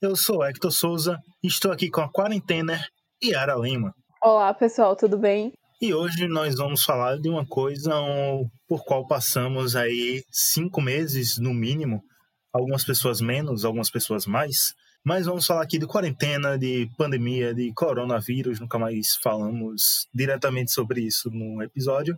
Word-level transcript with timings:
Eu 0.00 0.14
sou 0.14 0.44
Hector 0.44 0.70
Souza 0.70 1.18
e 1.42 1.48
estou 1.48 1.72
aqui 1.72 1.90
com 1.90 2.00
a 2.00 2.08
quarentena 2.08 2.80
Yara 3.20 3.56
Lima. 3.56 3.92
Olá, 4.22 4.54
pessoal, 4.54 4.94
tudo 4.94 5.18
bem? 5.18 5.52
E 5.82 5.92
hoje 5.92 6.28
nós 6.28 6.54
vamos 6.54 6.84
falar 6.84 7.18
de 7.18 7.28
uma 7.28 7.44
coisa 7.44 7.92
por 8.68 8.84
qual 8.84 9.08
passamos 9.08 9.74
aí 9.74 10.22
cinco 10.30 10.80
meses, 10.80 11.36
no 11.38 11.52
mínimo, 11.52 12.00
algumas 12.52 12.84
pessoas 12.84 13.20
menos, 13.20 13.64
algumas 13.64 13.90
pessoas 13.90 14.24
mais, 14.24 14.72
mas 15.04 15.26
vamos 15.26 15.44
falar 15.44 15.62
aqui 15.62 15.80
de 15.80 15.86
quarentena, 15.88 16.56
de 16.56 16.88
pandemia, 16.96 17.52
de 17.52 17.72
coronavírus, 17.74 18.60
nunca 18.60 18.78
mais 18.78 19.16
falamos 19.20 20.06
diretamente 20.14 20.70
sobre 20.70 21.00
isso 21.00 21.28
no 21.28 21.60
episódio, 21.60 22.16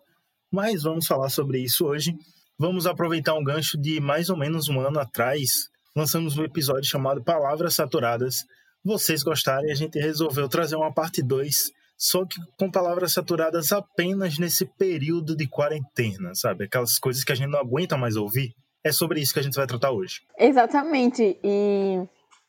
mas 0.53 0.83
vamos 0.83 1.07
falar 1.07 1.31
sobre 1.31 1.61
isso 1.61 1.87
hoje. 1.87 2.13
Vamos 2.59 2.87
aproveitar 2.87 3.33
um 3.37 3.43
gancho 3.43 3.81
de 3.81 4.01
mais 4.01 4.29
ou 4.29 4.37
menos 4.37 4.69
um 4.69 4.81
ano 4.81 5.01
atrás, 5.01 5.71
lançamos 5.97 6.39
um 6.39 6.45
episódio 6.45 6.89
chamado 6.89 7.23
Palavras 7.23 7.75
Saturadas. 7.75 8.45
Vocês 8.85 9.23
gostaram 9.23 9.67
e 9.67 9.73
a 9.73 9.75
gente 9.75 9.99
resolveu 9.99 10.49
trazer 10.49 10.77
uma 10.77 10.93
parte 10.93 11.23
2 11.23 11.81
só 12.01 12.25
que 12.25 12.41
com 12.59 12.71
palavras 12.71 13.13
saturadas 13.13 13.73
apenas 13.73 14.39
nesse 14.39 14.65
período 14.65 15.37
de 15.37 15.47
quarentena, 15.47 16.35
sabe? 16.35 16.65
Aquelas 16.65 16.99
coisas 16.99 17.23
que 17.23 17.31
a 17.31 17.35
gente 17.35 17.51
não 17.51 17.59
aguenta 17.59 17.95
mais 17.99 18.17
ouvir. 18.17 18.55
É 18.83 18.91
sobre 18.91 19.21
isso 19.21 19.35
que 19.35 19.41
a 19.41 19.43
gente 19.43 19.57
vai 19.57 19.67
tratar 19.67 19.91
hoje. 19.91 20.23
Exatamente. 20.39 21.39
E 21.45 22.01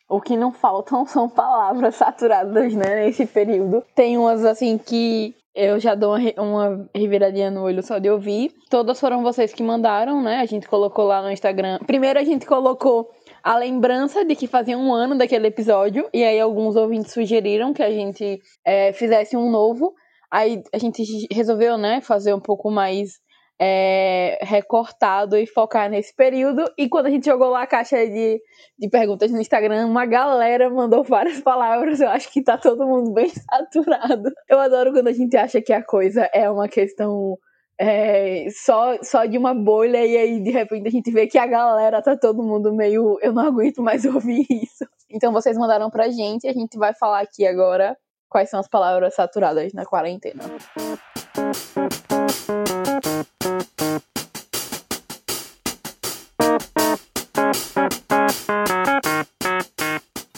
o 0.08 0.22
que 0.22 0.38
não 0.38 0.54
faltam 0.54 1.04
são 1.06 1.28
palavras 1.28 1.96
saturadas, 1.96 2.74
né, 2.74 3.04
nesse 3.04 3.26
período. 3.26 3.84
Tem 3.94 4.18
umas 4.18 4.46
assim 4.46 4.78
que 4.78 5.36
eu 5.54 5.78
já 5.82 5.96
dou 5.96 6.16
uma, 6.16 6.42
uma 6.42 6.90
reviradinha 6.96 7.52
no 7.52 7.64
olho 7.64 7.84
só 7.84 8.00
de 8.00 8.10
ouvir. 8.10 8.54
Todas 8.70 9.02
foram 9.02 9.22
vocês 9.22 9.54
que 9.54 9.62
mandaram, 9.62 10.24
né? 10.24 10.38
A 10.38 10.46
gente 10.46 10.66
colocou 10.66 11.04
lá 11.04 11.22
no 11.22 11.30
Instagram. 11.30 11.80
Primeiro 11.86 12.18
a 12.18 12.24
gente 12.24 12.46
colocou 12.46 13.10
a 13.44 13.58
lembrança 13.58 14.24
de 14.24 14.36
que 14.36 14.48
fazia 14.48 14.78
um 14.78 14.94
ano 14.94 15.18
daquele 15.18 15.48
episódio, 15.48 16.10
e 16.14 16.24
aí 16.24 16.40
alguns 16.40 16.76
ouvintes 16.76 17.12
sugeriram 17.12 17.74
que 17.74 17.84
a 17.84 17.92
gente 17.92 18.40
é, 18.66 18.94
fizesse 18.94 19.36
um 19.36 19.50
novo. 19.50 19.94
Aí 20.32 20.64
a 20.74 20.78
gente 20.78 21.04
resolveu, 21.32 21.78
né, 21.78 22.02
fazer 22.02 22.34
um 22.34 22.40
pouco 22.40 22.72
mais 22.72 23.20
é, 23.64 24.40
recortado 24.42 25.38
e 25.38 25.46
focar 25.46 25.88
nesse 25.88 26.16
período. 26.16 26.66
E 26.76 26.90
quando 26.90 27.06
a 27.06 27.10
gente 27.12 27.26
jogou 27.26 27.50
lá 27.50 27.62
a 27.62 27.68
caixa 27.68 27.98
de, 28.08 28.42
de 28.80 28.90
perguntas 28.90 29.30
no 29.30 29.40
Instagram, 29.40 29.86
uma 29.86 30.06
galera 30.06 30.68
mandou 30.70 31.04
várias 31.04 31.40
palavras. 31.42 32.00
Eu 32.02 32.10
acho 32.10 32.32
que 32.32 32.44
tá 32.44 32.58
todo 32.58 32.88
mundo 32.88 33.14
bem 33.14 33.30
saturado. 33.52 34.32
Eu 34.50 34.60
adoro 34.60 34.92
quando 34.92 35.10
a 35.10 35.14
gente 35.14 35.38
acha 35.38 35.62
que 35.62 35.72
a 35.72 35.84
coisa 35.84 36.28
é 36.34 36.50
uma 36.50 36.68
questão 36.68 37.38
é, 37.84 38.46
só, 38.52 38.96
só 39.02 39.26
de 39.26 39.40
uma 39.40 39.56
bolha, 39.56 40.06
e 40.06 40.16
aí 40.16 40.40
de 40.40 40.52
repente 40.52 40.88
a 40.88 40.92
gente 40.92 41.12
vê 41.12 41.26
que 41.26 41.40
a 41.40 41.48
galera 41.48 42.00
tá 42.00 42.16
todo 42.16 42.44
mundo 42.44 42.72
meio. 42.72 43.18
Eu 43.24 43.34
não 43.34 43.44
aguento 43.44 43.82
mais 43.82 44.06
ouvir 44.06 44.46
isso. 44.52 44.86
Então 45.10 45.34
vocês 45.34 45.58
mandaram 45.58 45.90
pra 45.90 46.08
gente, 46.10 46.48
a 46.48 46.54
gente 46.54 46.78
vai 46.78 46.94
falar 46.94 47.22
aqui 47.22 47.44
agora 47.44 47.98
quais 48.30 48.52
são 48.52 48.60
as 48.60 48.68
palavras 48.68 49.16
saturadas 49.16 49.74
na 49.74 49.84
quarentena. 49.84 50.44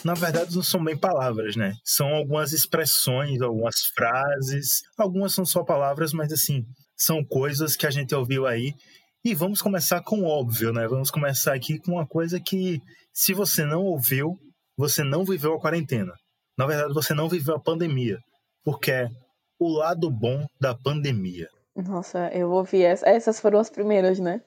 Na 0.06 0.14
verdade, 0.14 0.56
não 0.56 0.64
são 0.64 0.82
bem 0.82 0.98
palavras, 0.98 1.58
né? 1.58 1.74
São 1.84 2.08
algumas 2.08 2.54
expressões, 2.54 3.42
algumas 3.42 3.76
frases. 3.94 4.82
Algumas 4.98 5.34
são 5.34 5.46
só 5.46 5.64
palavras, 5.64 6.14
mas 6.14 6.32
assim, 6.32 6.66
são 7.04 7.24
coisas 7.24 7.76
que 7.76 7.86
a 7.86 7.92
gente 7.92 8.16
ouviu 8.16 8.46
aí. 8.46 8.74
E 9.26 9.34
vamos 9.34 9.62
começar 9.62 10.02
com 10.02 10.22
o 10.22 10.26
óbvio, 10.26 10.72
né? 10.72 10.88
Vamos 10.88 11.12
começar 11.12 11.54
aqui 11.54 11.80
com 11.80 11.94
uma 11.94 12.08
coisa 12.08 12.40
que, 12.40 12.80
se 13.14 13.34
você 13.34 13.66
não 13.66 13.84
ouviu, 13.84 14.38
você 14.78 15.04
não 15.04 15.24
viveu 15.24 15.54
a 15.54 15.60
quarentena. 15.60 16.14
Na 16.58 16.66
verdade, 16.66 16.94
você 16.94 17.14
não 17.14 17.28
viveu 17.28 17.56
a 17.56 17.60
pandemia, 17.60 18.18
porque 18.64 18.92
é 18.92 19.10
o 19.60 19.68
lado 19.68 20.10
bom 20.10 20.46
da 20.60 20.76
pandemia. 20.76 21.48
Nossa, 21.76 22.30
eu 22.34 22.52
ouvi 22.52 22.84
essa. 22.84 23.08
Essas 23.08 23.40
foram 23.40 23.60
as 23.60 23.70
primeiras, 23.70 24.20
né? 24.20 24.42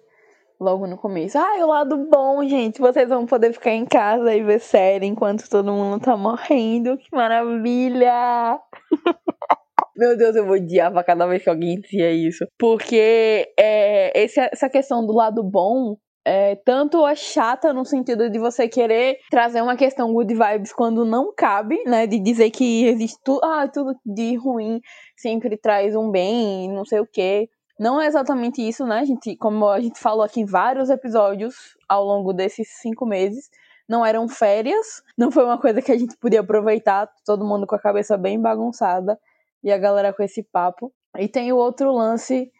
Logo 0.58 0.86
no 0.86 0.96
começo. 0.96 1.36
Ah, 1.36 1.64
o 1.64 1.68
lado 1.68 2.08
bom, 2.10 2.46
gente. 2.48 2.80
Vocês 2.80 3.08
vão 3.08 3.26
poder 3.26 3.52
ficar 3.52 3.72
em 3.72 3.84
casa 3.84 4.34
e 4.34 4.42
ver 4.42 4.60
série 4.60 5.06
enquanto 5.06 5.48
todo 5.48 5.72
mundo 5.72 6.02
tá 6.02 6.16
morrendo. 6.16 6.96
Que 6.96 7.08
maravilha! 7.14 8.58
Meu 9.96 10.16
Deus, 10.16 10.36
eu 10.36 10.46
odiava 10.46 11.02
cada 11.02 11.26
vez 11.26 11.42
que 11.42 11.48
alguém 11.48 11.80
dizia 11.80 12.12
isso. 12.12 12.46
Porque 12.58 13.50
é, 13.58 14.24
essa 14.24 14.68
questão 14.68 15.06
do 15.06 15.14
lado 15.14 15.42
bom 15.42 15.96
é, 16.26 16.56
tanto 16.56 17.06
é 17.06 17.14
chata 17.14 17.72
no 17.72 17.84
sentido 17.84 18.28
de 18.28 18.36
você 18.36 18.68
querer 18.68 19.18
trazer 19.30 19.62
uma 19.62 19.76
questão 19.76 20.12
good 20.12 20.34
vibes 20.34 20.72
quando 20.72 21.04
não 21.04 21.32
cabe, 21.32 21.82
né? 21.86 22.04
De 22.06 22.18
dizer 22.18 22.50
que 22.50 22.84
existe 22.84 23.16
tudo, 23.24 23.40
ah, 23.44 23.68
tudo 23.68 23.94
de 24.04 24.34
ruim 24.36 24.80
sempre 25.16 25.56
traz 25.56 25.94
um 25.94 26.10
bem, 26.10 26.68
não 26.72 26.84
sei 26.84 26.98
o 26.98 27.06
quê. 27.06 27.48
Não 27.78 28.00
é 28.00 28.06
exatamente 28.06 28.60
isso, 28.60 28.84
né? 28.84 28.98
A 28.98 29.04
gente, 29.04 29.36
como 29.36 29.68
a 29.68 29.80
gente 29.80 30.00
falou 30.00 30.24
aqui 30.24 30.40
em 30.40 30.46
vários 30.46 30.90
episódios 30.90 31.54
ao 31.88 32.04
longo 32.04 32.32
desses 32.32 32.68
cinco 32.80 33.06
meses, 33.06 33.48
não 33.88 34.04
eram 34.04 34.28
férias, 34.28 35.02
não 35.16 35.30
foi 35.30 35.44
uma 35.44 35.60
coisa 35.60 35.80
que 35.80 35.92
a 35.92 35.98
gente 35.98 36.16
podia 36.18 36.40
aproveitar, 36.40 37.08
todo 37.24 37.46
mundo 37.46 37.68
com 37.68 37.76
a 37.76 37.80
cabeça 37.80 38.18
bem 38.18 38.40
bagunçada 38.40 39.16
e 39.66 39.72
a 39.72 39.76
galera 39.76 40.12
com 40.12 40.22
esse 40.22 40.44
papo. 40.44 40.92
E 41.18 41.26
tem 41.26 41.52
o 41.52 41.56
outro 41.56 41.92
lance 41.92 42.52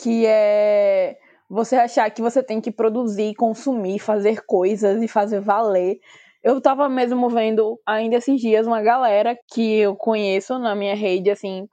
que 0.00 0.24
é 0.24 1.14
você 1.48 1.76
achar 1.76 2.10
que 2.10 2.22
você 2.22 2.42
tem 2.42 2.58
que 2.58 2.72
produzir, 2.72 3.34
consumir, 3.34 3.98
fazer 3.98 4.40
coisas 4.46 5.02
e 5.02 5.06
fazer 5.06 5.40
valer. 5.40 5.98
Eu 6.42 6.62
tava 6.62 6.88
mesmo 6.88 7.28
vendo 7.28 7.78
ainda 7.86 8.16
esses 8.16 8.40
dias 8.40 8.66
uma 8.66 8.80
galera 8.80 9.38
que 9.52 9.80
eu 9.80 9.94
conheço 9.94 10.58
na 10.58 10.74
minha 10.74 10.96
rede, 10.96 11.30
assim, 11.30 11.68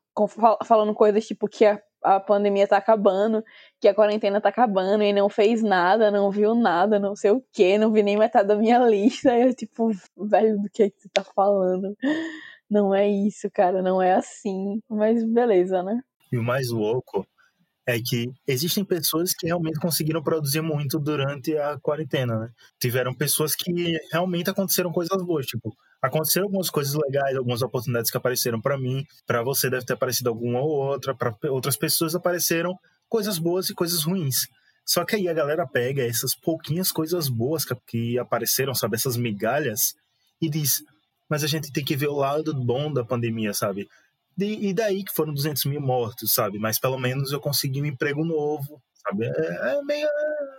falando 0.65 0.93
coisas 0.93 1.25
tipo 1.25 1.47
que 1.47 1.65
a, 1.65 1.79
a 2.03 2.19
pandemia 2.19 2.67
tá 2.67 2.75
acabando, 2.75 3.41
que 3.79 3.87
a 3.87 3.95
quarentena 3.95 4.41
tá 4.41 4.49
acabando 4.49 5.03
e 5.03 5.13
não 5.13 5.29
fez 5.29 5.63
nada, 5.63 6.11
não 6.11 6.29
viu 6.29 6.53
nada, 6.53 6.99
não 6.99 7.15
sei 7.15 7.31
o 7.31 7.41
que, 7.53 7.77
não 7.77 7.93
vi 7.93 8.03
nem 8.03 8.17
metade 8.17 8.49
da 8.49 8.57
minha 8.57 8.79
lista. 8.85 9.37
Eu, 9.37 9.53
tipo, 9.55 9.89
velho, 10.17 10.61
do 10.61 10.69
que, 10.69 10.83
é 10.83 10.89
que 10.89 10.99
você 10.99 11.09
tá 11.13 11.23
falando? 11.23 11.95
Não 12.71 12.95
é 12.95 13.07
isso, 13.07 13.49
cara, 13.53 13.81
não 13.81 14.01
é 14.01 14.13
assim. 14.13 14.79
Mas 14.89 15.23
beleza, 15.25 15.83
né? 15.83 16.01
E 16.31 16.37
o 16.37 16.43
mais 16.43 16.69
louco 16.69 17.27
é 17.85 17.99
que 17.99 18.31
existem 18.47 18.85
pessoas 18.85 19.33
que 19.33 19.47
realmente 19.47 19.79
conseguiram 19.79 20.23
produzir 20.23 20.61
muito 20.61 20.97
durante 20.97 21.57
a 21.57 21.77
quarentena, 21.81 22.39
né? 22.39 22.49
Tiveram 22.79 23.13
pessoas 23.13 23.53
que 23.53 23.97
realmente 24.11 24.49
aconteceram 24.49 24.91
coisas 24.91 25.21
boas, 25.21 25.45
tipo, 25.45 25.75
aconteceram 26.01 26.45
algumas 26.45 26.69
coisas 26.69 26.93
legais, 26.93 27.35
algumas 27.35 27.61
oportunidades 27.61 28.09
que 28.09 28.17
apareceram 28.17 28.61
para 28.61 28.77
mim, 28.77 29.03
para 29.27 29.43
você 29.43 29.69
deve 29.69 29.85
ter 29.85 29.93
aparecido 29.93 30.29
alguma 30.29 30.61
ou 30.61 30.69
outra, 30.69 31.13
para 31.13 31.35
outras 31.49 31.75
pessoas 31.75 32.15
apareceram 32.15 32.73
coisas 33.09 33.37
boas 33.37 33.69
e 33.69 33.73
coisas 33.73 34.03
ruins. 34.03 34.47
Só 34.85 35.03
que 35.03 35.17
aí 35.17 35.27
a 35.27 35.33
galera 35.33 35.67
pega 35.67 36.05
essas 36.05 36.33
pouquinhas 36.33 36.91
coisas 36.91 37.27
boas 37.27 37.65
que 37.85 38.17
apareceram, 38.17 38.73
sabe, 38.73 38.95
essas 38.95 39.17
migalhas, 39.17 39.93
e 40.41 40.49
diz: 40.49 40.83
mas 41.31 41.45
a 41.45 41.47
gente 41.47 41.71
tem 41.71 41.85
que 41.85 41.95
ver 41.95 42.09
o 42.09 42.17
lado 42.17 42.53
bom 42.53 42.91
da 42.91 43.05
pandemia, 43.05 43.53
sabe? 43.53 43.87
e 44.37 44.73
daí 44.73 45.03
que 45.03 45.13
foram 45.13 45.33
200 45.33 45.65
mil 45.65 45.79
mortos, 45.79 46.33
sabe? 46.33 46.57
Mas 46.57 46.79
pelo 46.79 46.97
menos 46.97 47.31
eu 47.31 47.39
consegui 47.39 47.81
um 47.81 47.85
emprego 47.85 48.25
novo, 48.25 48.81
sabe? 48.95 49.25
É, 49.25 49.75
é 49.75 49.81
meio. 49.83 50.07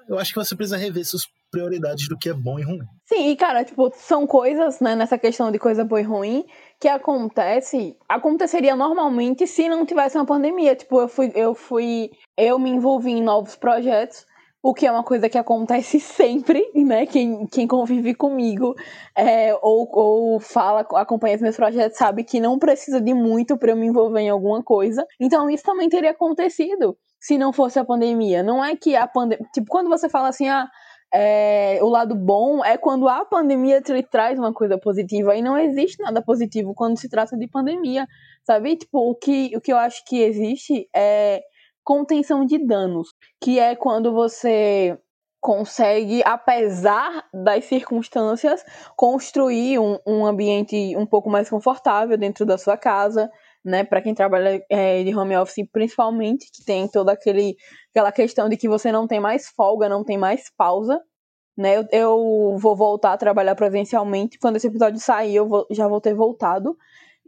Eu 0.09 0.19
acho 0.19 0.33
que 0.33 0.39
você 0.39 0.55
precisa 0.55 0.77
rever 0.77 1.05
suas 1.05 1.25
prioridades 1.51 2.09
do 2.09 2.17
que 2.17 2.29
é 2.29 2.33
bom 2.33 2.59
e 2.59 2.63
ruim. 2.63 2.79
Sim, 3.07 3.31
e 3.31 3.37
cara, 3.37 3.65
tipo, 3.65 3.93
são 3.97 4.27
coisas, 4.27 4.81
né, 4.81 4.95
nessa 4.95 5.19
questão 5.19 5.51
de 5.51 5.59
coisa 5.59 5.85
boa 5.85 6.01
e 6.01 6.05
ruim, 6.05 6.45
que 6.81 6.89
acontece, 6.89 7.97
aconteceria 8.09 8.77
normalmente 8.77 9.47
se 9.47 9.69
não 9.69 9.85
tivesse 9.85 10.17
uma 10.17 10.27
pandemia. 10.27 10.77
Tipo, 10.77 11.01
eu 11.01 11.09
fui, 11.09 11.33
eu 11.35 11.55
fui, 11.55 12.11
eu 12.39 12.59
me 12.59 12.71
envolvi 12.71 13.11
em 13.11 13.23
novos 13.23 13.57
projetos 13.57 14.25
o 14.63 14.73
que 14.73 14.87
é 14.87 14.93
uma 14.93 15.03
coisa 15.03 15.29
que 15.29 15.37
acontece 15.37 15.99
sempre, 16.01 16.65
né? 16.75 17.05
Quem, 17.07 17.47
quem 17.49 17.67
convive 17.67 18.15
comigo 18.15 18.75
é, 19.17 19.55
ou, 19.61 19.89
ou 19.93 20.41
fala, 20.41 20.87
acompanha 20.95 21.37
os 21.37 21.43
meus 21.43 21.57
projetos, 21.57 21.99
sabe 21.99 22.23
que 22.23 22.41
não 22.41 22.59
precisa 22.59 23.01
de 23.01 23.13
muito 23.13 23.59
para 23.59 23.73
eu 23.73 23.77
me 23.77 23.87
envolver 23.87 24.21
em 24.21 24.31
alguma 24.31 24.63
coisa. 24.63 25.05
Então, 25.19 25.51
isso 25.51 25.65
também 25.65 25.89
teria 25.89 26.13
acontecido 26.13 26.97
se 27.19 27.37
não 27.37 27.53
fosse 27.53 27.79
a 27.79 27.85
pandemia. 27.85 28.43
Não 28.43 28.65
é 28.65 28.77
que 28.77 28.95
a 28.95 29.07
pandemia. 29.07 29.47
Tipo, 29.53 29.67
quando 29.69 29.89
você 29.89 30.09
fala 30.09 30.29
assim, 30.29 30.49
ah, 30.49 30.69
é, 31.13 31.79
o 31.83 31.89
lado 31.89 32.15
bom 32.15 32.65
é 32.65 32.79
quando 32.79 33.07
a 33.09 33.25
pandemia 33.25 33.83
te 33.83 34.01
traz 34.05 34.39
uma 34.39 34.53
coisa 34.53 34.79
positiva. 34.79 35.35
E 35.37 35.43
não 35.43 35.59
existe 35.59 36.01
nada 36.01 36.23
positivo 36.23 36.73
quando 36.75 36.99
se 36.99 37.09
trata 37.09 37.37
de 37.37 37.49
pandemia, 37.49 38.07
sabe? 38.45 38.77
Tipo, 38.77 39.11
o 39.11 39.15
que, 39.15 39.53
o 39.57 39.61
que 39.61 39.73
eu 39.73 39.77
acho 39.77 40.05
que 40.07 40.21
existe 40.21 40.89
é 40.95 41.43
contenção 41.85 42.45
de 42.45 42.59
danos, 42.59 43.09
que 43.41 43.59
é 43.59 43.75
quando 43.75 44.13
você 44.13 44.99
consegue, 45.43 46.23
apesar 46.25 47.25
das 47.35 47.65
circunstâncias, 47.65 48.65
construir 48.97 49.81
um, 49.81 49.99
um 50.07 50.25
ambiente 50.25 50.97
um 50.97 51.05
pouco 51.05 51.29
mais 51.29 51.51
confortável 51.51 52.17
dentro 52.17 52.47
da 52.47 52.57
sua 52.57 52.77
casa, 52.77 53.29
né? 53.65 53.83
Para 53.83 54.01
quem 54.01 54.15
trabalha 54.15 54.65
é, 54.71 55.03
de 55.03 55.15
home 55.15 55.37
office, 55.37 55.67
principalmente, 55.73 56.47
que 56.53 56.65
tem 56.65 56.87
toda 56.87 57.13
aquele, 57.13 57.57
aquela 57.91 58.13
questão 58.13 58.49
de 58.49 58.57
que 58.57 58.69
você 58.69 58.93
não 58.93 59.09
tem 59.09 59.19
mais 59.19 59.49
folga, 59.49 59.89
não 59.89 60.05
tem 60.05 60.17
mais 60.17 60.49
pausa. 60.57 61.01
Né, 61.55 61.77
eu, 61.77 61.87
eu 61.93 62.57
vou 62.57 62.75
voltar 62.75 63.13
a 63.13 63.19
trabalhar 63.19 63.55
presencialmente. 63.55 64.39
Quando 64.39 64.57
esse 64.57 64.69
episódio 64.69 64.99
sair, 64.99 65.35
eu 65.35 65.47
vou, 65.47 65.67
já 65.71 65.87
vou 65.87 66.01
ter 66.01 66.15
voltado. 66.15 66.77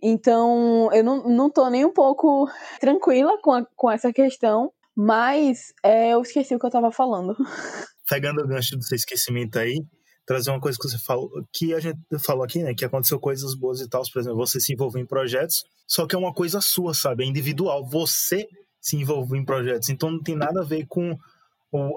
Então, 0.06 0.92
eu 0.92 1.02
não, 1.02 1.24
não 1.24 1.50
tô 1.50 1.66
nem 1.70 1.82
um 1.82 1.92
pouco 1.92 2.46
tranquila 2.78 3.40
com, 3.40 3.52
a, 3.52 3.64
com 3.74 3.90
essa 3.90 4.12
questão, 4.12 4.70
mas 4.94 5.72
é, 5.82 6.10
eu 6.10 6.20
esqueci 6.20 6.54
o 6.54 6.58
que 6.58 6.66
eu 6.66 6.70
tava 6.70 6.92
falando. 6.92 7.34
Pegando 8.06 8.42
o 8.42 8.46
gancho 8.46 8.76
do 8.76 8.84
seu 8.84 8.96
esquecimento 8.96 9.58
aí, 9.58 9.82
trazer 10.26 10.50
uma 10.50 10.60
coisa 10.60 10.76
que 10.78 10.86
você 10.86 10.98
falou, 10.98 11.30
que 11.50 11.72
a 11.72 11.80
gente 11.80 11.98
falou 12.22 12.44
aqui, 12.44 12.62
né? 12.62 12.74
Que 12.74 12.84
aconteceu 12.84 13.18
coisas 13.18 13.54
boas 13.54 13.80
e 13.80 13.88
tal, 13.88 14.02
por 14.12 14.20
exemplo, 14.20 14.36
você 14.36 14.60
se 14.60 14.74
envolver 14.74 15.00
em 15.00 15.06
projetos, 15.06 15.64
só 15.88 16.06
que 16.06 16.14
é 16.14 16.18
uma 16.18 16.34
coisa 16.34 16.60
sua, 16.60 16.92
sabe? 16.92 17.24
É 17.24 17.26
individual. 17.26 17.86
Você 17.86 18.46
se 18.78 18.96
envolver 18.96 19.38
em 19.38 19.44
projetos. 19.44 19.88
Então 19.88 20.10
não 20.10 20.22
tem 20.22 20.36
nada 20.36 20.60
a 20.60 20.64
ver 20.64 20.84
com 20.86 21.16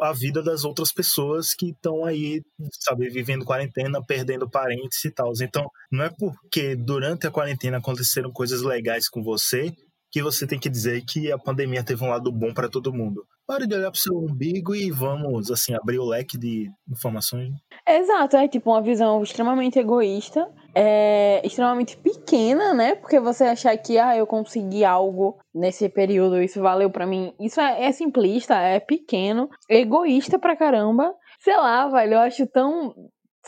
a 0.02 0.12
vida 0.12 0.42
das 0.42 0.64
outras 0.64 0.92
pessoas 0.92 1.54
que 1.54 1.70
estão 1.70 2.06
aí, 2.06 2.42
sabe, 2.80 3.10
vivendo 3.10 3.46
quarentena, 3.46 4.04
perdendo 4.04 4.50
parentes 4.50 5.04
e 5.06 5.12
tal. 5.12 5.32
Então, 5.42 5.70
não 5.92 6.06
é 6.06 6.10
porque 6.10 6.76
durante 6.76 7.28
a 7.28 7.32
quarentena 7.32 7.78
aconteceram 7.78 8.32
coisas 8.32 8.62
legais 8.62 9.08
com 9.08 9.24
você 9.24 9.72
que 10.12 10.24
você 10.24 10.48
tem 10.48 10.60
que 10.60 10.70
dizer 10.70 11.04
que 11.06 11.32
a 11.32 11.38
pandemia 11.38 11.84
teve 11.84 12.04
um 12.04 12.10
lado 12.10 12.32
bom 12.32 12.54
para 12.54 12.70
todo 12.70 12.94
mundo. 12.94 13.26
Pare 13.48 13.66
de 13.66 13.74
olhar 13.74 13.90
para 13.90 13.98
o 13.98 14.02
seu 14.02 14.14
umbigo 14.14 14.76
e 14.76 14.92
vamos, 14.92 15.50
assim, 15.50 15.74
abrir 15.74 16.00
o 16.00 16.06
leque 16.06 16.38
de 16.38 16.70
informações. 16.92 17.56
Exato, 17.88 18.36
é 18.36 18.46
tipo 18.46 18.70
uma 18.70 18.82
visão 18.82 19.24
extremamente 19.24 19.80
egoísta, 19.80 20.54
é, 20.76 21.42
extremamente 21.48 21.96
pequena, 21.96 22.74
né? 22.74 22.96
Porque 22.96 23.22
você 23.22 23.46
achar 23.46 23.78
que, 23.78 23.98
ah, 23.98 24.18
eu 24.18 24.28
consegui 24.28 24.84
algo 24.84 25.40
nesse 25.56 25.88
período, 25.88 26.42
isso 26.42 26.62
valeu 26.62 26.90
para 26.92 27.08
mim. 27.08 27.34
Isso 27.40 27.62
é, 27.62 27.86
é 27.86 27.92
simplista, 27.94 28.54
é 28.56 28.82
pequeno, 28.82 29.50
egoísta 29.70 30.38
pra 30.38 30.58
caramba. 30.58 31.16
Sei 31.40 31.56
lá, 31.56 31.88
velho, 31.88 32.16
eu 32.16 32.20
acho 32.20 32.46
tão. 32.48 32.94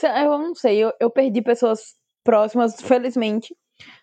Eu 0.02 0.40
não 0.40 0.56
sei, 0.56 0.78
eu, 0.78 0.94
eu 0.98 1.10
perdi 1.10 1.42
pessoas 1.42 1.94
próximas, 2.24 2.82
felizmente, 2.82 3.54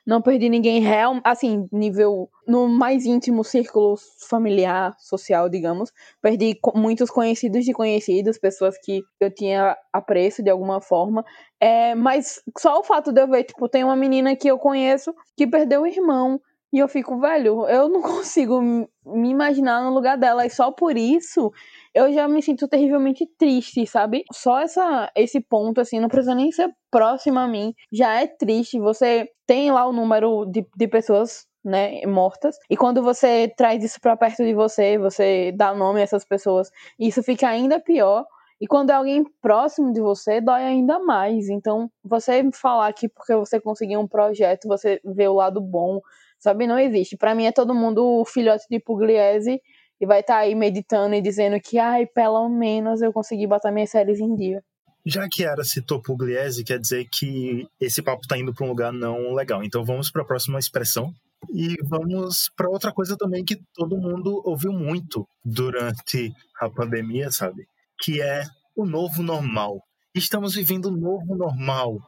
não 0.06 0.23
perdi 0.23 0.49
ninguém 0.49 0.81
real, 0.81 1.20
assim, 1.25 1.69
nível 1.73 2.31
no 2.46 2.69
mais 2.69 3.05
íntimo 3.05 3.43
círculo 3.43 3.96
familiar, 4.28 4.94
social, 4.99 5.49
digamos. 5.49 5.93
Perdi 6.23 6.58
muitos 6.75 7.11
conhecidos 7.11 7.64
de 7.64 7.73
conhecidos, 7.73 8.38
pessoas 8.38 8.78
que 8.78 9.02
eu 9.20 9.34
tinha 9.34 9.76
apreço 9.93 10.43
de 10.43 10.50
alguma 10.50 10.81
forma. 10.81 11.25
É, 11.61 11.94
mas 11.94 12.40
só 12.56 12.78
o 12.78 12.84
fato 12.84 13.12
de 13.12 13.20
eu 13.20 13.28
ver, 13.28 13.44
tipo, 13.44 13.69
tem 13.69 13.82
uma 13.82 13.96
menina 13.96 14.37
que 14.37 14.49
eu 14.49 14.58
conheço 14.58 15.12
que 15.37 15.46
perdeu 15.46 15.82
o 15.82 15.87
irmão. 15.87 16.40
E 16.73 16.78
eu 16.78 16.88
fico, 16.88 17.19
velho, 17.19 17.67
eu 17.69 17.88
não 17.88 18.02
consigo 18.02 18.61
me 18.61 19.31
imaginar 19.31 19.82
no 19.82 19.93
lugar 19.93 20.17
dela. 20.17 20.46
E 20.46 20.50
só 20.50 20.70
por 20.70 20.96
isso 20.96 21.52
eu 21.97 22.13
já 22.13 22.29
me 22.29 22.43
sinto 22.43 22.69
terrivelmente 22.69 23.27
triste, 23.39 23.87
sabe? 23.87 24.23
Só 24.31 24.61
essa, 24.61 25.11
esse 25.17 25.41
ponto, 25.41 25.81
assim, 25.81 25.99
não 25.99 26.11
precisa 26.11 26.35
nem 26.35 26.53
ser 26.53 26.69
próximo 26.91 27.39
a 27.39 27.49
mim, 27.49 27.75
já 27.91 28.21
é 28.21 28.27
triste. 28.27 28.79
Você 28.79 29.31
tem 29.47 29.73
lá 29.73 29.87
o 29.87 29.95
número 29.95 30.45
de, 30.45 30.67
de 30.77 30.89
pessoas 30.89 31.47
né, 31.65 32.05
mortas. 32.05 32.59
E 32.69 32.77
quando 32.77 33.03
você 33.03 33.51
traz 33.57 33.83
isso 33.83 33.99
para 33.99 34.15
perto 34.15 34.45
de 34.45 34.53
você, 34.53 34.99
você 34.99 35.53
dá 35.57 35.75
nome 35.75 36.01
a 36.01 36.03
essas 36.03 36.23
pessoas, 36.23 36.71
isso 36.99 37.23
fica 37.23 37.49
ainda 37.49 37.81
pior. 37.81 38.27
E 38.61 38.67
quando 38.67 38.91
é 38.91 38.93
alguém 38.93 39.25
próximo 39.41 39.91
de 39.91 40.01
você, 40.03 40.39
dói 40.39 40.65
ainda 40.65 40.99
mais. 40.99 41.49
Então, 41.49 41.91
você 42.05 42.47
falar 42.53 42.93
que 42.93 43.09
porque 43.09 43.35
você 43.35 43.59
conseguiu 43.59 44.01
um 44.01 44.07
projeto, 44.07 44.69
você 44.69 45.01
vê 45.03 45.29
o 45.29 45.35
lado 45.35 45.63
bom, 45.63 46.01
sabe? 46.39 46.67
Não 46.67 46.79
existe. 46.79 47.17
Para 47.17 47.35
mim 47.35 47.47
é 47.47 47.53
todo 47.53 47.75
mundo 47.75 48.23
filhote 48.27 48.67
de 48.71 48.79
Pugliese 48.79 49.63
e 50.01 50.07
vai 50.07 50.21
estar 50.21 50.35
tá 50.35 50.41
aí 50.41 50.55
meditando 50.55 51.15
e 51.15 51.23
dizendo 51.23 51.61
que, 51.61 51.79
ai, 51.79 52.07
pelo 52.07 52.49
menos 52.49 53.01
eu 53.03 53.13
consegui 53.13 53.47
botar 53.47 53.73
minhas 53.73 53.91
séries 53.91 54.21
em 54.21 54.35
dia. 54.35 54.63
Já 55.05 55.29
que 55.31 55.45
Ara 55.45 55.63
citou 55.63 56.03
Pugliese, 56.03 56.65
quer 56.65 56.81
dizer 56.81 57.07
que 57.11 57.65
esse 57.81 58.03
papo 58.03 58.23
está 58.23 58.37
indo 58.37 58.53
para 58.53 58.67
um 58.67 58.69
lugar 58.69 58.93
não 58.93 59.33
legal. 59.35 59.63
Então 59.63 59.85
vamos 59.85 60.11
para 60.11 60.23
a 60.23 60.27
próxima 60.27 60.59
expressão. 60.59 61.15
E 61.53 61.77
vamos 61.85 62.51
para 62.57 62.69
outra 62.69 62.93
coisa 62.93 63.17
também 63.17 63.45
que 63.45 63.57
todo 63.73 63.97
mundo 63.97 64.43
ouviu 64.45 64.73
muito 64.73 65.25
durante 65.45 66.33
a 66.61 66.69
pandemia, 66.69 67.31
sabe? 67.31 67.69
Que 68.01 68.21
é 68.21 68.45
o 68.75 68.85
novo 68.85 69.23
normal. 69.23 69.81
Estamos 70.13 70.57
vivendo 70.57 70.89
um 70.89 70.97
novo 70.97 71.37
normal. 71.37 71.99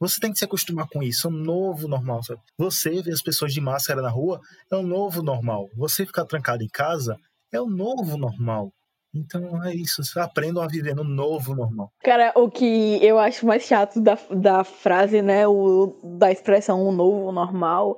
Você 0.00 0.18
tem 0.20 0.32
que 0.32 0.38
se 0.38 0.44
acostumar 0.44 0.86
com 0.88 1.02
isso, 1.02 1.26
é 1.26 1.30
um 1.30 1.34
novo 1.34 1.88
normal, 1.88 2.22
sabe? 2.22 2.40
Você 2.56 3.02
ver 3.02 3.12
as 3.12 3.22
pessoas 3.22 3.52
de 3.52 3.60
máscara 3.60 4.00
na 4.00 4.10
rua 4.10 4.40
é 4.70 4.76
um 4.76 4.86
novo 4.86 5.22
normal. 5.22 5.68
Você 5.74 6.06
ficar 6.06 6.24
trancado 6.24 6.62
em 6.62 6.68
casa 6.68 7.18
é 7.56 7.60
o 7.60 7.66
novo 7.66 8.16
normal. 8.16 8.72
Então 9.14 9.64
é 9.64 9.74
isso, 9.74 10.02
aprendam 10.18 10.62
a 10.62 10.66
viver 10.66 10.94
no 10.94 11.04
novo 11.04 11.54
normal. 11.54 11.90
Cara, 12.02 12.32
o 12.36 12.50
que 12.50 13.02
eu 13.02 13.18
acho 13.18 13.46
mais 13.46 13.62
chato 13.62 14.00
da, 14.00 14.18
da 14.30 14.62
frase, 14.62 15.22
né, 15.22 15.46
o, 15.48 15.98
da 16.18 16.30
expressão 16.30 16.82
o 16.86 16.92
novo 16.92 17.32
normal, 17.32 17.96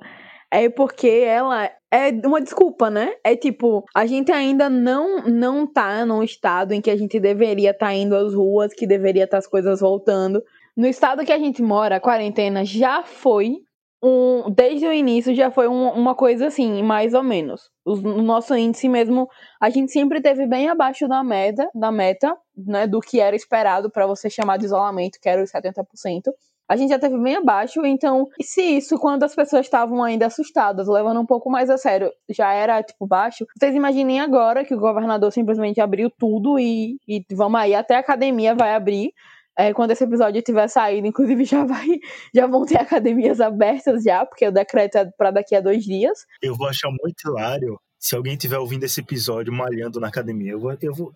é 0.51 0.69
porque 0.69 1.09
ela 1.09 1.71
é 1.91 2.11
uma 2.25 2.41
desculpa, 2.41 2.89
né? 2.89 3.15
É 3.25 3.35
tipo, 3.35 3.85
a 3.95 4.07
gente 4.07 4.31
ainda 4.31 4.71
não 4.71 5.23
não 5.27 5.67
tá 5.67 6.05
num 6.07 6.23
estado 6.23 6.73
em 6.73 6.81
que 6.81 6.91
a 6.91 6.97
gente 6.97 7.19
deveria 7.19 7.71
estar 7.71 7.87
tá 7.87 7.95
indo 7.95 8.15
às 8.15 8.35
ruas, 8.35 8.73
que 8.73 8.87
deveria 8.87 9.25
estar 9.25 9.37
tá 9.37 9.39
as 9.39 9.47
coisas 9.47 9.81
voltando. 9.81 10.43
No 10.77 10.87
estado 10.87 11.25
que 11.25 11.33
a 11.33 11.39
gente 11.39 11.61
mora, 11.61 11.97
a 11.97 12.01
quarentena 12.01 12.65
já 12.65 13.03
foi 13.03 13.57
um, 14.03 14.51
desde 14.51 14.87
o 14.87 14.93
início 14.93 15.35
já 15.35 15.51
foi 15.51 15.67
um, 15.67 15.89
uma 15.91 16.15
coisa 16.15 16.47
assim, 16.47 16.83
mais 16.83 17.15
ou 17.15 17.23
menos. 17.23 17.63
O, 17.85 17.97
nosso 17.97 18.55
índice 18.55 18.89
mesmo, 18.89 19.29
a 19.61 19.71
gente 19.71 19.91
sempre 19.93 20.21
teve 20.21 20.47
bem 20.47 20.69
abaixo 20.69 21.09
da 21.09 21.23
meta, 21.25 21.69
da 21.75 21.91
meta, 21.91 22.37
né, 22.57 22.87
do 22.87 23.01
que 23.01 23.21
era 23.21 23.35
esperado 23.35 23.91
para 23.91 24.07
você 24.07 24.31
chamar 24.31 24.57
de 24.59 24.67
isolamento, 24.67 25.19
que 25.21 25.29
era 25.29 25.43
os 25.43 25.51
70%. 25.51 25.85
A 26.69 26.77
gente 26.77 26.91
já 26.91 26.99
teve 26.99 27.19
bem 27.19 27.37
abaixo, 27.37 27.85
então, 27.87 28.27
se 28.43 28.61
isso, 28.61 28.99
quando 28.99 29.23
as 29.23 29.35
pessoas 29.35 29.65
estavam 29.65 30.05
ainda 30.05 30.27
assustadas, 30.27 30.87
levando 30.87 31.19
um 31.19 31.25
pouco 31.25 31.51
mais 31.51 31.71
a 31.71 31.79
sério, 31.79 32.13
já 32.29 32.53
era, 32.53 32.83
tipo, 32.83 33.07
baixo, 33.07 33.47
vocês 33.59 33.75
imaginem 33.75 34.21
agora 34.21 34.65
que 34.67 34.75
o 34.75 34.79
governador 34.79 35.33
simplesmente 35.33 35.81
abriu 35.81 36.11
tudo 36.11 36.59
e, 36.59 36.99
e 37.09 37.25
vamos 37.33 37.59
aí, 37.59 37.75
até 37.75 37.97
a 37.97 38.01
academia 38.01 38.55
vai 38.55 38.75
abrir, 38.75 39.15
é, 39.59 39.75
quando 39.75 39.91
esse 39.91 40.05
episódio 40.05 40.41
tiver 40.41 40.69
saído, 40.69 41.09
inclusive 41.09 41.45
já 41.45 41.65
vai, 41.65 41.99
já 42.33 42.47
vão 42.47 42.65
ter 42.65 42.79
academias 42.79 43.41
abertas 43.41 44.05
já, 44.05 44.25
porque 44.25 44.47
o 44.47 44.53
decreto 44.53 44.97
é 44.97 45.05
para 45.19 45.33
daqui 45.33 45.57
a 45.57 45.61
dois 45.61 45.83
dias. 45.83 46.25
Eu 46.41 46.55
vou 46.55 46.69
achar 46.69 46.89
muito 46.89 47.29
hilário 47.29 47.77
se 47.99 48.15
alguém 48.15 48.35
estiver 48.35 48.59
ouvindo 48.59 48.85
esse 48.85 49.01
episódio 49.01 49.53
malhando 49.53 49.99
na 49.99 50.07
academia. 50.07 50.53
Eu 50.53 50.61
vou, 50.61 50.79
eu 50.81 50.95
vou, 50.95 51.13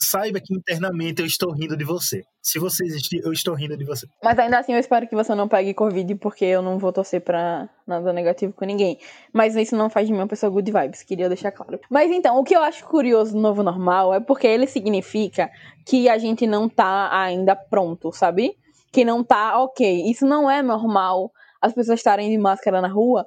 saiba 0.00 0.40
que 0.40 0.54
internamente 0.54 1.20
eu 1.20 1.26
estou 1.26 1.52
rindo 1.52 1.76
de 1.76 1.84
você. 1.84 2.22
Se 2.42 2.58
você 2.58 2.84
existir, 2.84 3.20
eu 3.24 3.32
estou 3.32 3.54
rindo 3.54 3.76
de 3.76 3.84
você. 3.84 4.06
Mas 4.22 4.38
ainda 4.38 4.58
assim, 4.58 4.72
eu 4.72 4.78
espero 4.78 5.08
que 5.08 5.14
você 5.14 5.34
não 5.34 5.48
pegue 5.48 5.74
Covid, 5.74 6.14
porque 6.16 6.44
eu 6.44 6.62
não 6.62 6.78
vou 6.78 6.92
torcer 6.92 7.20
pra 7.20 7.68
nada 7.86 8.12
negativo 8.12 8.52
com 8.52 8.64
ninguém. 8.64 8.98
Mas 9.32 9.56
isso 9.56 9.76
não 9.76 9.90
faz 9.90 10.06
de 10.06 10.12
mim 10.12 10.20
uma 10.20 10.28
pessoa 10.28 10.50
good 10.50 10.70
vibes, 10.70 11.02
queria 11.02 11.28
deixar 11.28 11.50
claro. 11.52 11.80
Mas 11.90 12.10
então, 12.10 12.38
o 12.38 12.44
que 12.44 12.54
eu 12.54 12.62
acho 12.62 12.84
curioso 12.86 13.34
no 13.34 13.42
novo 13.42 13.62
normal 13.62 14.14
é 14.14 14.20
porque 14.20 14.46
ele 14.46 14.66
significa 14.66 15.50
que 15.84 16.08
a 16.08 16.18
gente 16.18 16.46
não 16.46 16.68
tá 16.68 17.08
ainda 17.12 17.54
pronto, 17.56 18.12
sabe? 18.12 18.56
Que 18.92 19.04
não 19.04 19.22
tá 19.22 19.62
ok. 19.62 20.10
Isso 20.10 20.26
não 20.26 20.50
é 20.50 20.62
normal 20.62 21.32
as 21.60 21.72
pessoas 21.72 22.00
estarem 22.00 22.30
de 22.30 22.38
máscara 22.38 22.80
na 22.80 22.88
rua. 22.88 23.24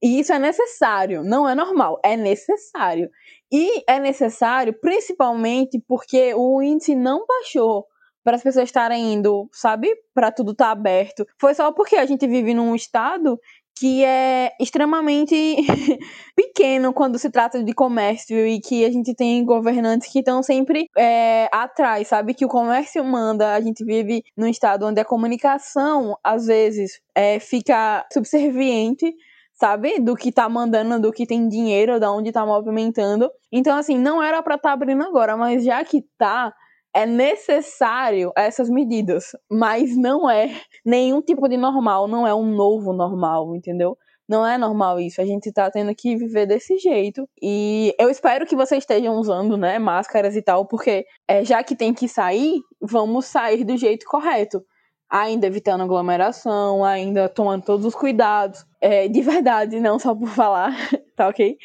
E 0.00 0.20
isso 0.20 0.32
é 0.32 0.38
necessário, 0.38 1.24
não 1.24 1.48
é 1.48 1.56
normal, 1.56 1.98
é 2.04 2.16
necessário. 2.16 3.10
E 3.50 3.82
é 3.88 3.98
necessário 3.98 4.74
principalmente 4.78 5.82
porque 5.86 6.34
o 6.34 6.62
índice 6.62 6.94
não 6.94 7.24
baixou 7.26 7.86
para 8.22 8.36
as 8.36 8.42
pessoas 8.42 8.68
estarem 8.68 9.14
indo, 9.14 9.48
sabe? 9.52 9.88
Para 10.14 10.30
tudo 10.30 10.52
estar 10.52 10.66
tá 10.66 10.70
aberto. 10.72 11.26
Foi 11.40 11.54
só 11.54 11.72
porque 11.72 11.96
a 11.96 12.04
gente 12.04 12.26
vive 12.26 12.52
num 12.52 12.74
estado 12.74 13.40
que 13.78 14.04
é 14.04 14.52
extremamente 14.60 15.34
pequeno 16.34 16.92
quando 16.92 17.18
se 17.18 17.30
trata 17.30 17.62
de 17.62 17.72
comércio 17.72 18.46
e 18.46 18.60
que 18.60 18.84
a 18.84 18.90
gente 18.90 19.14
tem 19.14 19.44
governantes 19.44 20.10
que 20.12 20.18
estão 20.18 20.42
sempre 20.42 20.88
é, 20.96 21.48
atrás, 21.52 22.08
sabe? 22.08 22.34
Que 22.34 22.44
o 22.44 22.48
comércio 22.48 23.02
manda, 23.04 23.54
a 23.54 23.60
gente 23.60 23.84
vive 23.84 24.24
num 24.36 24.48
estado 24.48 24.84
onde 24.84 25.00
a 25.00 25.04
comunicação, 25.04 26.16
às 26.22 26.46
vezes, 26.46 27.00
é, 27.14 27.38
fica 27.38 28.04
subserviente 28.12 29.14
sabe? 29.58 29.98
Do 29.98 30.14
que 30.14 30.30
tá 30.30 30.48
mandando, 30.48 31.00
do 31.00 31.12
que 31.12 31.26
tem 31.26 31.48
dinheiro, 31.48 31.98
da 31.98 32.12
onde 32.12 32.32
tá 32.32 32.46
movimentando. 32.46 33.30
Então, 33.52 33.76
assim, 33.76 33.98
não 33.98 34.22
era 34.22 34.42
para 34.42 34.56
tá 34.56 34.72
abrindo 34.72 35.02
agora, 35.02 35.36
mas 35.36 35.64
já 35.64 35.84
que 35.84 36.02
tá, 36.16 36.52
é 36.94 37.04
necessário 37.04 38.32
essas 38.36 38.70
medidas, 38.70 39.36
mas 39.50 39.96
não 39.96 40.30
é 40.30 40.50
nenhum 40.84 41.20
tipo 41.20 41.48
de 41.48 41.56
normal, 41.56 42.08
não 42.08 42.26
é 42.26 42.34
um 42.34 42.46
novo 42.46 42.92
normal, 42.92 43.54
entendeu? 43.54 43.96
Não 44.28 44.46
é 44.46 44.58
normal 44.58 45.00
isso, 45.00 45.22
a 45.22 45.24
gente 45.24 45.50
tá 45.50 45.70
tendo 45.70 45.94
que 45.94 46.14
viver 46.14 46.46
desse 46.46 46.76
jeito. 46.78 47.26
E 47.42 47.94
eu 47.98 48.10
espero 48.10 48.46
que 48.46 48.54
vocês 48.54 48.82
estejam 48.82 49.14
usando, 49.16 49.56
né, 49.56 49.78
máscaras 49.78 50.36
e 50.36 50.42
tal, 50.42 50.66
porque 50.66 51.06
é, 51.26 51.44
já 51.44 51.62
que 51.62 51.74
tem 51.74 51.94
que 51.94 52.06
sair, 52.06 52.60
vamos 52.80 53.24
sair 53.26 53.64
do 53.64 53.76
jeito 53.76 54.04
correto. 54.06 54.62
Ainda 55.10 55.46
evitando 55.46 55.82
aglomeração, 55.82 56.84
ainda 56.84 57.28
tomando 57.28 57.64
todos 57.64 57.86
os 57.86 57.94
cuidados. 57.94 58.66
É, 58.80 59.08
de 59.08 59.22
verdade, 59.22 59.80
não 59.80 59.98
só 59.98 60.14
por 60.14 60.28
falar, 60.28 60.72
tá 61.16 61.28
ok? 61.28 61.56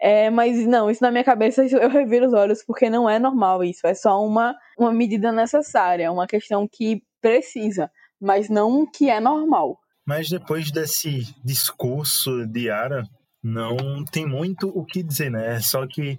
É, 0.00 0.28
mas 0.30 0.66
não, 0.66 0.90
isso 0.90 1.02
na 1.02 1.10
minha 1.10 1.24
cabeça 1.24 1.64
eu 1.64 1.88
reviro 1.88 2.26
os 2.26 2.34
olhos, 2.34 2.62
porque 2.64 2.90
não 2.90 3.08
é 3.08 3.18
normal 3.18 3.64
isso. 3.64 3.86
É 3.86 3.94
só 3.94 4.24
uma, 4.24 4.54
uma 4.78 4.92
medida 4.92 5.32
necessária, 5.32 6.12
uma 6.12 6.26
questão 6.26 6.68
que 6.70 7.02
precisa, 7.20 7.90
mas 8.20 8.48
não 8.48 8.86
que 8.86 9.10
é 9.10 9.20
normal. 9.20 9.78
Mas 10.06 10.28
depois 10.28 10.70
desse 10.70 11.22
discurso 11.44 12.46
de 12.46 12.70
Ara, 12.70 13.02
não 13.42 14.04
tem 14.04 14.26
muito 14.26 14.68
o 14.68 14.84
que 14.84 15.02
dizer, 15.02 15.30
né? 15.30 15.60
Só 15.60 15.86
que 15.86 16.16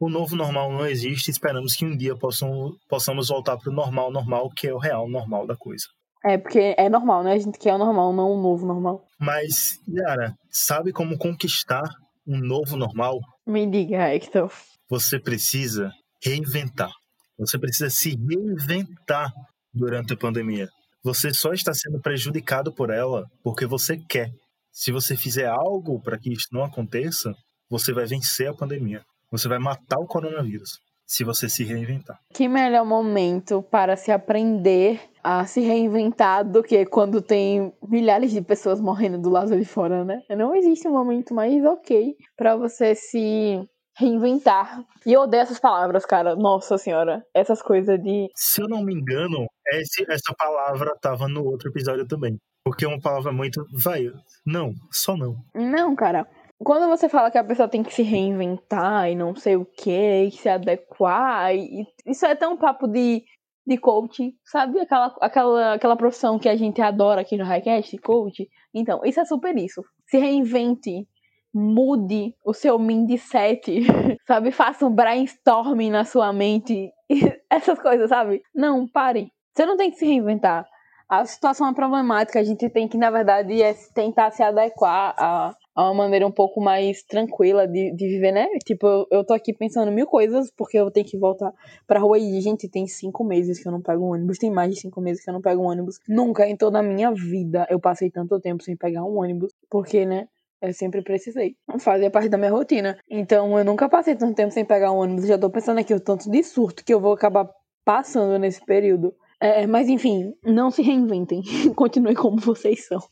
o 0.00 0.08
novo 0.08 0.34
normal 0.36 0.70
não 0.72 0.86
existe. 0.86 1.30
Esperamos 1.30 1.74
que 1.74 1.86
um 1.86 1.96
dia 1.96 2.16
possam, 2.16 2.72
possamos 2.88 3.28
voltar 3.28 3.56
para 3.56 3.70
o 3.70 3.74
normal, 3.74 4.10
normal, 4.10 4.50
que 4.56 4.66
é 4.66 4.74
o 4.74 4.78
real 4.78 5.08
normal 5.08 5.46
da 5.46 5.56
coisa. 5.56 5.84
É, 6.24 6.38
porque 6.38 6.74
é 6.78 6.88
normal, 6.88 7.24
né? 7.24 7.32
A 7.32 7.38
gente 7.38 7.58
quer 7.58 7.74
o 7.74 7.78
normal, 7.78 8.12
não 8.12 8.32
o 8.32 8.40
novo 8.40 8.66
normal. 8.66 9.04
Mas, 9.18 9.80
Yara, 9.88 10.34
sabe 10.50 10.92
como 10.92 11.18
conquistar 11.18 11.82
um 12.26 12.38
novo 12.38 12.76
normal? 12.76 13.18
Me 13.46 13.66
diga, 13.68 14.14
Hector. 14.14 14.52
Você 14.88 15.18
precisa 15.18 15.90
reinventar. 16.24 16.90
Você 17.38 17.58
precisa 17.58 17.90
se 17.90 18.16
reinventar 18.16 19.32
durante 19.74 20.12
a 20.12 20.16
pandemia. 20.16 20.68
Você 21.02 21.34
só 21.34 21.52
está 21.52 21.74
sendo 21.74 22.00
prejudicado 22.00 22.72
por 22.72 22.90
ela 22.90 23.24
porque 23.42 23.66
você 23.66 23.96
quer. 23.96 24.30
Se 24.70 24.92
você 24.92 25.16
fizer 25.16 25.46
algo 25.46 26.00
para 26.00 26.18
que 26.18 26.32
isso 26.32 26.46
não 26.52 26.64
aconteça, 26.64 27.34
você 27.68 27.92
vai 27.92 28.06
vencer 28.06 28.48
a 28.48 28.54
pandemia. 28.54 29.02
Você 29.30 29.48
vai 29.48 29.58
matar 29.58 29.98
o 29.98 30.06
coronavírus 30.06 30.78
se 31.12 31.24
você 31.24 31.48
se 31.48 31.62
reinventar. 31.62 32.18
Que 32.32 32.48
melhor 32.48 32.86
momento 32.86 33.62
para 33.70 33.96
se 33.96 34.10
aprender 34.10 34.98
a 35.22 35.44
se 35.44 35.60
reinventar 35.60 36.42
do 36.42 36.62
que 36.62 36.86
quando 36.86 37.20
tem 37.20 37.72
milhares 37.86 38.32
de 38.32 38.40
pessoas 38.40 38.80
morrendo 38.80 39.18
do 39.18 39.28
lado 39.28 39.56
de 39.56 39.64
fora, 39.64 40.04
né? 40.04 40.22
Não 40.30 40.54
existe 40.54 40.88
um 40.88 40.92
momento 40.92 41.34
mais 41.34 41.62
ok 41.64 42.16
para 42.36 42.56
você 42.56 42.94
se 42.94 43.60
reinventar. 43.96 44.82
E 45.04 45.12
eu 45.12 45.20
odeio 45.20 45.42
essas 45.42 45.60
palavras, 45.60 46.06
cara. 46.06 46.34
Nossa 46.34 46.78
senhora. 46.78 47.22
Essas 47.34 47.60
coisas 47.60 48.02
de. 48.02 48.28
Se 48.34 48.62
eu 48.62 48.68
não 48.68 48.82
me 48.82 48.94
engano, 48.94 49.46
esse, 49.74 50.04
essa 50.10 50.34
palavra 50.36 50.96
tava 51.00 51.28
no 51.28 51.44
outro 51.44 51.68
episódio 51.68 52.06
também. 52.06 52.38
Porque 52.64 52.84
é 52.84 52.88
uma 52.88 53.00
palavra 53.00 53.32
muito. 53.32 53.64
Vai. 53.74 54.10
Não, 54.46 54.72
só 54.90 55.16
não. 55.16 55.36
Não, 55.54 55.94
cara. 55.94 56.26
Quando 56.64 56.88
você 56.88 57.08
fala 57.08 57.30
que 57.30 57.38
a 57.38 57.44
pessoa 57.44 57.68
tem 57.68 57.82
que 57.82 57.92
se 57.92 58.02
reinventar 58.02 59.10
e 59.10 59.14
não 59.14 59.34
sei 59.34 59.56
o 59.56 59.64
que, 59.64 60.30
se 60.32 60.48
adequar, 60.48 61.54
e, 61.54 61.86
isso 62.06 62.24
é 62.26 62.34
tão 62.34 62.56
papo 62.56 62.86
de, 62.86 63.24
de 63.66 63.78
coach, 63.78 64.34
sabe? 64.44 64.80
Aquela, 64.80 65.14
aquela, 65.20 65.74
aquela 65.74 65.96
profissão 65.96 66.38
que 66.38 66.48
a 66.48 66.56
gente 66.56 66.80
adora 66.80 67.22
aqui 67.22 67.36
no 67.36 67.44
Highcast, 67.44 67.96
coach. 67.98 68.48
Então, 68.74 69.00
isso 69.04 69.20
é 69.20 69.24
super 69.24 69.56
isso. 69.56 69.82
Se 70.06 70.18
reinvente, 70.18 71.06
mude 71.54 72.34
o 72.44 72.54
seu 72.54 72.78
mindset, 72.78 73.82
sabe? 74.26 74.52
Faça 74.52 74.86
um 74.86 74.94
brainstorming 74.94 75.90
na 75.90 76.04
sua 76.04 76.32
mente, 76.32 76.90
essas 77.50 77.78
coisas, 77.78 78.08
sabe? 78.08 78.42
Não, 78.54 78.86
pare. 78.86 79.30
Você 79.54 79.66
não 79.66 79.76
tem 79.76 79.90
que 79.90 79.98
se 79.98 80.06
reinventar. 80.06 80.66
A 81.08 81.26
situação 81.26 81.68
é 81.68 81.74
problemática, 81.74 82.40
a 82.40 82.44
gente 82.44 82.70
tem 82.70 82.88
que, 82.88 82.96
na 82.96 83.10
verdade, 83.10 83.62
é 83.62 83.74
tentar 83.94 84.30
se 84.30 84.42
adequar 84.42 85.14
a, 85.18 85.54
a 85.74 85.84
uma 85.84 86.04
maneira 86.04 86.26
um 86.26 86.32
pouco 86.32 86.60
mais 86.60 87.02
tranquila 87.02 87.66
de, 87.66 87.94
de 87.94 88.08
viver, 88.08 88.32
né? 88.32 88.46
Tipo, 88.64 88.86
eu, 88.86 89.06
eu 89.10 89.24
tô 89.24 89.32
aqui 89.32 89.52
pensando 89.52 89.90
mil 89.90 90.06
coisas, 90.06 90.50
porque 90.56 90.78
eu 90.78 90.90
tenho 90.90 91.06
que 91.06 91.18
voltar 91.18 91.52
pra 91.86 92.00
rua 92.00 92.18
e, 92.18 92.40
gente, 92.40 92.68
tem 92.68 92.86
cinco 92.86 93.24
meses 93.24 93.60
que 93.60 93.68
eu 93.68 93.72
não 93.72 93.80
pego 93.80 94.04
um 94.04 94.12
ônibus, 94.12 94.38
tem 94.38 94.50
mais 94.50 94.74
de 94.74 94.80
cinco 94.80 95.00
meses 95.00 95.24
que 95.24 95.30
eu 95.30 95.34
não 95.34 95.40
pego 95.40 95.62
um 95.62 95.66
ônibus. 95.66 95.98
Nunca 96.08 96.46
em 96.46 96.56
toda 96.56 96.78
a 96.78 96.82
minha 96.82 97.10
vida 97.12 97.66
eu 97.70 97.80
passei 97.80 98.10
tanto 98.10 98.38
tempo 98.40 98.62
sem 98.62 98.76
pegar 98.76 99.04
um 99.04 99.18
ônibus, 99.18 99.52
porque, 99.70 100.04
né? 100.04 100.26
Eu 100.60 100.72
sempre 100.72 101.02
precisei. 101.02 101.56
Fazia 101.80 102.08
parte 102.08 102.28
da 102.28 102.38
minha 102.38 102.52
rotina. 102.52 102.96
Então 103.10 103.58
eu 103.58 103.64
nunca 103.64 103.88
passei 103.88 104.14
tanto 104.14 104.36
tempo 104.36 104.52
sem 104.52 104.64
pegar 104.64 104.92
um 104.92 104.98
ônibus. 104.98 105.26
Já 105.26 105.36
tô 105.36 105.50
pensando 105.50 105.78
aqui 105.80 105.92
o 105.92 105.98
tanto 105.98 106.30
de 106.30 106.40
surto 106.44 106.84
que 106.84 106.94
eu 106.94 107.00
vou 107.00 107.12
acabar 107.12 107.50
passando 107.84 108.38
nesse 108.38 108.64
período. 108.64 109.12
É, 109.42 109.66
mas 109.66 109.88
enfim, 109.88 110.32
não 110.44 110.70
se 110.70 110.82
reinventem. 110.82 111.42
Continuem 111.74 112.14
como 112.14 112.38
vocês 112.38 112.86
são. 112.86 113.02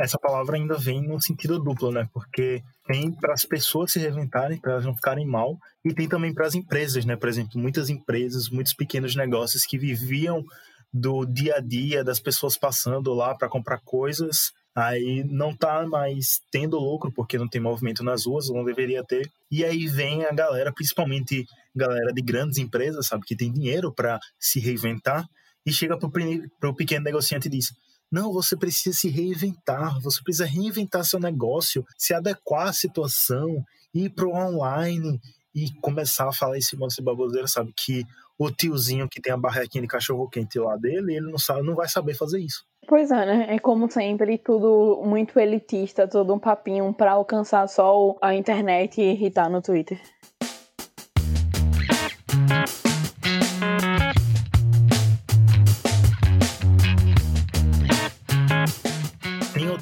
Essa 0.00 0.18
palavra 0.18 0.56
ainda 0.56 0.78
vem 0.78 1.06
no 1.06 1.20
sentido 1.20 1.58
duplo, 1.58 1.92
né? 1.92 2.08
Porque 2.10 2.62
tem 2.86 3.12
para 3.12 3.34
as 3.34 3.44
pessoas 3.44 3.92
se 3.92 3.98
reinventarem, 3.98 4.58
para 4.58 4.72
elas 4.72 4.86
não 4.86 4.94
ficarem 4.94 5.26
mal, 5.26 5.58
e 5.84 5.92
tem 5.92 6.08
também 6.08 6.32
para 6.32 6.46
as 6.46 6.54
empresas, 6.54 7.04
né? 7.04 7.16
Por 7.16 7.28
exemplo, 7.28 7.60
muitas 7.60 7.90
empresas, 7.90 8.48
muitos 8.48 8.72
pequenos 8.72 9.14
negócios 9.14 9.66
que 9.66 9.76
viviam 9.76 10.42
do 10.90 11.26
dia 11.26 11.56
a 11.56 11.60
dia 11.60 12.02
das 12.02 12.18
pessoas 12.18 12.56
passando 12.56 13.12
lá 13.12 13.34
para 13.34 13.50
comprar 13.50 13.78
coisas 13.84 14.52
aí 14.74 15.22
não 15.28 15.54
tá 15.54 15.86
mais 15.86 16.40
tendo 16.50 16.78
lucro 16.78 17.12
porque 17.12 17.38
não 17.38 17.46
tem 17.46 17.60
movimento 17.60 18.02
nas 18.02 18.26
ruas, 18.26 18.48
não 18.48 18.64
deveria 18.64 19.04
ter. 19.04 19.30
E 19.50 19.64
aí 19.64 19.86
vem 19.86 20.24
a 20.24 20.32
galera, 20.32 20.72
principalmente 20.72 21.44
galera 21.76 22.12
de 22.12 22.22
grandes 22.22 22.58
empresas, 22.58 23.06
sabe, 23.06 23.24
que 23.24 23.36
tem 23.36 23.52
dinheiro 23.52 23.92
para 23.92 24.18
se 24.38 24.58
reinventar 24.58 25.24
e 25.66 25.72
chega 25.72 25.98
para 25.98 26.70
o 26.70 26.74
pequeno 26.74 27.04
negociante 27.04 27.48
e 27.48 27.50
diz: 27.50 27.72
não, 28.10 28.32
você 28.32 28.56
precisa 28.56 28.96
se 28.96 29.08
reinventar, 29.08 30.00
você 30.00 30.22
precisa 30.22 30.46
reinventar 30.46 31.04
seu 31.04 31.18
negócio, 31.18 31.84
se 31.98 32.14
adequar 32.14 32.68
à 32.68 32.72
situação, 32.72 33.64
ir 33.92 34.10
para 34.10 34.26
o 34.26 34.34
online 34.34 35.20
e 35.54 35.70
começar 35.80 36.28
a 36.28 36.32
falar 36.32 36.58
esse 36.58 36.76
monte 36.76 36.96
de 36.96 37.02
baboseira, 37.02 37.46
sabe? 37.46 37.72
Que 37.76 38.04
o 38.38 38.50
tiozinho 38.50 39.08
que 39.08 39.20
tem 39.20 39.32
a 39.32 39.36
barraquinha 39.36 39.82
de 39.82 39.88
cachorro 39.88 40.28
quente 40.28 40.58
lá 40.58 40.76
dele, 40.76 41.16
ele 41.16 41.30
não 41.30 41.38
sabe, 41.38 41.62
não 41.62 41.74
vai 41.74 41.88
saber 41.88 42.14
fazer 42.14 42.40
isso. 42.40 42.64
Pois 42.86 43.10
é, 43.10 43.26
né? 43.26 43.46
É 43.54 43.58
como 43.58 43.90
sempre, 43.90 44.36
tudo 44.38 45.02
muito 45.04 45.38
elitista, 45.38 46.06
todo 46.06 46.34
um 46.34 46.38
papinho 46.38 46.92
para 46.92 47.12
alcançar 47.12 47.66
só 47.68 48.16
a 48.20 48.34
internet 48.34 49.00
e 49.00 49.12
irritar 49.12 49.48
no 49.48 49.62
Twitter. 49.62 50.00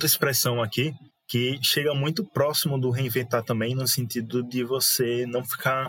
Outra 0.02 0.06
expressão 0.06 0.61
aqui 0.61 0.92
que 1.28 1.59
chega 1.62 1.94
muito 1.94 2.25
próximo 2.25 2.78
do 2.78 2.90
reinventar 2.90 3.42
também, 3.44 3.75
no 3.75 3.87
sentido 3.87 4.42
de 4.42 4.64
você 4.64 5.25
não 5.26 5.44
ficar 5.44 5.88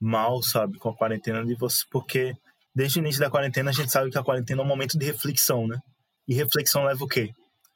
mal, 0.00 0.40
sabe, 0.42 0.78
com 0.78 0.90
a 0.90 0.96
quarentena 0.96 1.44
de 1.44 1.56
você, 1.56 1.84
porque 1.90 2.32
desde 2.74 2.98
o 2.98 3.02
início 3.02 3.20
da 3.20 3.28
quarentena 3.28 3.70
a 3.70 3.72
gente 3.72 3.90
sabe 3.90 4.10
que 4.10 4.18
a 4.18 4.22
quarentena 4.22 4.62
é 4.62 4.64
um 4.64 4.68
momento 4.68 4.96
de 4.96 5.04
reflexão, 5.04 5.66
né? 5.66 5.76
E 6.26 6.34
reflexão 6.34 6.84
leva 6.84 7.04
o 7.04 7.08
quê? 7.08 7.30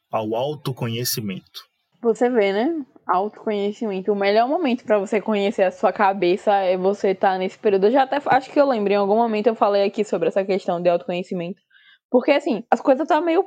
Ao 0.09 0.33
autoconhecimento. 0.35 1.61
Você 2.01 2.29
vê, 2.29 2.53
né? 2.53 2.85
Autoconhecimento. 3.05 4.11
O 4.11 4.15
melhor 4.15 4.47
momento 4.47 4.85
para 4.85 4.97
você 4.97 5.19
conhecer 5.19 5.63
a 5.63 5.71
sua 5.71 5.91
cabeça 5.91 6.53
é 6.53 6.77
você 6.77 7.09
estar 7.09 7.33
tá 7.33 7.37
nesse 7.37 7.59
período. 7.59 7.87
Eu 7.87 7.91
já 7.91 8.03
até 8.03 8.21
acho 8.25 8.49
que 8.49 8.59
eu 8.59 8.67
lembro, 8.67 8.93
em 8.93 8.95
algum 8.95 9.17
momento 9.17 9.47
eu 9.47 9.55
falei 9.55 9.83
aqui 9.83 10.05
sobre 10.05 10.29
essa 10.29 10.45
questão 10.45 10.81
de 10.81 10.89
autoconhecimento. 10.89 11.59
Porque 12.09 12.31
assim, 12.31 12.63
as 12.71 12.79
coisas 12.79 13.07
tá 13.07 13.19
meio 13.19 13.43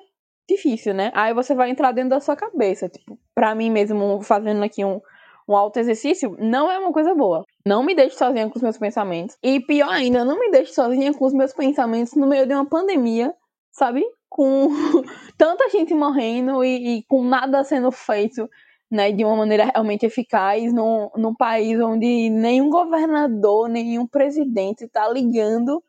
difícil, 0.49 0.95
né? 0.95 1.11
Aí 1.15 1.35
você 1.35 1.55
vai 1.55 1.71
entrar 1.71 1.93
dentro 1.93 2.11
da 2.11 2.21
sua 2.21 2.37
cabeça. 2.37 2.89
Tipo, 2.89 3.19
pra 3.35 3.55
mim 3.55 3.71
mesmo, 3.71 4.21
fazendo 4.23 4.63
aqui 4.63 4.85
um, 4.85 5.01
um 5.49 5.57
auto 5.57 5.79
exercício, 5.79 6.37
não 6.39 6.71
é 6.71 6.79
uma 6.79 6.93
coisa 6.93 7.15
boa. 7.15 7.45
Não 7.65 7.83
me 7.83 7.95
deixe 7.95 8.17
sozinha 8.17 8.49
com 8.49 8.57
os 8.57 8.63
meus 8.63 8.79
pensamentos. 8.79 9.37
E 9.43 9.61
pior 9.61 9.91
ainda, 9.91 10.25
não 10.25 10.39
me 10.39 10.51
deixe 10.51 10.73
sozinha 10.73 11.13
com 11.13 11.25
os 11.25 11.33
meus 11.33 11.53
pensamentos 11.53 12.15
no 12.15 12.27
meio 12.27 12.47
de 12.47 12.55
uma 12.55 12.67
pandemia, 12.67 13.35
sabe? 13.73 14.05
com 14.29 14.69
tanta 15.39 15.69
gente 15.71 15.95
morrendo 15.95 16.63
e, 16.63 16.99
e, 16.99 17.03
com 17.05 17.25
nada 17.25 17.65
sendo 17.65 17.91
feito 17.91 18.49
né, 18.91 19.11
de 19.11 19.25
uma 19.25 19.37
maneira 19.37 19.65
realmente 19.65 20.07
eficaz 20.07 20.73
num, 20.73 21.11
num 21.17 21.35
país 21.35 21.81
onde 21.81 22.31
nenhum 22.31 22.71
governador, 22.71 23.69
nenhum 23.69 24.07
presidente 24.07 24.85
está 24.85 25.09
ligando, 25.09 25.83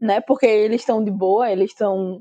né, 0.00 0.20
porque 0.20 0.46
eles 0.46 0.82
estão 0.82 1.02
de 1.02 1.10
boa, 1.10 1.50
eles 1.50 1.70
estão 1.70 2.20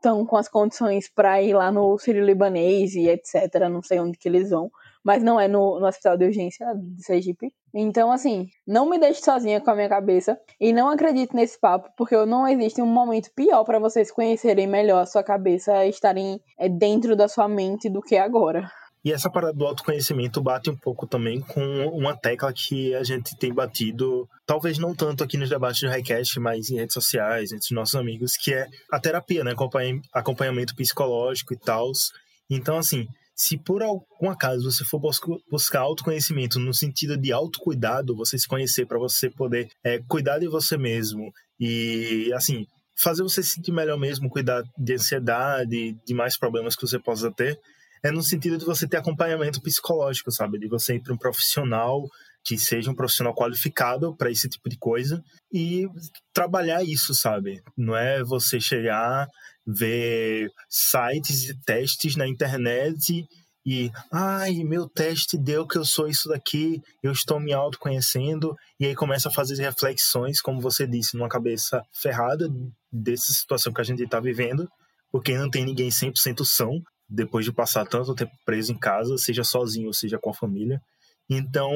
estão 0.00 0.24
com 0.24 0.36
as 0.36 0.48
condições 0.48 1.08
para 1.08 1.42
ir 1.42 1.54
lá 1.54 1.70
no 1.70 1.98
Sírio 1.98 2.24
Libanês 2.24 2.94
e 2.94 3.08
etc. 3.08 3.68
Não 3.70 3.82
sei 3.82 4.00
onde 4.00 4.18
que 4.18 4.28
eles 4.28 4.50
vão 4.50 4.70
mas 5.02 5.22
não 5.22 5.40
é 5.40 5.48
no, 5.48 5.80
no 5.80 5.86
hospital 5.86 6.16
de 6.16 6.26
urgência 6.26 6.66
de 6.74 7.02
Sergipe. 7.02 7.52
Então, 7.72 8.10
assim, 8.10 8.48
não 8.66 8.88
me 8.88 8.98
deixe 8.98 9.22
sozinha 9.22 9.60
com 9.60 9.70
a 9.70 9.74
minha 9.74 9.88
cabeça 9.88 10.38
e 10.60 10.72
não 10.72 10.88
acredite 10.88 11.34
nesse 11.34 11.58
papo, 11.58 11.90
porque 11.96 12.16
não 12.26 12.46
existe 12.46 12.82
um 12.82 12.86
momento 12.86 13.30
pior 13.34 13.64
para 13.64 13.78
vocês 13.78 14.10
conhecerem 14.10 14.66
melhor 14.66 15.02
a 15.02 15.06
sua 15.06 15.22
cabeça, 15.22 15.86
estarem 15.86 16.40
é, 16.58 16.68
dentro 16.68 17.16
da 17.16 17.28
sua 17.28 17.48
mente 17.48 17.88
do 17.88 18.02
que 18.02 18.16
agora. 18.16 18.70
E 19.04 19.12
essa 19.12 19.30
parada 19.30 19.54
do 19.54 19.66
autoconhecimento 19.66 20.42
bate 20.42 20.68
um 20.68 20.76
pouco 20.76 21.06
também 21.06 21.40
com 21.40 21.86
uma 21.86 22.14
tecla 22.14 22.52
que 22.52 22.94
a 22.94 23.02
gente 23.02 23.34
tem 23.36 23.52
batido, 23.52 24.28
talvez 24.44 24.78
não 24.78 24.94
tanto 24.94 25.24
aqui 25.24 25.38
nos 25.38 25.48
debates 25.48 25.80
do 25.80 25.88
Highcast, 25.88 26.38
mas 26.38 26.70
em 26.70 26.76
redes 26.76 26.92
sociais, 26.92 27.50
entre 27.50 27.64
os 27.64 27.70
nossos 27.70 27.94
amigos, 27.94 28.36
que 28.36 28.52
é 28.52 28.66
a 28.90 29.00
terapia, 29.00 29.42
né? 29.42 29.54
Acompanhamento 30.12 30.74
psicológico 30.76 31.54
e 31.54 31.56
tal. 31.56 31.90
Então, 32.50 32.76
assim, 32.76 33.08
se 33.34 33.56
por 33.56 33.82
algum 33.82 34.28
acaso 34.28 34.70
você 34.70 34.84
for 34.84 35.00
buscar 35.50 35.80
autoconhecimento 35.80 36.58
no 36.58 36.74
sentido 36.74 37.16
de 37.16 37.32
autocuidado, 37.32 38.14
você 38.14 38.38
se 38.38 38.46
conhecer 38.46 38.84
para 38.84 38.98
você 38.98 39.30
poder 39.30 39.70
é, 39.82 39.98
cuidar 40.06 40.38
de 40.38 40.46
você 40.46 40.76
mesmo 40.76 41.32
e, 41.58 42.30
assim, 42.34 42.66
fazer 42.94 43.22
você 43.22 43.42
se 43.42 43.52
sentir 43.52 43.72
melhor 43.72 43.98
mesmo, 43.98 44.28
cuidar 44.28 44.62
de 44.76 44.92
ansiedade, 44.92 45.96
de 46.06 46.14
mais 46.14 46.36
problemas 46.38 46.76
que 46.76 46.82
você 46.82 46.98
possa 46.98 47.30
ter, 47.30 47.58
é 48.02 48.10
no 48.10 48.22
sentido 48.22 48.58
de 48.58 48.64
você 48.64 48.88
ter 48.88 48.96
acompanhamento 48.96 49.60
psicológico, 49.60 50.30
sabe? 50.30 50.58
De 50.58 50.68
você 50.68 50.94
ir 50.94 51.02
para 51.02 51.14
um 51.14 51.18
profissional 51.18 52.02
que 52.42 52.56
seja 52.56 52.90
um 52.90 52.94
profissional 52.94 53.34
qualificado 53.34 54.16
para 54.16 54.30
esse 54.30 54.48
tipo 54.48 54.68
de 54.68 54.78
coisa 54.78 55.22
e 55.52 55.86
trabalhar 56.32 56.82
isso, 56.82 57.14
sabe? 57.14 57.62
Não 57.76 57.94
é 57.94 58.22
você 58.22 58.58
chegar, 58.58 59.26
ver 59.66 60.48
sites 60.68 61.50
e 61.50 61.60
testes 61.60 62.16
na 62.16 62.26
internet 62.26 63.26
e, 63.64 63.90
ai, 64.10 64.64
meu 64.64 64.88
teste 64.88 65.36
deu 65.36 65.66
que 65.66 65.76
eu 65.76 65.84
sou 65.84 66.08
isso 66.08 66.28
daqui, 66.28 66.80
eu 67.02 67.12
estou 67.12 67.38
me 67.38 67.52
autoconhecendo, 67.52 68.56
e 68.78 68.86
aí 68.86 68.94
começa 68.94 69.28
a 69.28 69.32
fazer 69.32 69.62
reflexões, 69.62 70.40
como 70.40 70.60
você 70.60 70.86
disse, 70.86 71.16
numa 71.16 71.28
cabeça 71.28 71.82
ferrada 71.92 72.48
dessa 72.90 73.32
situação 73.32 73.72
que 73.72 73.80
a 73.80 73.84
gente 73.84 74.02
está 74.02 74.18
vivendo, 74.18 74.66
porque 75.12 75.36
não 75.36 75.50
tem 75.50 75.64
ninguém 75.64 75.90
100% 75.90 76.44
são, 76.44 76.82
depois 77.10 77.44
de 77.44 77.52
passar 77.52 77.84
tanto 77.86 78.14
tempo 78.14 78.32
preso 78.44 78.72
em 78.72 78.78
casa, 78.78 79.18
seja 79.18 79.42
sozinho 79.42 79.88
ou 79.88 79.92
seja 79.92 80.18
com 80.18 80.30
a 80.30 80.34
família. 80.34 80.80
Então, 81.28 81.72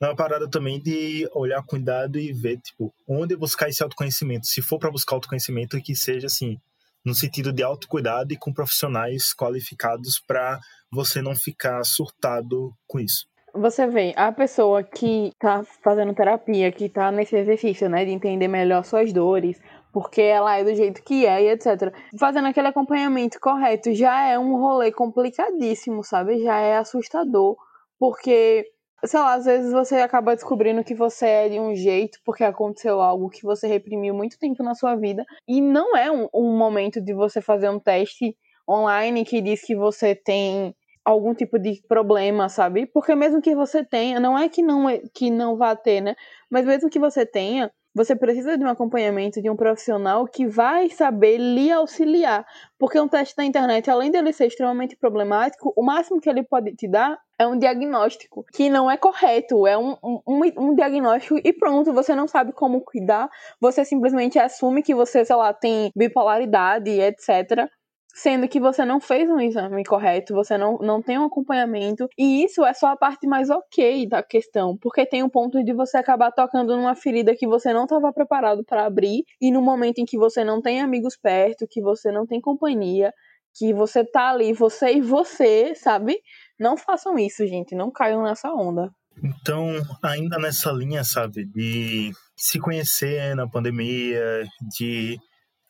é 0.00 0.06
uma 0.06 0.14
parada 0.14 0.48
também 0.48 0.80
de 0.80 1.28
olhar 1.34 1.60
com 1.62 1.70
cuidado 1.70 2.18
e 2.18 2.32
ver, 2.32 2.58
tipo, 2.58 2.92
onde 3.08 3.36
buscar 3.36 3.68
esse 3.68 3.82
autoconhecimento. 3.82 4.46
Se 4.46 4.62
for 4.62 4.78
para 4.78 4.90
buscar 4.90 5.16
autoconhecimento, 5.16 5.80
que 5.80 5.94
seja 5.96 6.26
assim, 6.26 6.56
no 7.04 7.14
sentido 7.14 7.52
de 7.52 7.62
autocuidado 7.62 8.32
e 8.32 8.36
com 8.36 8.52
profissionais 8.52 9.34
qualificados 9.34 10.20
para 10.24 10.60
você 10.90 11.20
não 11.20 11.34
ficar 11.34 11.84
surtado 11.84 12.72
com 12.86 13.00
isso. 13.00 13.26
Você 13.54 13.86
vê, 13.86 14.14
a 14.16 14.32
pessoa 14.32 14.82
que 14.82 15.30
tá 15.38 15.62
fazendo 15.82 16.14
terapia, 16.14 16.72
que 16.72 16.88
tá 16.88 17.12
nesse 17.12 17.36
exercício, 17.36 17.86
né, 17.86 18.04
de 18.04 18.10
entender 18.10 18.48
melhor 18.48 18.82
suas 18.82 19.12
dores, 19.12 19.60
porque 19.92 20.22
ela 20.22 20.56
é 20.56 20.64
do 20.64 20.74
jeito 20.74 21.02
que 21.02 21.26
é 21.26 21.42
e 21.42 21.50
etc. 21.50 21.94
Fazendo 22.18 22.48
aquele 22.48 22.68
acompanhamento 22.68 23.38
correto 23.38 23.92
já 23.94 24.26
é 24.26 24.38
um 24.38 24.56
rolê 24.56 24.90
complicadíssimo, 24.90 26.02
sabe? 26.02 26.42
Já 26.42 26.58
é 26.58 26.78
assustador, 26.78 27.56
porque 27.98 28.66
sei 29.04 29.20
lá, 29.20 29.34
às 29.34 29.44
vezes 29.44 29.72
você 29.72 29.96
acaba 29.96 30.34
descobrindo 30.34 30.84
que 30.84 30.94
você 30.94 31.26
é 31.26 31.48
de 31.48 31.58
um 31.58 31.74
jeito 31.74 32.18
porque 32.24 32.44
aconteceu 32.44 33.00
algo 33.00 33.28
que 33.28 33.42
você 33.42 33.66
reprimiu 33.66 34.14
muito 34.14 34.38
tempo 34.38 34.62
na 34.62 34.74
sua 34.74 34.94
vida 34.94 35.24
e 35.46 35.60
não 35.60 35.96
é 35.96 36.10
um, 36.10 36.28
um 36.32 36.56
momento 36.56 37.00
de 37.00 37.12
você 37.12 37.40
fazer 37.40 37.68
um 37.68 37.80
teste 37.80 38.36
online 38.68 39.24
que 39.24 39.40
diz 39.40 39.62
que 39.62 39.74
você 39.74 40.14
tem 40.14 40.74
algum 41.04 41.34
tipo 41.34 41.58
de 41.58 41.82
problema, 41.88 42.48
sabe? 42.48 42.86
Porque 42.86 43.14
mesmo 43.14 43.42
que 43.42 43.56
você 43.56 43.84
tenha, 43.84 44.20
não 44.20 44.38
é 44.38 44.48
que 44.48 44.62
não 44.62 44.88
é, 44.88 45.02
que 45.12 45.30
não 45.30 45.56
vá 45.56 45.74
ter, 45.74 46.00
né? 46.00 46.14
Mas 46.48 46.64
mesmo 46.64 46.88
que 46.88 46.98
você 46.98 47.26
tenha, 47.26 47.72
você 47.94 48.16
precisa 48.16 48.56
de 48.56 48.64
um 48.64 48.68
acompanhamento 48.68 49.42
de 49.42 49.50
um 49.50 49.56
profissional 49.56 50.26
que 50.26 50.46
vai 50.46 50.88
saber 50.88 51.38
lhe 51.38 51.70
auxiliar. 51.70 52.46
Porque 52.78 52.98
um 52.98 53.08
teste 53.08 53.36
da 53.36 53.44
internet, 53.44 53.90
além 53.90 54.10
dele 54.10 54.32
ser 54.32 54.46
extremamente 54.46 54.96
problemático, 54.96 55.72
o 55.76 55.82
máximo 55.82 56.20
que 56.20 56.28
ele 56.28 56.42
pode 56.42 56.74
te 56.74 56.88
dar 56.88 57.18
é 57.38 57.46
um 57.46 57.58
diagnóstico 57.58 58.44
que 58.52 58.70
não 58.70 58.90
é 58.90 58.96
correto. 58.96 59.66
É 59.66 59.76
um, 59.76 59.96
um, 60.02 60.40
um 60.56 60.74
diagnóstico 60.74 61.40
e 61.44 61.52
pronto, 61.52 61.92
você 61.92 62.14
não 62.14 62.26
sabe 62.26 62.52
como 62.52 62.80
cuidar. 62.80 63.28
Você 63.60 63.84
simplesmente 63.84 64.38
assume 64.38 64.82
que 64.82 64.94
você, 64.94 65.24
sei 65.24 65.36
lá, 65.36 65.52
tem 65.52 65.90
bipolaridade, 65.94 66.90
etc 66.90 67.70
sendo 68.14 68.48
que 68.48 68.60
você 68.60 68.84
não 68.84 69.00
fez 69.00 69.28
um 69.28 69.40
exame 69.40 69.84
correto, 69.84 70.34
você 70.34 70.58
não, 70.58 70.78
não 70.78 71.00
tem 71.00 71.18
um 71.18 71.24
acompanhamento, 71.24 72.08
e 72.18 72.44
isso 72.44 72.64
é 72.64 72.74
só 72.74 72.88
a 72.88 72.96
parte 72.96 73.26
mais 73.26 73.50
ok 73.50 74.06
da 74.06 74.22
questão, 74.22 74.76
porque 74.76 75.06
tem 75.06 75.22
um 75.22 75.28
ponto 75.28 75.62
de 75.64 75.72
você 75.72 75.96
acabar 75.96 76.30
tocando 76.30 76.76
numa 76.76 76.94
ferida 76.94 77.34
que 77.34 77.46
você 77.46 77.72
não 77.72 77.84
estava 77.84 78.12
preparado 78.12 78.64
para 78.64 78.84
abrir, 78.84 79.24
e 79.40 79.50
no 79.50 79.62
momento 79.62 79.98
em 79.98 80.04
que 80.04 80.18
você 80.18 80.44
não 80.44 80.60
tem 80.60 80.80
amigos 80.80 81.16
perto, 81.16 81.66
que 81.68 81.80
você 81.80 82.12
não 82.12 82.26
tem 82.26 82.40
companhia, 82.40 83.12
que 83.54 83.72
você 83.72 84.04
tá 84.04 84.30
ali, 84.30 84.52
você 84.52 84.94
e 84.94 85.00
você, 85.00 85.74
sabe? 85.74 86.18
Não 86.58 86.76
façam 86.76 87.18
isso, 87.18 87.46
gente, 87.46 87.74
não 87.74 87.90
caiam 87.90 88.22
nessa 88.22 88.52
onda. 88.52 88.90
Então, 89.22 89.68
ainda 90.02 90.38
nessa 90.38 90.72
linha, 90.72 91.04
sabe, 91.04 91.44
de 91.44 92.12
se 92.36 92.58
conhecer 92.58 93.36
na 93.36 93.48
pandemia, 93.48 94.44
de 94.78 95.18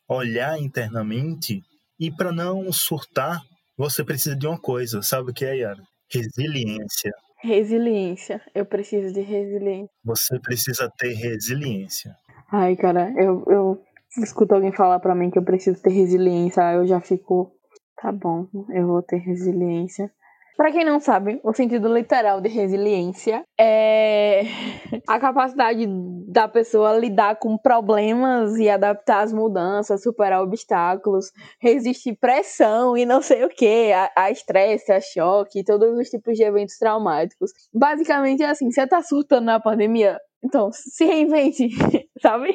olhar 0.09 0.59
internamente, 0.59 1.61
e 2.03 2.11
para 2.11 2.33
não 2.33 2.73
surtar, 2.73 3.41
você 3.79 4.03
precisa 4.03 4.35
de 4.35 4.45
uma 4.45 4.59
coisa, 4.59 5.01
sabe 5.03 5.31
o 5.31 5.33
que 5.33 5.45
é, 5.45 5.59
Yara? 5.59 5.81
Resiliência. 6.13 7.13
Resiliência. 7.41 8.43
Eu 8.53 8.67
preciso 8.67 9.15
de 9.15 9.21
resiliência. 9.21 9.89
Você 10.05 10.41
precisa 10.41 10.91
ter 10.99 11.13
resiliência. 11.13 12.13
Ai, 12.51 12.75
cara, 12.75 13.13
eu, 13.17 13.45
eu 13.47 13.83
escuto 14.19 14.53
alguém 14.53 14.73
falar 14.73 14.99
para 14.99 15.15
mim 15.15 15.31
que 15.31 15.39
eu 15.39 15.45
preciso 15.45 15.81
ter 15.81 15.91
resiliência, 15.91 16.61
eu 16.73 16.85
já 16.89 17.01
fico, 17.01 17.53
tá 17.97 18.11
bom, 18.11 18.49
eu 18.75 18.89
vou 18.89 19.03
ter 19.03 19.19
resiliência. 19.19 20.11
Para 20.57 20.71
quem 20.71 20.85
não 20.85 21.01
sabe, 21.01 21.41
o 21.43 21.53
sentido 21.53 21.93
literal 21.93 22.41
de 22.41 22.49
resiliência 22.49 23.43
é 23.59 24.43
a 25.09 25.19
capacidade 25.19 25.87
da 26.29 26.47
pessoa 26.47 26.97
lidar 26.97 27.37
com 27.37 27.57
problemas 27.57 28.57
e 28.57 28.69
adaptar 28.69 29.23
às 29.23 29.33
mudanças, 29.33 30.03
superar 30.03 30.43
obstáculos, 30.43 31.33
resistir 31.61 32.17
pressão 32.17 32.97
e 32.97 33.07
não 33.07 33.23
sei 33.23 33.45
o 33.45 33.49
que, 33.49 33.93
a 34.15 34.31
estresse, 34.31 34.93
a 34.93 35.01
choque, 35.01 35.65
todos 35.65 35.99
os 35.99 36.09
tipos 36.09 36.37
de 36.37 36.45
eventos 36.45 36.77
traumáticos. 36.79 37.51
Basicamente 37.73 38.43
é 38.43 38.51
assim, 38.51 38.71
você 38.71 38.87
tá 38.87 39.03
surtando 39.03 39.47
na 39.47 39.61
pandemia, 39.61 40.19
então, 40.45 40.71
se 40.73 41.05
reinvente, 41.05 41.69
sabe? 42.21 42.55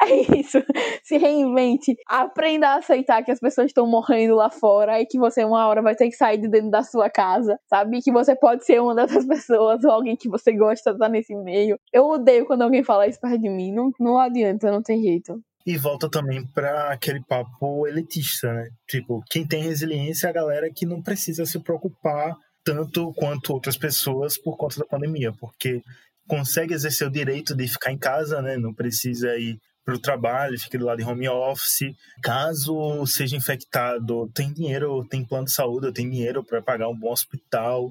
É 0.00 0.38
isso. 0.38 0.58
Se 1.02 1.18
reinvente. 1.18 1.96
Aprenda 2.06 2.68
a 2.68 2.76
aceitar 2.76 3.22
que 3.24 3.32
as 3.32 3.40
pessoas 3.40 3.66
estão 3.66 3.86
morrendo 3.86 4.36
lá 4.36 4.50
fora 4.50 5.00
e 5.00 5.06
que 5.06 5.18
você 5.18 5.44
uma 5.44 5.66
hora 5.66 5.82
vai 5.82 5.96
ter 5.96 6.08
que 6.08 6.16
sair 6.16 6.38
de 6.38 6.48
dentro 6.48 6.70
da 6.70 6.82
sua 6.84 7.10
casa, 7.10 7.58
sabe? 7.68 8.00
Que 8.00 8.12
você 8.12 8.36
pode 8.36 8.64
ser 8.64 8.80
uma 8.80 8.94
dessas 8.94 9.26
pessoas 9.26 9.82
ou 9.82 9.90
alguém 9.90 10.16
que 10.16 10.28
você 10.28 10.52
gosta 10.52 10.96
tá 10.96 11.08
nesse 11.08 11.34
meio. 11.34 11.78
Eu 11.92 12.06
odeio 12.06 12.46
quando 12.46 12.62
alguém 12.62 12.84
fala 12.84 13.08
isso 13.08 13.20
perto 13.20 13.40
de 13.40 13.48
mim. 13.48 13.72
Não, 13.72 13.90
não 13.98 14.18
adianta, 14.18 14.70
não 14.70 14.82
tem 14.82 15.02
jeito. 15.02 15.42
E 15.66 15.76
volta 15.76 16.08
também 16.08 16.46
para 16.46 16.92
aquele 16.92 17.22
papo 17.24 17.86
elitista, 17.86 18.52
né? 18.52 18.68
Tipo, 18.88 19.22
quem 19.28 19.46
tem 19.46 19.62
resiliência 19.62 20.28
é 20.28 20.30
a 20.30 20.32
galera 20.32 20.70
que 20.74 20.86
não 20.86 21.02
precisa 21.02 21.44
se 21.44 21.58
preocupar 21.58 22.36
tanto 22.64 23.12
quanto 23.14 23.52
outras 23.52 23.76
pessoas 23.76 24.38
por 24.38 24.56
conta 24.56 24.78
da 24.78 24.86
pandemia, 24.86 25.32
porque 25.40 25.82
consegue 26.28 26.74
exercer 26.74 27.06
o 27.06 27.10
direito 27.10 27.54
de 27.56 27.66
ficar 27.66 27.90
em 27.90 27.98
casa, 27.98 28.40
né? 28.42 28.56
Não 28.56 28.72
precisa 28.72 29.36
ir 29.36 29.58
para 29.84 29.94
o 29.94 29.98
trabalho, 29.98 30.60
fica 30.60 30.78
do 30.78 30.84
lado 30.84 30.98
de 30.98 31.04
home 31.04 31.28
office. 31.28 31.94
Caso 32.22 33.06
seja 33.06 33.34
infectado, 33.34 34.30
tem 34.34 34.52
dinheiro, 34.52 35.02
tem 35.08 35.24
plano 35.24 35.46
de 35.46 35.52
saúde, 35.52 35.92
tem 35.92 36.08
dinheiro 36.08 36.44
para 36.44 36.60
pagar 36.60 36.88
um 36.88 36.96
bom 36.96 37.10
hospital. 37.10 37.90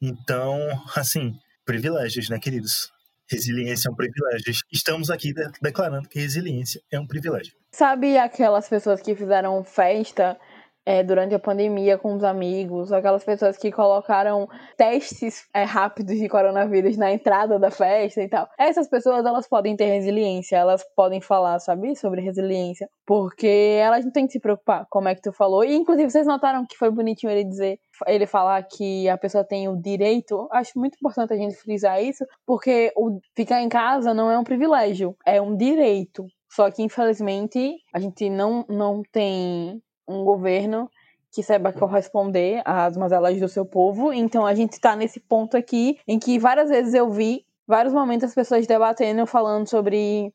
Então, 0.00 0.58
assim, 0.96 1.34
privilégios, 1.64 2.30
né, 2.30 2.38
queridos? 2.38 2.90
Resiliência 3.30 3.88
é 3.88 3.92
um 3.92 3.94
privilégio. 3.94 4.52
Estamos 4.72 5.10
aqui 5.10 5.32
declarando 5.60 6.08
que 6.08 6.18
resiliência 6.18 6.80
é 6.90 6.98
um 6.98 7.06
privilégio. 7.06 7.52
Sabe 7.72 8.16
aquelas 8.16 8.68
pessoas 8.68 9.00
que 9.00 9.14
fizeram 9.14 9.62
festa 9.64 10.38
é, 10.86 11.02
durante 11.02 11.34
a 11.34 11.38
pandemia 11.38 11.96
com 11.96 12.14
os 12.14 12.24
amigos, 12.24 12.92
aquelas 12.92 13.24
pessoas 13.24 13.56
que 13.56 13.72
colocaram 13.72 14.48
testes 14.76 15.46
é, 15.54 15.64
rápidos 15.64 16.18
de 16.18 16.28
coronavírus 16.28 16.96
na 16.96 17.12
entrada 17.12 17.58
da 17.58 17.70
festa 17.70 18.22
e 18.22 18.28
tal. 18.28 18.48
Essas 18.58 18.88
pessoas, 18.88 19.24
elas 19.24 19.48
podem 19.48 19.76
ter 19.76 19.86
resiliência, 19.86 20.56
elas 20.56 20.84
podem 20.94 21.20
falar, 21.20 21.58
sabe, 21.58 21.96
sobre 21.96 22.20
resiliência, 22.20 22.88
porque 23.06 23.78
elas 23.80 24.04
não 24.04 24.12
têm 24.12 24.26
que 24.26 24.32
se 24.32 24.40
preocupar, 24.40 24.86
como 24.90 25.08
é 25.08 25.14
que 25.14 25.22
tu 25.22 25.32
falou. 25.32 25.64
E, 25.64 25.74
inclusive, 25.74 26.10
vocês 26.10 26.26
notaram 26.26 26.66
que 26.66 26.76
foi 26.76 26.90
bonitinho 26.90 27.30
ele 27.30 27.44
dizer, 27.44 27.78
ele 28.06 28.26
falar 28.26 28.62
que 28.64 29.08
a 29.08 29.16
pessoa 29.16 29.44
tem 29.44 29.68
o 29.68 29.80
direito. 29.80 30.48
Acho 30.52 30.78
muito 30.78 30.96
importante 30.96 31.32
a 31.32 31.36
gente 31.36 31.56
frisar 31.56 32.02
isso, 32.02 32.24
porque 32.46 32.92
o 32.96 33.20
ficar 33.34 33.62
em 33.62 33.68
casa 33.68 34.12
não 34.12 34.30
é 34.30 34.38
um 34.38 34.44
privilégio, 34.44 35.16
é 35.24 35.40
um 35.40 35.56
direito. 35.56 36.26
Só 36.50 36.70
que, 36.70 36.82
infelizmente, 36.82 37.76
a 37.92 37.98
gente 37.98 38.30
não, 38.30 38.64
não 38.68 39.02
tem 39.10 39.82
um 40.06 40.24
governo 40.24 40.90
que 41.32 41.42
saiba 41.42 41.72
corresponder 41.72 42.62
às 42.64 42.96
mazelas 42.96 43.38
do 43.40 43.48
seu 43.48 43.66
povo. 43.66 44.12
Então 44.12 44.46
a 44.46 44.54
gente 44.54 44.74
está 44.74 44.94
nesse 44.94 45.18
ponto 45.18 45.56
aqui 45.56 45.98
em 46.06 46.18
que 46.18 46.38
várias 46.38 46.70
vezes 46.70 46.94
eu 46.94 47.10
vi 47.10 47.44
vários 47.66 47.92
momentos 47.92 48.28
as 48.28 48.34
pessoas 48.34 48.66
debatendo, 48.66 49.26
falando 49.26 49.68
sobre 49.68 50.32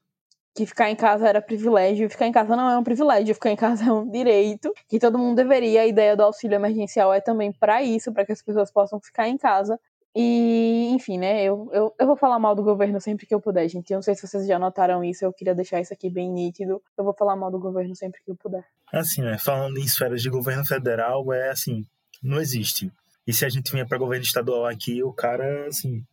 que 0.55 0.65
ficar 0.65 0.89
em 0.89 0.95
casa 0.95 1.27
era 1.27 1.41
privilégio, 1.41 2.10
ficar 2.10 2.27
em 2.27 2.32
casa 2.32 2.55
não 2.55 2.69
é 2.69 2.77
um 2.77 2.84
privilégio, 2.84 3.34
ficar 3.34 3.51
em 3.51 3.55
casa 3.55 3.86
é 3.86 3.91
um 3.93 4.10
direito, 4.10 4.73
que 4.89 4.99
todo 4.99 5.17
mundo 5.17 5.38
deveria. 5.38 5.82
A 5.82 5.88
ideia 5.88 6.17
do 6.17 6.23
auxílio 6.23 6.55
emergencial 6.55 7.13
é 7.13 7.21
também 7.21 7.51
para 7.51 7.82
isso, 7.82 8.12
para 8.12 8.25
que 8.25 8.34
as 8.34 8.41
pessoas 8.41 8.71
possam 8.71 8.99
ficar 8.99 9.27
em 9.29 9.38
casa. 9.38 9.79
E, 10.15 10.89
enfim, 10.91 11.17
né, 11.17 11.43
eu, 11.43 11.69
eu, 11.72 11.95
eu 12.00 12.08
vou 12.08 12.17
falar 12.17 12.39
mal 12.39 12.56
do 12.56 12.63
governo 12.63 13.00
sempre 13.00 13.26
que 13.26 13.34
eu 13.34 13.39
puder, 13.39 13.67
gente. 13.67 13.91
Eu 13.91 13.98
não 13.98 14.02
sei 14.02 14.15
se 14.15 14.28
vocês 14.28 14.48
já 14.48 14.58
notaram 14.58 15.04
isso, 15.04 15.24
eu 15.24 15.32
queria 15.32 15.54
deixar 15.54 15.80
isso 15.80 15.93
aqui 15.93 16.10
bem 16.10 16.32
nítido. 16.32 16.82
Eu 16.98 17.04
vou 17.04 17.13
falar 17.13 17.36
mal 17.36 17.52
do 17.52 17.60
governo 17.60 17.95
sempre 17.95 18.22
que 18.24 18.32
eu 18.32 18.36
puder. 18.36 18.65
Assim, 18.91 19.22
né, 19.22 19.38
falando 19.38 19.78
em 19.78 19.84
esferas 19.84 20.22
de 20.22 20.30
governo 20.30 20.65
federal, 20.65 21.32
é 21.32 21.52
assim, 21.52 21.86
não 22.24 22.41
existe. 22.41 22.91
E 23.26 23.34
se 23.34 23.45
a 23.45 23.50
gente 23.50 23.72
vinha 23.72 23.86
para 23.86 23.98
governo 23.98 24.24
estadual 24.24 24.65
aqui, 24.65 25.04
o 25.04 25.13
cara, 25.13 25.67
assim. 25.67 26.04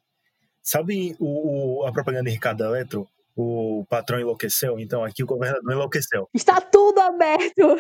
Sabe 0.63 1.17
o, 1.19 1.85
a 1.87 1.93
propaganda 1.93 2.25
de 2.25 2.31
Ricardo 2.31 2.65
Eletro? 2.65 3.09
O 3.37 3.85
patrão 3.91 4.19
enlouqueceu? 4.19 4.79
Então 4.79 5.05
aqui 5.05 5.23
o 5.23 5.27
governador 5.27 5.71
enlouqueceu. 5.71 6.27
Está 6.33 6.59
tudo 6.59 6.99
aberto! 7.01 7.77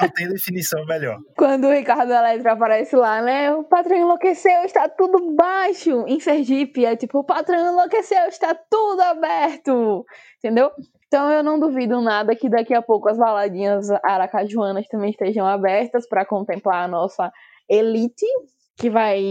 Não 0.00 0.08
tem 0.10 0.28
definição 0.28 0.84
melhor. 0.86 1.18
Quando 1.36 1.66
o 1.66 1.72
Ricardo 1.72 2.12
Eletro 2.12 2.50
aparece 2.50 2.94
lá, 2.94 3.22
né? 3.22 3.52
O 3.52 3.64
patrão 3.64 3.96
enlouqueceu, 3.96 4.62
está 4.62 4.88
tudo 4.88 5.34
baixo. 5.34 6.04
Em 6.06 6.20
Sergipe, 6.20 6.84
é 6.84 6.94
tipo, 6.94 7.18
o 7.18 7.24
patrão 7.24 7.72
enlouqueceu, 7.72 8.26
está 8.28 8.54
tudo 8.54 9.00
aberto. 9.00 10.04
Entendeu? 10.38 10.70
Então 11.06 11.30
eu 11.30 11.42
não 11.42 11.58
duvido 11.58 12.00
nada 12.00 12.36
que 12.36 12.48
daqui 12.48 12.74
a 12.74 12.82
pouco 12.82 13.08
as 13.08 13.16
baladinhas 13.16 13.90
aracajuanas 14.04 14.86
também 14.86 15.10
estejam 15.10 15.46
abertas 15.46 16.06
para 16.08 16.26
contemplar 16.26 16.84
a 16.84 16.88
nossa 16.88 17.32
elite, 17.68 18.26
que 18.76 18.90
vai 18.90 19.22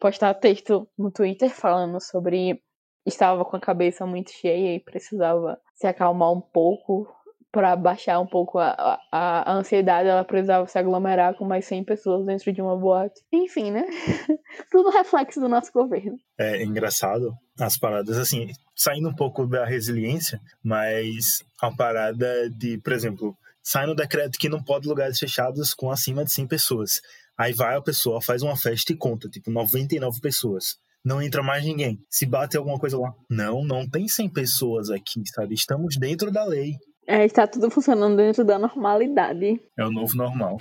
postar 0.00 0.34
texto 0.34 0.88
no 0.98 1.10
Twitter 1.10 1.50
falando 1.50 2.00
sobre 2.00 2.60
estava 3.06 3.44
com 3.44 3.56
a 3.56 3.60
cabeça 3.60 4.04
muito 4.04 4.32
cheia 4.32 4.74
e 4.74 4.80
precisava 4.80 5.58
se 5.74 5.86
acalmar 5.86 6.32
um 6.32 6.40
pouco 6.40 7.08
para 7.52 7.74
baixar 7.74 8.20
um 8.20 8.26
pouco 8.26 8.58
a, 8.58 9.00
a, 9.10 9.50
a, 9.50 9.54
ansiedade, 9.54 10.08
ela 10.08 10.24
precisava 10.24 10.66
se 10.66 10.78
aglomerar 10.78 11.34
com 11.36 11.46
mais 11.46 11.64
100 11.64 11.84
pessoas 11.84 12.26
dentro 12.26 12.52
de 12.52 12.60
uma 12.60 12.76
boate. 12.76 13.22
Enfim, 13.32 13.70
né? 13.70 13.82
Tudo 14.70 14.90
reflexo 14.90 15.40
do 15.40 15.48
nosso 15.48 15.72
governo. 15.72 16.18
É 16.38 16.62
engraçado 16.62 17.32
as 17.58 17.78
paradas, 17.78 18.18
assim, 18.18 18.52
saindo 18.74 19.08
um 19.08 19.14
pouco 19.14 19.46
da 19.46 19.64
resiliência, 19.64 20.38
mas 20.62 21.42
a 21.58 21.70
parada 21.70 22.50
de, 22.50 22.76
por 22.76 22.92
exemplo, 22.92 23.34
sai 23.62 23.86
no 23.86 23.94
decreto 23.94 24.38
que 24.38 24.50
não 24.50 24.62
pode 24.62 24.86
lugares 24.86 25.18
fechados 25.18 25.72
com 25.72 25.90
acima 25.90 26.24
de 26.24 26.32
100 26.32 26.48
pessoas. 26.48 27.00
Aí 27.38 27.54
vai 27.54 27.74
a 27.74 27.80
pessoa, 27.80 28.20
faz 28.20 28.42
uma 28.42 28.56
festa 28.56 28.92
e 28.92 28.96
conta, 28.96 29.30
tipo, 29.30 29.50
99 29.50 30.20
pessoas 30.20 30.78
não 31.06 31.22
entra 31.22 31.40
mais 31.40 31.64
ninguém. 31.64 32.00
Se 32.10 32.26
bate 32.26 32.56
alguma 32.56 32.80
coisa 32.80 32.98
lá. 32.98 33.14
Não, 33.30 33.64
não 33.64 33.88
tem 33.88 34.08
100 34.08 34.28
pessoas 34.28 34.90
aqui, 34.90 35.22
sabe? 35.32 35.54
Estamos 35.54 35.96
dentro 35.96 36.32
da 36.32 36.44
lei. 36.44 36.72
É, 37.06 37.24
está 37.24 37.46
tudo 37.46 37.70
funcionando 37.70 38.16
dentro 38.16 38.44
da 38.44 38.58
normalidade. 38.58 39.60
É 39.78 39.84
o 39.84 39.92
novo 39.92 40.16
normal. 40.16 40.58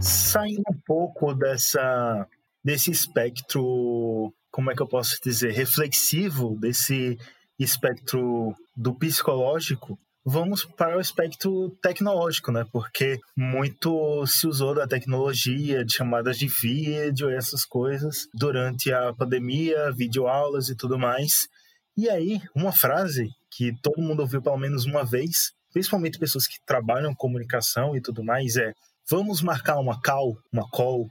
Saindo 0.00 0.64
um 0.68 0.80
pouco 0.84 1.32
dessa 1.32 2.26
desse 2.64 2.90
espectro, 2.90 4.34
como 4.50 4.72
é 4.72 4.74
que 4.74 4.82
eu 4.82 4.88
posso 4.88 5.16
dizer, 5.22 5.52
reflexivo, 5.52 6.58
desse 6.58 7.16
espectro 7.56 8.52
do 8.76 8.92
psicológico, 8.96 9.96
vamos 10.28 10.64
para 10.64 10.96
o 10.96 11.00
aspecto 11.00 11.70
tecnológico, 11.82 12.52
né? 12.52 12.64
Porque 12.70 13.18
muito 13.34 14.26
se 14.26 14.46
usou 14.46 14.74
da 14.74 14.86
tecnologia, 14.86 15.82
de 15.84 15.94
chamadas 15.94 16.38
de 16.38 16.46
vídeo, 16.46 17.30
essas 17.30 17.64
coisas, 17.64 18.28
durante 18.34 18.92
a 18.92 19.12
pandemia, 19.14 19.90
videoaulas 19.90 20.68
e 20.68 20.76
tudo 20.76 20.98
mais. 20.98 21.48
E 21.96 22.10
aí, 22.10 22.40
uma 22.54 22.72
frase 22.72 23.30
que 23.50 23.72
todo 23.82 24.02
mundo 24.02 24.20
ouviu 24.20 24.42
pelo 24.42 24.58
menos 24.58 24.84
uma 24.84 25.02
vez, 25.02 25.52
principalmente 25.72 26.18
pessoas 26.18 26.46
que 26.46 26.58
trabalham 26.66 27.14
comunicação 27.14 27.96
e 27.96 28.00
tudo 28.00 28.22
mais, 28.22 28.56
é 28.56 28.72
vamos 29.08 29.40
marcar 29.40 29.80
uma 29.80 30.00
call, 30.00 30.36
uma 30.52 30.68
call. 30.70 31.08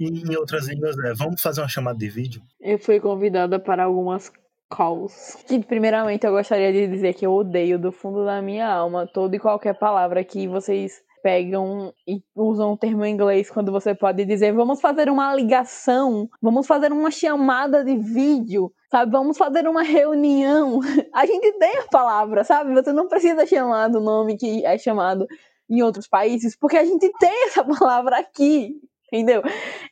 E 0.00 0.06
em 0.06 0.36
outras 0.36 0.68
línguas, 0.68 0.96
é 0.98 1.12
vamos 1.12 1.42
fazer 1.42 1.60
uma 1.60 1.68
chamada 1.68 1.98
de 1.98 2.08
vídeo. 2.08 2.40
Eu 2.60 2.78
fui 2.78 2.98
convidada 2.98 3.60
para 3.60 3.84
algumas 3.84 4.32
calls. 4.68 5.36
Que 5.46 5.58
primeiramente 5.64 6.26
eu 6.26 6.32
gostaria 6.32 6.72
de 6.72 6.86
dizer 6.86 7.14
que 7.14 7.26
eu 7.26 7.32
odeio 7.32 7.78
do 7.78 7.92
fundo 7.92 8.24
da 8.24 8.40
minha 8.42 8.68
alma 8.68 9.06
toda 9.06 9.36
e 9.36 9.38
qualquer 9.38 9.78
palavra 9.78 10.22
que 10.24 10.46
vocês 10.46 11.02
pegam 11.22 11.92
e 12.06 12.22
usam 12.34 12.72
o 12.72 12.76
termo 12.76 13.04
em 13.04 13.12
inglês 13.12 13.50
quando 13.50 13.72
você 13.72 13.94
pode 13.94 14.24
dizer 14.24 14.52
vamos 14.52 14.80
fazer 14.80 15.10
uma 15.10 15.34
ligação, 15.34 16.28
vamos 16.40 16.66
fazer 16.66 16.92
uma 16.92 17.10
chamada 17.10 17.84
de 17.84 17.96
vídeo, 17.96 18.72
sabe? 18.90 19.10
Vamos 19.12 19.36
fazer 19.36 19.66
uma 19.66 19.82
reunião. 19.82 20.80
A 21.14 21.26
gente 21.26 21.52
tem 21.58 21.78
a 21.78 21.88
palavra, 21.88 22.44
sabe? 22.44 22.72
Você 22.74 22.92
não 22.92 23.08
precisa 23.08 23.46
chamar 23.46 23.88
do 23.88 24.00
nome 24.00 24.36
que 24.36 24.64
é 24.64 24.78
chamado 24.78 25.26
em 25.68 25.82
outros 25.82 26.08
países, 26.08 26.56
porque 26.56 26.78
a 26.78 26.84
gente 26.84 27.12
tem 27.18 27.44
essa 27.44 27.62
palavra 27.64 28.18
aqui. 28.18 28.74
Entendeu? 29.12 29.42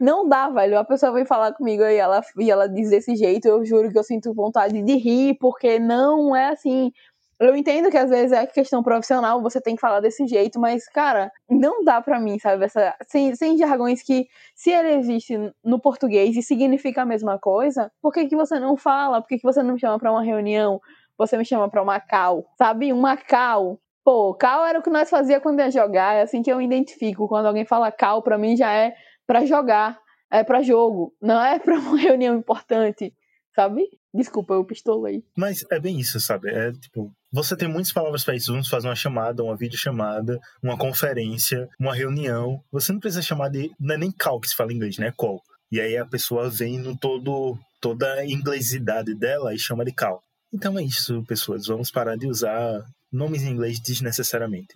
Não 0.00 0.28
dá, 0.28 0.48
velho. 0.50 0.78
A 0.78 0.84
pessoa 0.84 1.12
vem 1.12 1.24
falar 1.24 1.52
comigo 1.54 1.82
e 1.82 1.96
ela, 1.96 2.20
e 2.38 2.50
ela 2.50 2.68
diz 2.68 2.90
desse 2.90 3.16
jeito, 3.16 3.46
eu 3.48 3.64
juro 3.64 3.90
que 3.90 3.98
eu 3.98 4.04
sinto 4.04 4.34
vontade 4.34 4.82
de 4.82 4.96
rir, 4.96 5.36
porque 5.40 5.78
não 5.78 6.36
é 6.36 6.48
assim. 6.48 6.92
Eu 7.38 7.54
entendo 7.54 7.90
que 7.90 7.98
às 7.98 8.08
vezes 8.08 8.32
é 8.32 8.46
questão 8.46 8.82
profissional, 8.82 9.42
você 9.42 9.60
tem 9.60 9.74
que 9.74 9.80
falar 9.80 10.00
desse 10.00 10.26
jeito, 10.26 10.58
mas, 10.58 10.88
cara, 10.88 11.30
não 11.50 11.84
dá 11.84 12.00
pra 12.00 12.18
mim, 12.18 12.38
sabe? 12.38 12.64
Essa, 12.64 12.94
sem, 13.08 13.34
sem 13.34 13.58
jargões 13.58 14.02
que, 14.02 14.26
se 14.54 14.70
ele 14.70 14.94
existe 14.94 15.36
no 15.62 15.78
português 15.78 16.34
e 16.36 16.42
significa 16.42 17.02
a 17.02 17.06
mesma 17.06 17.38
coisa, 17.38 17.90
por 18.00 18.12
que, 18.12 18.26
que 18.26 18.36
você 18.36 18.58
não 18.58 18.74
fala? 18.76 19.20
Por 19.20 19.28
que, 19.28 19.36
que 19.38 19.42
você 19.44 19.62
não 19.62 19.74
me 19.74 19.80
chama 19.80 19.98
pra 19.98 20.12
uma 20.12 20.22
reunião? 20.22 20.80
Você 21.18 21.36
me 21.36 21.44
chama 21.44 21.70
pra 21.70 21.82
uma 21.82 22.00
cal, 22.00 22.46
sabe? 22.58 22.90
Uma 22.92 23.16
cal. 23.18 23.78
Pô, 24.06 24.32
cal 24.36 24.64
era 24.64 24.78
o 24.78 24.82
que 24.84 24.88
nós 24.88 25.10
fazia 25.10 25.40
quando 25.40 25.58
ia 25.58 25.68
jogar, 25.68 26.14
é 26.14 26.22
assim 26.22 26.40
que 26.40 26.48
eu 26.48 26.62
identifico. 26.62 27.26
Quando 27.26 27.46
alguém 27.46 27.66
fala 27.66 27.90
cal, 27.90 28.22
pra 28.22 28.38
mim 28.38 28.56
já 28.56 28.72
é 28.72 28.94
para 29.26 29.44
jogar, 29.44 29.98
é 30.30 30.44
para 30.44 30.62
jogo, 30.62 31.12
não 31.20 31.44
é 31.44 31.58
para 31.58 31.76
uma 31.76 31.98
reunião 31.98 32.38
importante, 32.38 33.12
sabe? 33.52 33.82
Desculpa, 34.14 34.54
eu 34.54 34.64
pistolei. 34.64 35.24
Mas 35.36 35.64
é 35.72 35.80
bem 35.80 35.98
isso, 35.98 36.20
sabe? 36.20 36.48
É 36.50 36.70
tipo, 36.70 37.12
você 37.32 37.56
tem 37.56 37.66
muitas 37.66 37.92
palavras 37.92 38.22
para 38.22 38.36
isso. 38.36 38.52
Vamos 38.52 38.68
fazer 38.68 38.86
uma 38.86 38.94
chamada, 38.94 39.42
uma 39.42 39.56
videochamada, 39.56 40.38
uma 40.62 40.78
conferência, 40.78 41.68
uma 41.76 41.92
reunião. 41.92 42.62
Você 42.70 42.92
não 42.92 43.00
precisa 43.00 43.22
chamar 43.22 43.48
de. 43.48 43.72
Não 43.80 43.96
é 43.96 43.98
nem 43.98 44.12
call 44.12 44.38
que 44.38 44.46
se 44.46 44.54
fala 44.54 44.72
em 44.72 44.76
inglês, 44.76 44.98
né? 44.98 45.12
Call. 45.16 45.42
E 45.72 45.80
aí 45.80 45.96
a 45.96 46.06
pessoa 46.06 46.48
vem 46.48 46.78
no 46.78 46.96
todo. 46.96 47.58
toda 47.80 48.06
a 48.14 48.24
inglesidade 48.24 49.16
dela 49.16 49.52
e 49.52 49.58
chama 49.58 49.84
de 49.84 49.92
call. 49.92 50.22
Então 50.54 50.78
é 50.78 50.84
isso, 50.84 51.24
pessoas. 51.24 51.66
Vamos 51.66 51.90
parar 51.90 52.16
de 52.16 52.28
usar 52.28 52.84
nomes 53.12 53.42
em 53.42 53.50
inglês 53.50 53.80
desnecessariamente. 53.80 54.74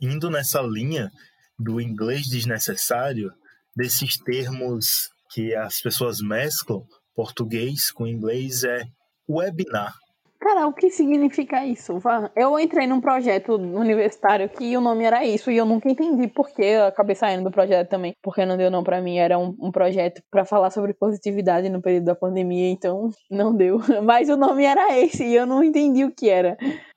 Indo 0.00 0.30
nessa 0.30 0.60
linha 0.60 1.10
do 1.58 1.80
inglês 1.80 2.26
desnecessário, 2.26 3.32
desses 3.74 4.16
termos 4.18 5.08
que 5.32 5.54
as 5.54 5.80
pessoas 5.80 6.20
mesclam, 6.20 6.84
português 7.14 7.90
com 7.90 8.06
inglês, 8.06 8.62
é 8.64 8.82
webinar. 9.28 9.94
Cara, 10.38 10.66
o 10.66 10.72
que 10.72 10.90
significa 10.90 11.64
isso? 11.64 11.98
Eu 12.36 12.58
entrei 12.58 12.86
num 12.86 13.00
projeto 13.00 13.54
universitário 13.54 14.48
que 14.48 14.76
o 14.76 14.80
nome 14.80 15.04
era 15.04 15.24
isso 15.24 15.50
e 15.50 15.56
eu 15.56 15.64
nunca 15.64 15.90
entendi 15.90 16.28
por 16.28 16.50
que 16.50 16.62
eu 16.62 16.84
acabei 16.84 17.16
saindo 17.16 17.44
do 17.44 17.50
projeto 17.50 17.88
também, 17.88 18.12
porque 18.22 18.44
não 18.44 18.56
deu 18.56 18.70
não 18.70 18.84
para 18.84 19.00
mim, 19.00 19.16
era 19.16 19.38
um, 19.38 19.56
um 19.58 19.72
projeto 19.72 20.22
para 20.30 20.44
falar 20.44 20.70
sobre 20.70 20.94
positividade 20.94 21.68
no 21.68 21.82
período 21.82 22.04
da 22.04 22.14
pandemia, 22.14 22.70
então 22.70 23.10
não 23.30 23.56
deu. 23.56 23.78
Mas 24.04 24.28
o 24.28 24.36
nome 24.36 24.64
era 24.64 24.96
esse 24.96 25.24
e 25.24 25.34
eu 25.34 25.46
não 25.46 25.64
entendi 25.64 26.04
o 26.04 26.14
que 26.14 26.28
era. 26.28 26.56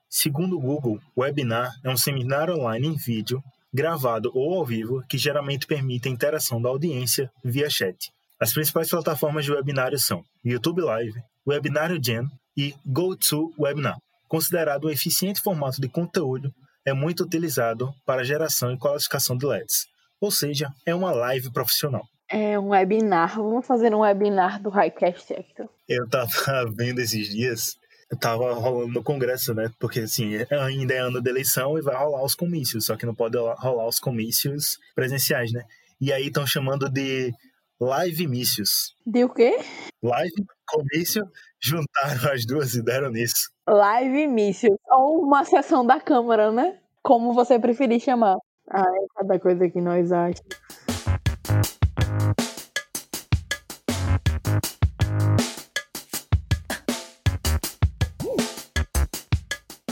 Segundo 0.09 0.57
o 0.57 0.59
Google, 0.59 0.99
webinar 1.15 1.71
é 1.83 1.89
um 1.89 1.95
seminário 1.95 2.55
online 2.55 2.87
em 2.87 2.95
vídeo 2.95 3.43
gravado 3.71 4.31
ou 4.33 4.57
ao 4.57 4.65
vivo, 4.65 5.03
que 5.07 5.19
geralmente 5.19 5.67
permite 5.67 6.07
a 6.07 6.11
interação 6.11 6.59
da 6.59 6.67
audiência 6.67 7.31
via 7.43 7.69
chat. 7.69 8.11
As 8.39 8.51
principais 8.51 8.89
plataformas 8.89 9.45
de 9.45 9.51
webinário 9.51 9.99
são 9.99 10.23
YouTube 10.43 10.81
Live, 10.81 11.21
Webinário 11.47 12.03
Jam 12.03 12.27
e 12.57 12.73
GoToWebinar. 12.83 13.97
Considerado 14.27 14.87
um 14.87 14.89
eficiente 14.89 15.41
formato 15.41 15.79
de 15.79 15.87
conteúdo, 15.87 16.51
é 16.83 16.91
muito 16.91 17.23
utilizado 17.23 17.93
para 18.03 18.23
geração 18.23 18.73
e 18.73 18.79
qualificação 18.79 19.37
de 19.37 19.45
LEDs, 19.45 19.85
ou 20.19 20.31
seja, 20.31 20.71
é 20.87 20.95
uma 20.95 21.11
live 21.11 21.51
profissional. 21.51 22.03
É 22.27 22.59
um 22.59 22.69
webinar. 22.69 23.35
Vamos 23.35 23.65
fazer 23.65 23.93
um 23.93 23.99
webinar 23.99 24.61
do 24.61 24.69
Highcast 24.69 25.33
Hector. 25.33 25.67
Eu 25.87 26.07
tava 26.07 26.31
vendo 26.75 26.99
esses 26.99 27.29
dias 27.29 27.78
tava 28.19 28.53
rolando 28.53 28.93
no 28.93 29.03
Congresso, 29.03 29.53
né? 29.53 29.71
Porque 29.79 30.01
assim, 30.01 30.35
ainda 30.49 30.93
é 30.93 30.99
ano 30.99 31.21
de 31.21 31.29
eleição 31.29 31.77
e 31.77 31.81
vai 31.81 31.95
rolar 31.95 32.23
os 32.23 32.35
comícios, 32.35 32.85
só 32.85 32.95
que 32.95 33.05
não 33.05 33.13
pode 33.13 33.37
rolar 33.37 33.87
os 33.87 33.99
comícios 33.99 34.77
presenciais, 34.95 35.51
né? 35.51 35.63
E 36.01 36.13
aí 36.13 36.27
estão 36.27 36.47
chamando 36.47 36.89
de 36.89 37.31
live 37.79 38.27
mícios. 38.27 38.95
De 39.05 39.23
o 39.23 39.29
quê? 39.29 39.59
Live, 40.01 40.45
comício, 40.67 41.29
juntaram 41.61 42.31
as 42.33 42.45
duas 42.45 42.73
e 42.73 42.81
deram 42.81 43.11
nisso. 43.11 43.51
Live 43.67 44.27
mícios. 44.27 44.77
Ou 44.89 45.21
uma 45.21 45.43
sessão 45.43 45.85
da 45.85 45.99
Câmara, 45.99 46.51
né? 46.51 46.79
Como 47.03 47.33
você 47.33 47.59
preferir 47.59 47.99
chamar. 47.99 48.37
Ai, 48.71 48.83
cada 49.15 49.39
coisa 49.39 49.69
que 49.69 49.81
nós 49.81 50.11
achamos. 50.11 51.78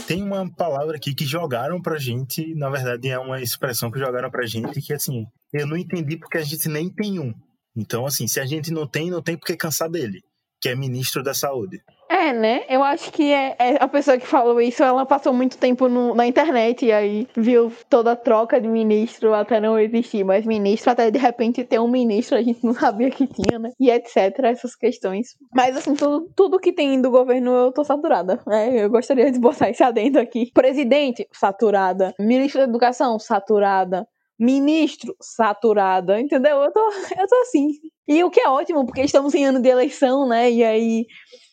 Tem 0.08 0.22
uma 0.22 0.50
palavra 0.50 0.96
aqui 0.96 1.14
que 1.14 1.26
jogaram 1.26 1.82
pra 1.82 1.98
gente, 1.98 2.54
na 2.54 2.70
verdade 2.70 3.10
é 3.10 3.18
uma 3.18 3.42
expressão 3.42 3.90
que 3.90 3.98
jogaram 3.98 4.30
pra 4.30 4.46
gente, 4.46 4.80
que 4.80 4.94
assim, 4.94 5.26
eu 5.52 5.66
não 5.66 5.76
entendi 5.76 6.16
porque 6.16 6.38
a 6.38 6.42
gente 6.42 6.66
nem 6.66 6.88
tem 6.88 7.20
um. 7.20 7.30
Então, 7.76 8.06
assim, 8.06 8.26
se 8.26 8.40
a 8.40 8.46
gente 8.46 8.70
não 8.70 8.88
tem, 8.88 9.10
não 9.10 9.20
tem 9.20 9.36
porque 9.36 9.54
cansar 9.54 9.90
dele, 9.90 10.22
que 10.62 10.70
é 10.70 10.74
ministro 10.74 11.22
da 11.22 11.34
saúde. 11.34 11.82
É, 12.08 12.32
né? 12.32 12.64
Eu 12.68 12.82
acho 12.82 13.12
que 13.12 13.30
é, 13.32 13.54
é 13.58 13.76
a 13.82 13.86
pessoa 13.86 14.16
que 14.16 14.26
falou 14.26 14.60
isso, 14.60 14.82
ela 14.82 15.04
passou 15.04 15.32
muito 15.32 15.58
tempo 15.58 15.88
no, 15.88 16.14
na 16.14 16.26
internet 16.26 16.86
e 16.86 16.92
aí 16.92 17.28
viu 17.36 17.70
toda 17.88 18.12
a 18.12 18.16
troca 18.16 18.58
de 18.58 18.66
ministro 18.66 19.34
até 19.34 19.60
não 19.60 19.78
existir 19.78 20.24
mais 20.24 20.46
ministro, 20.46 20.90
até 20.90 21.10
de 21.10 21.18
repente 21.18 21.64
ter 21.64 21.78
um 21.78 21.88
ministro, 21.88 22.36
a 22.36 22.42
gente 22.42 22.64
não 22.64 22.72
sabia 22.72 23.10
que 23.10 23.26
tinha, 23.26 23.58
né? 23.58 23.70
E 23.78 23.90
etc, 23.90 24.38
essas 24.44 24.74
questões. 24.74 25.36
Mas 25.54 25.76
assim, 25.76 25.94
tudo, 25.94 26.30
tudo 26.34 26.58
que 26.58 26.72
tem 26.72 27.00
do 27.00 27.10
governo 27.10 27.50
eu 27.50 27.72
tô 27.72 27.84
saturada, 27.84 28.40
né? 28.46 28.84
Eu 28.84 28.88
gostaria 28.88 29.30
de 29.30 29.38
botar 29.38 29.68
esse 29.68 29.82
adendo 29.82 30.18
aqui. 30.18 30.50
Presidente, 30.54 31.28
saturada. 31.32 32.14
Ministro 32.18 32.60
da 32.60 32.68
Educação, 32.68 33.18
saturada 33.18 34.06
ministro 34.38 35.16
saturada, 35.20 36.20
entendeu? 36.20 36.58
Eu 36.58 36.72
tô, 36.72 36.80
eu 37.18 37.26
tô 37.26 37.36
assim. 37.40 37.72
E 38.06 38.22
o 38.22 38.30
que 38.30 38.40
é 38.40 38.48
ótimo, 38.48 38.86
porque 38.86 39.02
estamos 39.02 39.34
em 39.34 39.44
ano 39.44 39.60
de 39.60 39.68
eleição, 39.68 40.26
né? 40.28 40.50
E 40.50 40.62
aí 40.62 41.06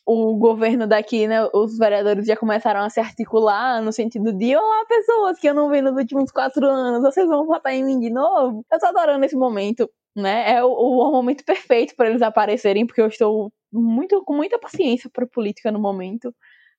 o 0.06 0.38
governo 0.38 0.86
daqui, 0.86 1.28
né, 1.28 1.50
os 1.52 1.78
vereadores 1.78 2.28
já 2.28 2.38
começaram 2.38 2.82
a 2.82 2.90
se 2.90 3.00
articular 3.00 3.82
no 3.82 3.92
sentido 3.92 4.32
de 4.32 4.56
olá, 4.56 4.86
pessoas 4.86 5.40
que 5.40 5.50
eu 5.50 5.54
não 5.54 5.70
vi 5.70 5.82
nos 5.82 5.96
últimos 5.98 6.32
quatro 6.32 6.66
anos, 6.66 7.02
vocês 7.02 7.28
vão 7.28 7.46
votar 7.46 7.74
em 7.74 7.84
mim 7.84 8.00
de 8.00 8.12
novo? 8.12 8.64
Eu 8.72 8.80
tô 8.80 8.86
adorando 8.86 9.26
esse 9.26 9.36
momento, 9.36 9.90
né? 10.16 10.58
É 10.58 10.64
o, 10.64 10.70
o 10.70 11.12
momento 11.12 11.44
perfeito 11.44 11.96
para 11.96 12.10
eles 12.10 12.22
aparecerem, 12.22 12.86
porque 12.86 13.02
eu 13.02 13.08
estou 13.08 13.52
muito 13.74 14.24
com 14.24 14.36
muita 14.36 14.60
paciência 14.60 15.10
para 15.12 15.26
política 15.26 15.72
no 15.72 15.80
momento, 15.80 16.34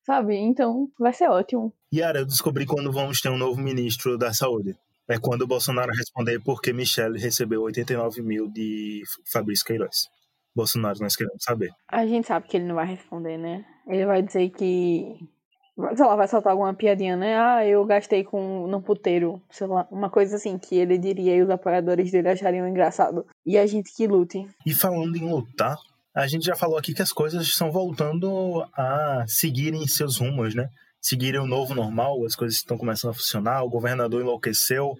sabe? 0.04 0.36
Então 0.36 0.88
vai 0.98 1.12
ser 1.12 1.28
ótimo. 1.28 1.72
Yara, 1.92 2.20
eu 2.20 2.26
descobri 2.26 2.64
quando 2.64 2.92
vamos 2.92 3.20
ter 3.20 3.28
um 3.28 3.38
novo 3.38 3.60
ministro 3.60 4.16
da 4.16 4.32
saúde. 4.32 4.76
É 5.08 5.18
quando 5.18 5.42
o 5.42 5.46
Bolsonaro 5.46 5.92
responder 5.92 6.40
por 6.40 6.60
que 6.60 6.72
Michelle 6.72 7.18
recebeu 7.18 7.62
89 7.62 8.22
mil 8.22 8.48
de 8.48 9.02
Fabrício 9.24 9.64
Queiroz. 9.64 10.08
Bolsonaro, 10.56 10.98
nós 11.00 11.14
queremos 11.14 11.42
saber. 11.42 11.70
A 11.86 12.06
gente 12.06 12.26
sabe 12.26 12.48
que 12.48 12.56
ele 12.56 12.64
não 12.64 12.76
vai 12.76 12.86
responder, 12.86 13.36
né? 13.36 13.62
Ele 13.86 14.06
vai 14.06 14.22
dizer 14.22 14.48
que. 14.48 15.14
Sei 15.94 16.06
lá, 16.06 16.16
vai 16.16 16.26
soltar 16.26 16.52
alguma 16.52 16.72
piadinha, 16.72 17.14
né? 17.14 17.38
Ah, 17.38 17.66
eu 17.66 17.84
gastei 17.84 18.24
com 18.24 18.66
no 18.66 18.80
puteiro, 18.80 19.42
sei 19.50 19.66
lá, 19.66 19.86
uma 19.90 20.08
coisa 20.08 20.36
assim 20.36 20.56
que 20.56 20.74
ele 20.74 20.96
diria 20.96 21.36
e 21.36 21.42
os 21.42 21.50
apoiadores 21.50 22.10
dele 22.10 22.30
achariam 22.30 22.66
engraçado. 22.66 23.26
E 23.44 23.58
a 23.58 23.66
gente 23.66 23.94
que 23.94 24.06
lute. 24.06 24.48
E 24.64 24.72
falando 24.72 25.14
em 25.14 25.30
lutar, 25.30 25.76
a 26.14 26.26
gente 26.26 26.46
já 26.46 26.56
falou 26.56 26.78
aqui 26.78 26.94
que 26.94 27.02
as 27.02 27.12
coisas 27.12 27.46
estão 27.46 27.70
voltando 27.70 28.66
a 28.72 29.26
seguirem 29.28 29.86
seus 29.86 30.16
rumos, 30.16 30.54
né? 30.54 30.70
Seguirem 30.98 31.42
o 31.42 31.46
novo 31.46 31.74
normal, 31.74 32.24
as 32.24 32.34
coisas 32.34 32.56
estão 32.56 32.78
começando 32.78 33.10
a 33.10 33.14
funcionar, 33.14 33.62
o 33.62 33.68
governador 33.68 34.22
enlouqueceu. 34.22 34.94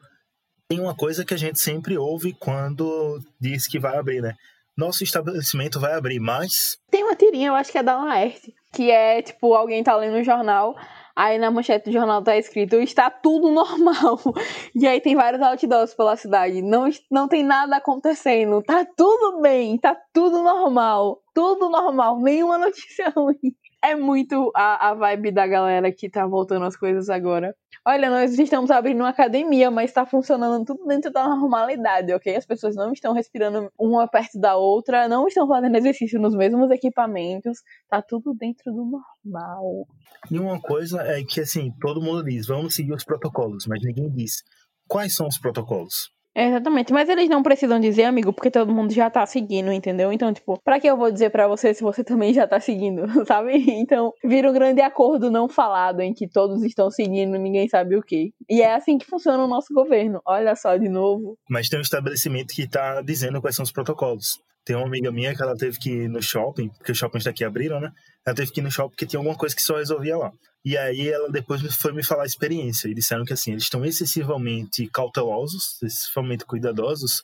Tem 0.69 0.79
uma 0.79 0.95
coisa 0.95 1.25
que 1.25 1.33
a 1.33 1.39
gente 1.39 1.59
sempre 1.59 1.97
ouve 1.97 2.35
quando 2.35 3.19
diz 3.41 3.67
que 3.67 3.79
vai 3.79 3.97
abrir, 3.97 4.21
né? 4.21 4.35
Nosso 4.77 5.03
estabelecimento 5.03 5.81
vai 5.81 5.95
abrir 5.95 6.21
mais. 6.21 6.79
Tem 6.91 7.03
uma 7.03 7.17
tirinha, 7.17 7.49
eu 7.49 7.55
acho 7.55 7.73
que 7.73 7.79
é 7.79 7.83
da 7.83 7.97
Laerte, 7.97 8.55
que 8.73 8.91
é 8.91 9.23
tipo, 9.23 9.55
alguém 9.55 9.83
tá 9.83 9.97
lendo 9.97 10.19
um 10.19 10.25
jornal, 10.25 10.77
aí 11.15 11.39
na 11.39 11.51
manchete 11.51 11.87
do 11.87 11.93
jornal 11.93 12.23
tá 12.23 12.37
escrito, 12.37 12.77
está 12.77 13.11
tudo 13.11 13.51
normal. 13.51 14.21
E 14.79 14.87
aí 14.87 15.01
tem 15.01 15.17
vários 15.17 15.41
outdoors 15.41 15.95
pela 15.95 16.17
cidade. 16.17 16.61
Não, 16.61 16.85
não 17.11 17.27
tem 17.27 17.43
nada 17.43 17.77
acontecendo. 17.77 18.63
Tá 18.63 18.85
tudo 18.85 19.41
bem, 19.41 19.79
tá 19.79 19.97
tudo 20.13 20.43
normal. 20.43 21.23
Tudo 21.35 21.71
normal, 21.71 22.21
nenhuma 22.21 22.59
notícia 22.59 23.09
ruim. 23.17 23.57
É 23.87 23.95
muito 23.95 24.51
a, 24.53 24.89
a 24.89 24.95
vibe 24.95 25.31
da 25.31 25.47
galera 25.47 25.93
que 25.93 26.11
tá 26.11 26.27
voltando 26.27 26.65
as 26.65 26.77
coisas 26.77 27.09
agora. 27.09 27.55
Olha, 27.87 28.11
nós 28.11 28.37
estamos 28.37 28.69
abrindo 28.69 28.99
uma 28.99 29.11
academia, 29.11 29.71
mas 29.71 29.91
está 29.91 30.05
funcionando 30.05 30.65
tudo 30.65 30.85
dentro 30.87 31.13
da 31.13 31.29
normalidade, 31.29 32.13
ok? 32.13 32.35
As 32.35 32.45
pessoas 32.45 32.75
não 32.75 32.93
estão 32.93 33.15
respirando 33.15 33.71
uma 33.79 34.09
perto 34.09 34.41
da 34.41 34.57
outra, 34.57 35.07
não 35.07 35.29
estão 35.29 35.47
fazendo 35.47 35.77
exercício 35.77 36.21
nos 36.21 36.35
mesmos 36.35 36.69
equipamentos, 36.73 37.59
tá 37.89 38.03
tudo 38.03 38.35
dentro 38.35 38.73
do 38.73 38.85
normal. 39.25 39.87
E 40.29 40.37
uma 40.37 40.61
coisa 40.61 41.03
é 41.03 41.23
que, 41.23 41.41
assim, 41.41 41.71
todo 41.81 42.03
mundo 42.03 42.25
diz, 42.25 42.49
vamos 42.49 42.75
seguir 42.75 42.93
os 42.93 43.05
protocolos, 43.05 43.67
mas 43.69 43.79
ninguém 43.85 44.11
diz 44.11 44.43
quais 44.89 45.15
são 45.15 45.29
os 45.29 45.39
protocolos. 45.39 46.11
É, 46.37 46.49
exatamente, 46.49 46.93
mas 46.93 47.09
eles 47.09 47.31
não 47.31 47.43
precisam 47.43 47.81
dizer, 47.81 48.05
amigo, 48.05 48.31
porque 48.31 48.51
todo 48.51 48.71
mundo 48.71 48.93
já 48.93 49.09
tá 49.09 49.25
seguindo, 49.25 49.73
entendeu? 49.73 50.13
Então, 50.13 50.35
tipo, 50.35 50.61
pra 50.63 50.79
que 50.79 50.87
eu 50.87 50.95
vou 50.95 51.11
dizer 51.11 51.31
para 51.31 51.49
você 51.49 51.73
se 51.73 51.83
você 51.83 52.05
também 52.05 52.35
já 52.35 52.47
tá 52.47 52.61
seguindo, 52.61 53.07
sabe? 53.27 53.55
Então, 53.71 54.13
vira 54.23 54.51
um 54.51 54.53
grande 54.53 54.83
acordo 54.83 55.31
não 55.31 55.49
falado 55.49 56.01
em 56.03 56.13
que 56.13 56.29
todos 56.29 56.63
estão 56.63 56.91
seguindo, 56.91 57.39
ninguém 57.39 57.67
sabe 57.71 57.97
o 57.97 58.03
que. 58.03 58.35
E 58.51 58.61
é 58.61 58.75
assim 58.75 58.99
que 58.99 59.07
funciona 59.07 59.43
o 59.43 59.49
nosso 59.49 59.73
governo. 59.73 60.21
Olha 60.27 60.55
só 60.55 60.77
de 60.77 60.91
novo. 60.91 61.39
Mas 61.49 61.71
tem 61.71 61.79
um 61.79 61.83
estabelecimento 61.83 62.53
que 62.53 62.69
tá 62.69 63.01
dizendo 63.01 63.41
quais 63.41 63.57
são 63.57 63.63
os 63.63 63.73
protocolos. 63.73 64.39
Tem 64.63 64.77
uma 64.77 64.85
amiga 64.85 65.11
minha 65.11 65.35
que 65.35 65.43
ela 65.43 65.57
teve 65.57 65.79
que 65.79 65.91
ir 65.91 66.09
no 66.09 66.21
shopping, 66.21 66.69
porque 66.69 66.93
os 66.93 66.99
shoppings 66.99 67.25
daqui 67.25 67.45
abriram, 67.45 67.81
né? 67.81 67.93
Ela 68.27 68.35
teve 68.35 68.51
que 68.51 68.61
ir 68.61 68.63
no 68.63 68.71
shopping 68.71 68.91
porque 68.91 69.07
tinha 69.07 69.21
alguma 69.21 69.37
coisa 69.37 69.55
que 69.55 69.63
só 69.63 69.77
resolvia 69.77 70.17
lá. 70.17 70.33
E 70.65 70.77
aí 70.77 71.09
ela 71.09 71.31
depois 71.31 71.63
foi 71.77 71.93
me 71.93 72.03
falar 72.03 72.25
a 72.25 72.27
experiência. 72.27 72.89
E 72.89 72.95
disseram 72.95 73.25
que 73.25 73.33
assim, 73.33 73.53
eles 73.53 73.63
estão 73.63 73.85
excessivamente 73.85 74.89
cautelosos, 74.89 75.81
excessivamente 75.83 76.45
cuidadosos. 76.45 77.23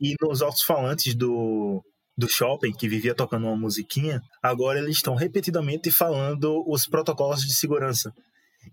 E 0.00 0.14
nos 0.20 0.42
altos-falantes 0.42 1.14
do, 1.14 1.82
do 2.16 2.28
shopping, 2.28 2.72
que 2.72 2.88
vivia 2.88 3.14
tocando 3.14 3.46
uma 3.46 3.56
musiquinha, 3.56 4.20
agora 4.42 4.78
eles 4.80 4.96
estão 4.96 5.14
repetidamente 5.14 5.90
falando 5.90 6.64
os 6.66 6.86
protocolos 6.86 7.42
de 7.42 7.54
segurança. 7.54 8.12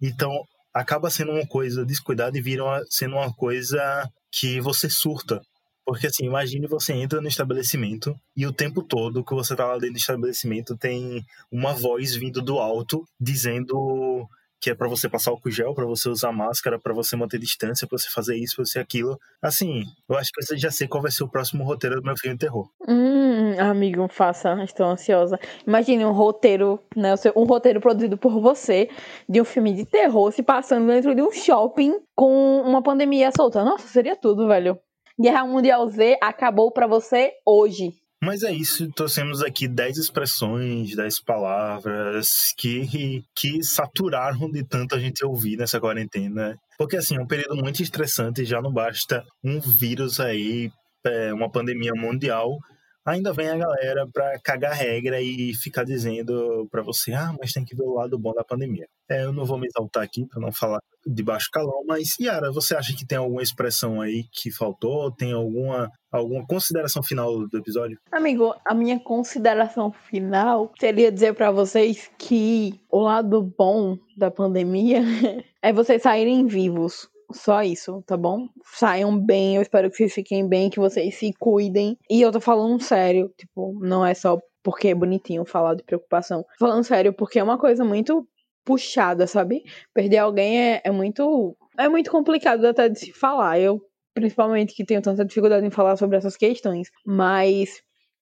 Então, 0.02 0.32
acaba 0.74 1.10
sendo 1.10 1.32
uma 1.32 1.46
coisa 1.46 1.86
descuidada 1.86 2.38
e 2.38 2.42
vira 2.42 2.64
sendo 2.90 3.18
uma 3.18 3.32
coisa 3.34 4.10
que 4.32 4.60
você 4.60 4.90
surta 4.90 5.42
porque 5.88 6.08
assim, 6.08 6.26
imagine 6.26 6.68
você 6.68 6.92
entra 6.92 7.22
no 7.22 7.30
estabelecimento 7.30 8.14
e 8.36 8.46
o 8.46 8.52
tempo 8.52 8.84
todo 8.84 9.24
que 9.24 9.34
você 9.34 9.56
tá 9.56 9.66
lá 9.66 9.76
dentro 9.76 9.94
do 9.94 9.98
estabelecimento 9.98 10.76
tem 10.76 11.24
uma 11.50 11.72
voz 11.72 12.14
vindo 12.14 12.42
do 12.42 12.60
alto 12.60 13.06
dizendo 13.18 14.28
que 14.60 14.70
é 14.70 14.76
para 14.76 14.90
você 14.90 15.08
passar 15.08 15.32
álcool 15.32 15.50
gel, 15.50 15.74
para 15.74 15.86
você 15.86 16.10
usar 16.10 16.34
máscara, 16.34 16.78
para 16.78 16.94
você 16.94 17.16
manter 17.16 17.40
distância, 17.40 17.88
para 17.88 17.98
você 17.98 18.10
fazer 18.10 18.36
isso, 18.36 18.58
para 18.58 18.66
você 18.66 18.80
aquilo. 18.80 19.18
Assim, 19.42 19.84
eu 20.10 20.18
acho 20.18 20.30
que 20.34 20.44
você 20.44 20.58
já 20.58 20.70
sei 20.70 20.90
qual 20.90 21.02
vai 21.02 21.12
ser 21.12 21.24
o 21.24 21.30
próximo 21.30 21.64
roteiro 21.64 21.96
do 21.96 22.04
meu 22.04 22.18
filme 22.18 22.36
de 22.36 22.46
terror. 22.46 22.68
Hum, 22.86 23.58
amigo, 23.58 24.10
faça, 24.10 24.62
estou 24.66 24.88
ansiosa. 24.88 25.40
Imagine 25.66 26.04
um 26.04 26.12
roteiro, 26.12 26.82
né, 26.98 27.14
um 27.34 27.46
roteiro 27.46 27.80
produzido 27.80 28.18
por 28.18 28.42
você 28.42 28.90
de 29.30 29.40
um 29.40 29.46
filme 29.46 29.74
de 29.74 29.86
terror 29.86 30.34
se 30.34 30.44
passando 30.44 30.88
dentro 30.88 31.16
de 31.16 31.22
um 31.22 31.32
shopping 31.32 31.94
com 32.14 32.62
uma 32.62 32.84
pandemia 32.84 33.32
solta. 33.34 33.64
Nossa, 33.64 33.88
seria 33.88 34.18
tudo, 34.18 34.48
velho. 34.50 34.78
Guerra 35.20 35.46
Mundial 35.46 35.90
Z 35.90 36.18
acabou 36.22 36.72
para 36.72 36.86
você 36.86 37.32
hoje. 37.46 37.94
Mas 38.22 38.42
é 38.44 38.52
isso, 38.52 38.92
trouxemos 38.94 39.44
aqui 39.44 39.68
10 39.68 39.98
expressões, 39.98 40.96
10 40.96 41.22
palavras 41.22 42.28
que, 42.58 43.24
que 43.36 43.64
saturaram 43.64 44.50
de 44.50 44.64
tanto 44.64 44.96
a 44.96 45.00
gente 45.00 45.24
ouvir 45.24 45.56
nessa 45.56 45.80
quarentena. 45.80 46.56
Porque, 46.78 46.98
assim, 46.98 47.16
é 47.16 47.22
um 47.22 47.28
período 47.28 47.56
muito 47.56 47.82
estressante, 47.82 48.44
já 48.46 48.60
não 48.62 48.72
basta 48.72 49.24
um 49.44 49.60
vírus 49.60 50.20
aí, 50.20 50.72
é, 51.06 51.32
uma 51.32 51.50
pandemia 51.50 51.94
mundial, 51.96 52.58
ainda 53.06 53.32
vem 53.32 53.50
a 53.50 53.58
galera 53.58 54.06
para 54.12 54.40
cagar 54.40 54.74
regra 54.74 55.22
e 55.22 55.54
ficar 55.56 55.84
dizendo 55.84 56.68
para 56.70 56.84
você, 56.84 57.14
ah, 57.14 57.34
mas 57.40 57.54
tem 57.54 57.64
que 57.64 57.76
ver 57.76 57.84
o 57.84 57.94
lado 57.94 58.20
bom 58.20 58.34
da 58.34 58.44
pandemia. 58.44 58.86
É, 59.10 59.24
eu 59.24 59.32
não 59.32 59.46
vou 59.46 59.58
me 59.58 59.68
exaltar 59.68 60.04
aqui 60.04 60.26
para 60.28 60.42
não 60.42 60.52
falar 60.52 60.80
de 61.08 61.24
baixo 61.24 61.50
calão, 61.52 61.84
mas 61.86 62.10
Yara, 62.20 62.52
você 62.52 62.76
acha 62.76 62.96
que 62.96 63.06
tem 63.06 63.18
alguma 63.18 63.42
expressão 63.42 64.02
aí 64.02 64.26
que 64.32 64.52
faltou? 64.52 65.12
Tem 65.12 65.32
alguma 65.32 65.90
alguma 66.12 66.46
consideração 66.46 67.04
final 67.04 67.48
do 67.48 67.58
episódio? 67.58 67.98
Amigo, 68.12 68.54
a 68.66 68.74
minha 68.74 69.00
consideração 69.00 69.92
final 69.92 70.72
seria 70.80 71.12
dizer 71.12 71.34
para 71.34 71.52
vocês 71.52 72.10
que 72.18 72.80
o 72.90 73.00
lado 73.00 73.42
bom 73.58 73.98
da 74.18 74.32
pandemia 74.32 75.02
é 75.62 75.72
vocês 75.72 76.02
saírem 76.02 76.46
vivos. 76.46 77.08
Só 77.32 77.62
isso, 77.62 78.02
tá 78.08 78.16
bom? 78.16 78.48
Saiam 78.64 79.20
bem, 79.20 79.58
eu 79.58 79.62
espero 79.62 79.90
que 79.90 79.98
vocês 79.98 80.14
fiquem 80.14 80.48
bem, 80.48 80.70
que 80.70 80.80
vocês 80.80 81.16
se 81.16 81.34
cuidem. 81.38 81.98
E 82.10 82.22
eu 82.22 82.32
tô 82.32 82.40
falando 82.40 82.82
sério, 82.82 83.30
tipo, 83.38 83.78
não 83.82 84.06
é 84.06 84.14
só 84.14 84.40
porque 84.64 84.90
é 84.90 84.96
bonitinho 84.96 85.46
falar 85.46 85.76
de 85.76 85.84
preocupação. 85.84 86.46
Falando 86.58 86.84
sério, 86.84 87.14
porque 87.14 87.40
é 87.40 87.44
uma 87.44 87.58
coisa 87.58 87.84
muito 87.84 88.26
puxada, 88.68 89.26
sabe? 89.26 89.64
Perder 89.94 90.18
alguém 90.18 90.60
é, 90.60 90.82
é 90.84 90.92
muito. 90.92 91.56
É 91.80 91.88
muito 91.88 92.12
complicado 92.12 92.66
até 92.66 92.90
de 92.90 93.00
se 93.00 93.14
falar. 93.14 93.60
Eu, 93.60 93.82
principalmente, 94.14 94.76
que 94.76 94.86
tenho 94.86 95.02
tanta 95.02 95.24
dificuldade 95.24 95.66
em 95.66 95.72
falar 95.72 95.96
sobre 95.96 96.18
essas 96.18 96.36
questões. 96.36 96.90
Mas 97.06 97.70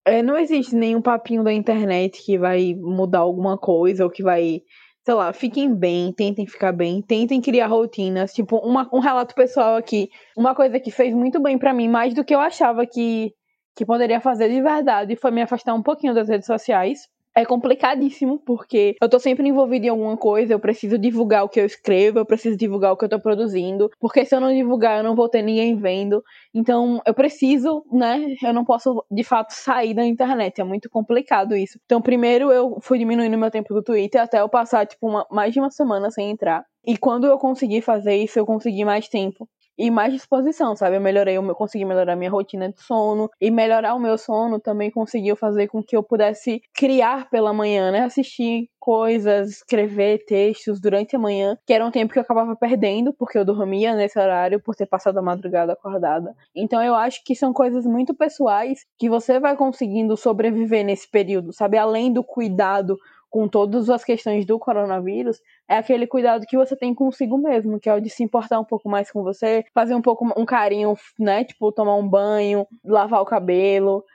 é, 0.05 0.21
não 0.21 0.37
existe 0.37 0.75
nenhum 0.75 1.01
papinho 1.01 1.43
da 1.43 1.51
internet 1.51 2.23
que 2.23 2.37
vai 2.37 2.75
mudar 2.75 3.19
alguma 3.19 3.57
coisa 3.57 4.03
ou 4.03 4.09
que 4.11 4.21
vai 4.21 4.61
sei 5.05 5.13
lá, 5.13 5.31
fiquem 5.31 5.73
bem, 5.73 6.11
tentem 6.11 6.47
ficar 6.47 6.71
bem, 6.71 6.99
tentem 6.99 7.39
criar 7.39 7.67
rotinas. 7.67 8.33
Tipo, 8.33 8.57
uma, 8.57 8.89
um 8.91 8.99
relato 8.99 9.35
pessoal 9.35 9.75
aqui. 9.75 10.09
Uma 10.35 10.55
coisa 10.55 10.79
que 10.79 10.89
fez 10.89 11.13
muito 11.13 11.39
bem 11.39 11.59
para 11.59 11.73
mim, 11.73 11.87
mais 11.87 12.15
do 12.15 12.25
que 12.25 12.33
eu 12.33 12.39
achava 12.39 12.87
que, 12.87 13.31
que 13.75 13.85
poderia 13.85 14.19
fazer 14.19 14.49
de 14.49 14.59
verdade, 14.61 15.15
foi 15.15 15.29
me 15.29 15.43
afastar 15.43 15.75
um 15.75 15.83
pouquinho 15.83 16.15
das 16.15 16.27
redes 16.27 16.47
sociais. 16.47 17.07
É 17.35 17.45
complicadíssimo, 17.45 18.39
porque 18.39 18.95
eu 19.01 19.09
tô 19.09 19.19
sempre 19.19 19.47
envolvida 19.47 19.87
em 19.87 19.89
alguma 19.89 20.15
coisa, 20.17 20.53
eu 20.53 20.59
preciso 20.59 20.97
divulgar 20.97 21.43
o 21.43 21.49
que 21.49 21.59
eu 21.59 21.65
escrevo, 21.65 22.19
eu 22.19 22.25
preciso 22.25 22.57
divulgar 22.57 22.93
o 22.93 22.97
que 22.97 23.05
eu 23.05 23.09
tô 23.09 23.19
produzindo, 23.19 23.91
porque 23.99 24.25
se 24.25 24.33
eu 24.35 24.39
não 24.39 24.53
divulgar, 24.53 24.97
eu 24.99 25.03
não 25.03 25.15
vou 25.15 25.27
ter 25.27 25.41
ninguém 25.41 25.75
vendo. 25.75 26.23
Então, 26.53 27.01
eu 27.05 27.13
preciso, 27.13 27.83
né? 27.91 28.35
Eu 28.41 28.53
não 28.53 28.63
posso, 28.63 29.03
de 29.11 29.23
fato, 29.23 29.51
sair 29.51 29.93
da 29.93 30.05
internet. 30.05 30.61
É 30.61 30.63
muito 30.63 30.89
complicado 30.89 31.55
isso. 31.55 31.77
Então, 31.85 32.01
primeiro 32.01 32.51
eu 32.51 32.77
fui 32.81 32.97
diminuindo 32.97 33.37
meu 33.37 33.51
tempo 33.51 33.73
do 33.73 33.83
Twitter 33.83 34.21
até 34.21 34.39
eu 34.39 34.49
passar, 34.49 34.85
tipo, 34.85 35.07
uma, 35.07 35.27
mais 35.29 35.53
de 35.53 35.59
uma 35.59 35.69
semana 35.69 36.09
sem 36.11 36.31
entrar. 36.31 36.65
E 36.85 36.97
quando 36.97 37.25
eu 37.27 37.37
consegui 37.37 37.81
fazer 37.81 38.15
isso, 38.15 38.37
eu 38.39 38.45
consegui 38.45 38.85
mais 38.85 39.07
tempo 39.07 39.47
e 39.77 39.91
mais 39.91 40.13
disposição, 40.13 40.75
sabe? 40.75 40.95
Eu 40.95 41.01
melhorei, 41.01 41.35
eu 41.37 41.55
consegui 41.55 41.83
melhorar 41.85 42.15
minha 42.15 42.29
rotina 42.29 42.71
de 42.71 42.79
sono 42.81 43.29
e 43.41 43.51
melhorar 43.51 43.93
o 43.93 43.99
meu 43.99 44.17
sono 44.17 44.59
também 44.59 44.89
conseguiu 44.89 45.35
fazer 45.35 45.67
com 45.67 45.83
que 45.83 45.95
eu 45.95 46.03
pudesse 46.03 46.61
criar 46.73 47.29
pela 47.29 47.53
manhã, 47.53 47.91
né? 47.91 48.01
Assistir 48.01 48.69
coisas, 48.79 49.49
escrever 49.49 50.23
textos 50.25 50.79
durante 50.79 51.15
a 51.15 51.19
manhã, 51.19 51.57
que 51.65 51.73
era 51.73 51.85
um 51.85 51.91
tempo 51.91 52.13
que 52.13 52.19
eu 52.19 52.23
acabava 52.23 52.55
perdendo 52.55 53.11
porque 53.13 53.37
eu 53.37 53.43
dormia 53.43 53.95
nesse 53.95 54.17
horário 54.19 54.61
por 54.61 54.75
ter 54.75 54.85
passado 54.85 55.17
a 55.17 55.21
madrugada 55.21 55.73
acordada. 55.73 56.35
Então 56.55 56.81
eu 56.81 56.93
acho 56.93 57.23
que 57.23 57.35
são 57.35 57.51
coisas 57.51 57.85
muito 57.85 58.13
pessoais 58.13 58.85
que 58.97 59.09
você 59.09 59.39
vai 59.39 59.57
conseguindo 59.57 60.15
sobreviver 60.15 60.85
nesse 60.85 61.09
período, 61.09 61.51
sabe? 61.51 61.77
Além 61.77 62.13
do 62.13 62.23
cuidado 62.23 62.97
com 63.35 63.49
todas 63.49 63.89
as 63.89 64.01
questões 64.01 64.45
do 64.45 64.57
coronavírus, 64.57 65.41
é 65.67 65.75
aquele 65.75 66.07
cuidado 66.07 66.45
que 66.47 66.55
você 66.55 66.73
tem 66.73 66.95
consigo 66.95 67.37
mesmo, 67.37 67.77
que 67.81 67.89
é 67.89 67.93
o 67.93 67.99
de 67.99 68.09
se 68.09 68.23
importar 68.23 68.57
um 68.61 68.63
pouco 68.63 68.87
mais 68.87 69.11
com 69.11 69.23
você, 69.23 69.65
fazer 69.73 69.93
um 69.93 70.01
pouco 70.01 70.25
um 70.39 70.45
carinho, 70.45 70.95
né? 71.19 71.43
Tipo, 71.43 71.69
tomar 71.69 71.95
um 71.97 72.07
banho, 72.07 72.65
lavar 72.81 73.21
o 73.21 73.25
cabelo. 73.25 74.05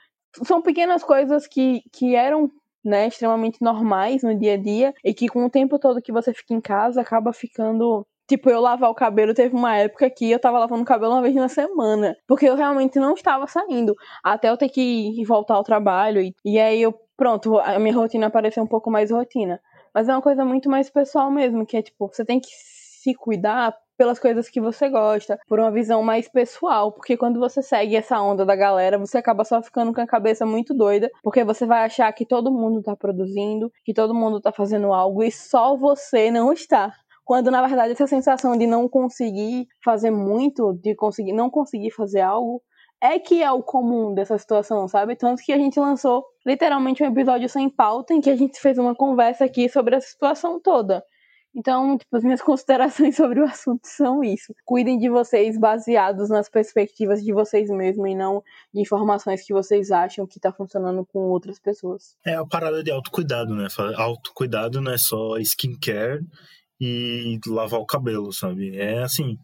São 0.43 0.59
pequenas 0.59 1.03
coisas 1.03 1.45
que, 1.45 1.83
que 1.93 2.15
eram 2.15 2.49
né, 2.83 3.09
extremamente 3.09 3.61
normais 3.61 4.23
no 4.23 4.35
dia 4.35 4.55
a 4.55 4.57
dia 4.57 4.91
e 5.05 5.13
que 5.13 5.27
com 5.27 5.45
o 5.45 5.51
tempo 5.51 5.77
todo 5.77 6.01
que 6.01 6.11
você 6.11 6.33
fica 6.33 6.55
em 6.55 6.61
casa 6.61 6.99
acaba 6.99 7.31
ficando 7.31 8.03
Tipo, 8.31 8.49
eu 8.49 8.61
lavar 8.61 8.89
o 8.89 8.95
cabelo, 8.95 9.33
teve 9.33 9.53
uma 9.53 9.75
época 9.75 10.09
que 10.09 10.31
eu 10.31 10.39
tava 10.39 10.57
lavando 10.57 10.83
o 10.83 10.85
cabelo 10.85 11.11
uma 11.11 11.21
vez 11.21 11.35
na 11.35 11.49
semana. 11.49 12.15
Porque 12.25 12.45
eu 12.47 12.55
realmente 12.55 12.97
não 12.97 13.13
estava 13.13 13.45
saindo. 13.45 13.93
Até 14.23 14.49
eu 14.49 14.55
ter 14.55 14.69
que 14.69 15.21
voltar 15.25 15.55
ao 15.55 15.65
trabalho. 15.65 16.21
E, 16.21 16.33
e 16.45 16.57
aí 16.57 16.81
eu 16.81 16.97
pronto, 17.21 17.59
a 17.59 17.77
minha 17.77 17.93
rotina 17.93 18.31
pareceu 18.31 18.63
um 18.63 18.67
pouco 18.67 18.89
mais 18.89 19.11
rotina. 19.11 19.61
Mas 19.93 20.09
é 20.09 20.11
uma 20.11 20.23
coisa 20.23 20.43
muito 20.43 20.67
mais 20.67 20.89
pessoal 20.89 21.29
mesmo, 21.29 21.67
que 21.67 21.77
é 21.77 21.81
tipo, 21.83 22.07
você 22.07 22.25
tem 22.25 22.39
que 22.39 22.49
se 22.49 23.13
cuidar 23.13 23.77
pelas 23.95 24.17
coisas 24.17 24.49
que 24.49 24.59
você 24.59 24.89
gosta, 24.89 25.39
por 25.47 25.59
uma 25.59 25.69
visão 25.69 26.01
mais 26.01 26.27
pessoal, 26.27 26.91
porque 26.91 27.15
quando 27.15 27.39
você 27.39 27.61
segue 27.61 27.95
essa 27.95 28.19
onda 28.19 28.43
da 28.43 28.55
galera, 28.55 28.97
você 28.97 29.19
acaba 29.19 29.43
só 29.43 29.61
ficando 29.61 29.93
com 29.93 30.01
a 30.01 30.07
cabeça 30.07 30.47
muito 30.47 30.73
doida, 30.73 31.11
porque 31.21 31.43
você 31.43 31.63
vai 31.63 31.83
achar 31.83 32.11
que 32.11 32.25
todo 32.25 32.51
mundo 32.51 32.81
tá 32.81 32.95
produzindo, 32.95 33.71
que 33.85 33.93
todo 33.93 34.15
mundo 34.15 34.41
tá 34.41 34.51
fazendo 34.51 34.91
algo 34.91 35.21
e 35.21 35.31
só 35.31 35.77
você 35.77 36.31
não 36.31 36.51
está. 36.51 36.91
Quando 37.23 37.51
na 37.51 37.61
verdade 37.61 37.91
essa 37.91 38.07
sensação 38.07 38.57
de 38.57 38.65
não 38.65 38.89
conseguir 38.89 39.67
fazer 39.85 40.09
muito, 40.09 40.73
de 40.81 40.95
conseguir 40.95 41.33
não 41.33 41.51
conseguir 41.51 41.91
fazer 41.91 42.21
algo, 42.21 42.63
é 42.99 43.19
que 43.19 43.43
é 43.43 43.51
o 43.51 43.61
comum 43.61 44.11
dessa 44.11 44.39
situação, 44.39 44.87
sabe? 44.87 45.15
Tanto 45.15 45.43
que 45.43 45.53
a 45.53 45.57
gente 45.57 45.79
lançou 45.79 46.23
literalmente 46.45 47.03
um 47.03 47.07
episódio 47.07 47.47
sem 47.49 47.69
pauta 47.69 48.13
em 48.13 48.21
que 48.21 48.29
a 48.29 48.35
gente 48.35 48.59
fez 48.59 48.77
uma 48.77 48.95
conversa 48.95 49.45
aqui 49.45 49.69
sobre 49.69 49.95
a 49.95 50.01
situação 50.01 50.59
toda. 50.59 51.03
Então, 51.53 51.97
tipo, 51.97 52.15
as 52.15 52.23
minhas 52.23 52.41
considerações 52.41 53.15
sobre 53.15 53.41
o 53.41 53.45
assunto 53.45 53.81
são 53.85 54.23
isso. 54.23 54.53
Cuidem 54.65 54.97
de 54.97 55.09
vocês 55.09 55.57
baseados 55.57 56.29
nas 56.29 56.49
perspectivas 56.49 57.23
de 57.23 57.33
vocês 57.33 57.69
mesmos 57.69 58.09
e 58.09 58.15
não 58.15 58.43
de 58.73 58.81
informações 58.81 59.45
que 59.45 59.53
vocês 59.53 59.91
acham 59.91 60.25
que 60.25 60.39
tá 60.39 60.51
funcionando 60.51 61.05
com 61.05 61.19
outras 61.19 61.59
pessoas. 61.59 62.15
É 62.25 62.35
a 62.35 62.45
parada 62.45 62.83
de 62.83 62.91
autocuidado, 62.91 63.53
né? 63.53 63.67
Autocuidado 63.97 64.81
não 64.81 64.91
é 64.91 64.97
só 64.97 65.37
skincare 65.37 66.21
e 66.79 67.39
lavar 67.47 67.79
o 67.79 67.85
cabelo, 67.85 68.33
sabe? 68.33 68.77
É 68.77 69.03
assim, 69.03 69.37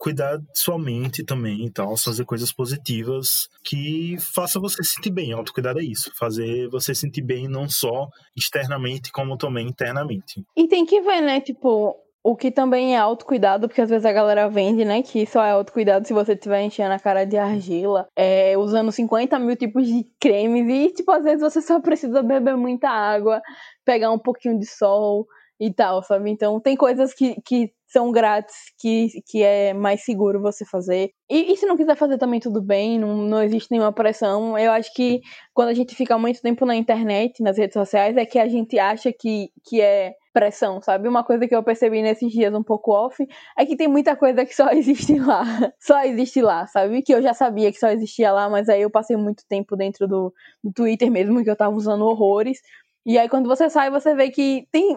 cuidar 0.00 0.38
de 0.38 0.58
sua 0.58 0.78
mente 0.78 1.22
também 1.22 1.66
e 1.66 1.70
tal, 1.70 1.94
fazer 1.94 2.24
coisas 2.24 2.50
positivas 2.50 3.50
que 3.62 4.16
faça 4.18 4.58
você 4.58 4.82
sentir 4.82 5.10
bem. 5.10 5.32
Autocuidado 5.32 5.78
é 5.78 5.84
isso, 5.84 6.10
fazer 6.18 6.68
você 6.70 6.94
sentir 6.94 7.20
bem 7.20 7.46
não 7.46 7.68
só 7.68 8.08
externamente, 8.34 9.12
como 9.12 9.36
também 9.36 9.68
internamente. 9.68 10.42
E 10.56 10.66
tem 10.66 10.86
que 10.86 11.02
ver, 11.02 11.20
né, 11.20 11.38
tipo, 11.42 11.94
o 12.24 12.34
que 12.34 12.50
também 12.50 12.96
é 12.96 12.98
autocuidado, 12.98 13.68
porque 13.68 13.82
às 13.82 13.90
vezes 13.90 14.06
a 14.06 14.12
galera 14.12 14.48
vende, 14.48 14.86
né, 14.86 15.02
que 15.02 15.26
só 15.26 15.44
é 15.44 15.50
autocuidado 15.50 16.06
se 16.06 16.14
você 16.14 16.32
estiver 16.32 16.62
enchendo 16.62 16.94
a 16.94 16.98
cara 16.98 17.26
de 17.26 17.36
argila, 17.36 18.08
é, 18.16 18.56
usando 18.56 18.90
50 18.90 19.38
mil 19.38 19.54
tipos 19.54 19.86
de 19.86 20.06
cremes 20.18 20.66
e, 20.66 20.94
tipo, 20.94 21.12
às 21.12 21.24
vezes 21.24 21.42
você 21.42 21.60
só 21.60 21.78
precisa 21.78 22.22
beber 22.22 22.56
muita 22.56 22.88
água, 22.88 23.42
pegar 23.84 24.10
um 24.10 24.18
pouquinho 24.18 24.58
de 24.58 24.64
sol 24.64 25.26
e 25.60 25.70
tal, 25.70 26.02
sabe? 26.02 26.30
Então 26.30 26.58
tem 26.58 26.74
coisas 26.74 27.12
que, 27.12 27.38
que 27.42 27.70
são 27.90 28.12
grátis, 28.12 28.56
que, 28.78 29.08
que 29.26 29.42
é 29.42 29.74
mais 29.74 30.04
seguro 30.04 30.40
você 30.40 30.64
fazer. 30.64 31.10
E, 31.28 31.52
e, 31.52 31.56
se 31.56 31.66
não 31.66 31.76
quiser 31.76 31.96
fazer 31.96 32.18
também 32.18 32.38
tudo 32.38 32.62
bem, 32.62 32.98
não, 32.98 33.16
não 33.16 33.42
existe 33.42 33.70
nenhuma 33.70 33.92
pressão. 33.92 34.56
Eu 34.56 34.70
acho 34.72 34.94
que 34.94 35.20
quando 35.52 35.68
a 35.68 35.74
gente 35.74 35.94
fica 35.94 36.16
muito 36.16 36.40
tempo 36.40 36.64
na 36.64 36.76
internet, 36.76 37.42
nas 37.42 37.58
redes 37.58 37.74
sociais, 37.74 38.16
é 38.16 38.24
que 38.24 38.38
a 38.38 38.48
gente 38.48 38.78
acha 38.78 39.12
que, 39.12 39.50
que 39.64 39.80
é 39.80 40.14
pressão, 40.32 40.80
sabe? 40.80 41.08
Uma 41.08 41.24
coisa 41.24 41.48
que 41.48 41.54
eu 41.54 41.62
percebi 41.64 42.00
nesses 42.02 42.30
dias 42.30 42.54
um 42.54 42.62
pouco 42.62 42.92
off 42.92 43.26
é 43.58 43.66
que 43.66 43.76
tem 43.76 43.88
muita 43.88 44.14
coisa 44.14 44.44
que 44.44 44.54
só 44.54 44.70
existe 44.72 45.18
lá. 45.18 45.42
Só 45.80 46.02
existe 46.04 46.40
lá, 46.40 46.66
sabe? 46.68 47.02
Que 47.02 47.12
eu 47.12 47.20
já 47.20 47.34
sabia 47.34 47.72
que 47.72 47.78
só 47.78 47.88
existia 47.88 48.32
lá, 48.32 48.48
mas 48.48 48.68
aí 48.68 48.82
eu 48.82 48.90
passei 48.90 49.16
muito 49.16 49.42
tempo 49.48 49.76
dentro 49.76 50.06
do, 50.06 50.32
do 50.62 50.72
Twitter 50.72 51.10
mesmo, 51.10 51.42
que 51.42 51.50
eu 51.50 51.56
tava 51.56 51.74
usando 51.74 52.04
horrores. 52.04 52.60
E 53.04 53.18
aí, 53.18 53.28
quando 53.28 53.48
você 53.48 53.68
sai, 53.70 53.90
você 53.90 54.14
vê 54.14 54.30
que 54.30 54.68
tem 54.70 54.96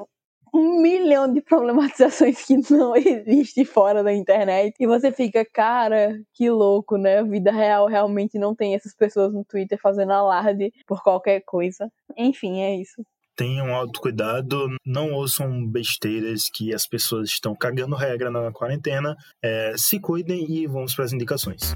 um 0.54 0.80
milhão 0.82 1.32
de 1.34 1.42
problematizações 1.42 2.46
que 2.46 2.56
não 2.72 2.96
existe 2.96 3.66
fora 3.66 4.04
da 4.04 4.14
internet. 4.14 4.76
E 4.80 4.86
você 4.86 5.12
fica, 5.12 5.44
cara, 5.44 6.20
que 6.34 6.50
louco, 6.50 6.98
né? 6.98 7.24
Vida 7.24 7.52
real 7.52 7.88
realmente 7.88 8.38
não 8.38 8.56
tem 8.56 8.76
essas 8.76 8.96
pessoas 8.96 9.34
no 9.34 9.44
Twitter 9.44 9.80
fazendo 9.82 10.14
alarde 10.14 10.72
por 10.86 11.02
qualquer 11.02 11.42
coisa. 11.46 11.92
Enfim, 12.16 12.62
é 12.62 12.76
isso. 12.76 13.04
Tenham 13.36 13.74
autocuidado, 13.74 14.68
não 14.86 15.12
ouçam 15.12 15.66
besteiras 15.66 16.50
que 16.54 16.72
as 16.72 16.86
pessoas 16.86 17.30
estão 17.30 17.56
cagando 17.56 17.96
regra 17.96 18.30
na 18.30 18.52
quarentena. 18.52 19.16
É, 19.42 19.74
se 19.76 20.00
cuidem 20.00 20.46
e 20.52 20.68
vamos 20.68 20.94
para 20.94 21.06
as 21.06 21.14
indicações. 21.14 21.74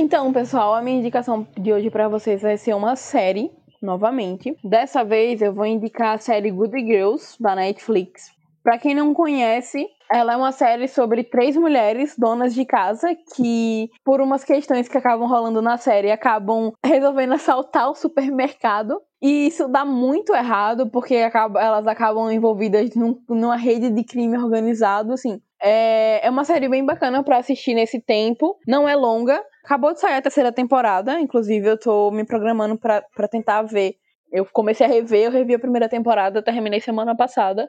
Então, 0.00 0.32
pessoal, 0.32 0.74
a 0.74 0.80
minha 0.80 1.00
indicação 1.00 1.44
de 1.58 1.72
hoje 1.72 1.90
para 1.90 2.06
vocês 2.06 2.40
vai 2.40 2.56
ser 2.56 2.72
uma 2.72 2.94
série, 2.94 3.50
novamente. 3.82 4.56
Dessa 4.62 5.02
vez 5.02 5.42
eu 5.42 5.52
vou 5.52 5.66
indicar 5.66 6.14
a 6.14 6.18
série 6.18 6.52
Good 6.52 6.78
Girls 6.86 7.34
da 7.40 7.56
Netflix. 7.56 8.30
Para 8.62 8.78
quem 8.78 8.94
não 8.94 9.12
conhece, 9.12 9.88
ela 10.08 10.34
é 10.34 10.36
uma 10.36 10.52
série 10.52 10.86
sobre 10.86 11.24
três 11.24 11.56
mulheres 11.56 12.14
donas 12.16 12.54
de 12.54 12.64
casa 12.64 13.08
que, 13.34 13.90
por 14.04 14.20
umas 14.20 14.44
questões 14.44 14.88
que 14.88 14.96
acabam 14.96 15.28
rolando 15.28 15.60
na 15.60 15.76
série, 15.76 16.12
acabam 16.12 16.72
resolvendo 16.86 17.32
assaltar 17.32 17.90
o 17.90 17.94
supermercado. 17.96 19.02
E 19.20 19.48
isso 19.48 19.66
dá 19.66 19.84
muito 19.84 20.32
errado, 20.32 20.88
porque 20.88 21.16
elas 21.16 21.88
acabam 21.88 22.30
envolvidas 22.30 22.94
num, 22.94 23.20
numa 23.28 23.56
rede 23.56 23.90
de 23.90 24.04
crime 24.04 24.38
organizado, 24.38 25.12
assim. 25.12 25.40
É, 25.60 26.26
é 26.26 26.30
uma 26.30 26.44
série 26.44 26.68
bem 26.68 26.84
bacana 26.84 27.22
para 27.22 27.38
assistir 27.38 27.74
nesse 27.74 28.00
tempo. 28.00 28.58
Não 28.66 28.88
é 28.88 28.94
longa. 28.94 29.42
Acabou 29.64 29.92
de 29.92 30.00
sair 30.00 30.14
a 30.14 30.22
terceira 30.22 30.52
temporada, 30.52 31.20
inclusive 31.20 31.68
eu 31.68 31.78
tô 31.78 32.10
me 32.10 32.24
programando 32.24 32.78
para 32.78 33.28
tentar 33.28 33.62
ver. 33.62 33.96
Eu 34.30 34.46
comecei 34.46 34.86
a 34.86 34.88
rever, 34.88 35.26
eu 35.26 35.30
revi 35.30 35.54
a 35.54 35.58
primeira 35.58 35.88
temporada, 35.88 36.42
terminei 36.42 36.80
semana 36.80 37.16
passada. 37.16 37.68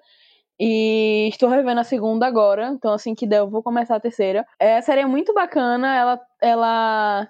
E 0.60 1.30
estou 1.30 1.47
revendo 1.47 1.80
a 1.80 1.86
segunda 1.86 2.28
agora, 2.28 2.67
então 2.73 2.91
assim 2.91 3.15
que 3.15 3.25
der 3.25 3.39
eu 3.39 3.49
vou 3.49 3.63
começar 3.63 3.95
a 3.95 3.99
terceira. 3.99 4.45
É, 4.60 4.78
a 4.78 4.82
série 4.82 5.02
é 5.02 5.06
muito 5.06 5.34
bacana, 5.34 5.95
ela, 5.95 6.19
ela 6.41 7.30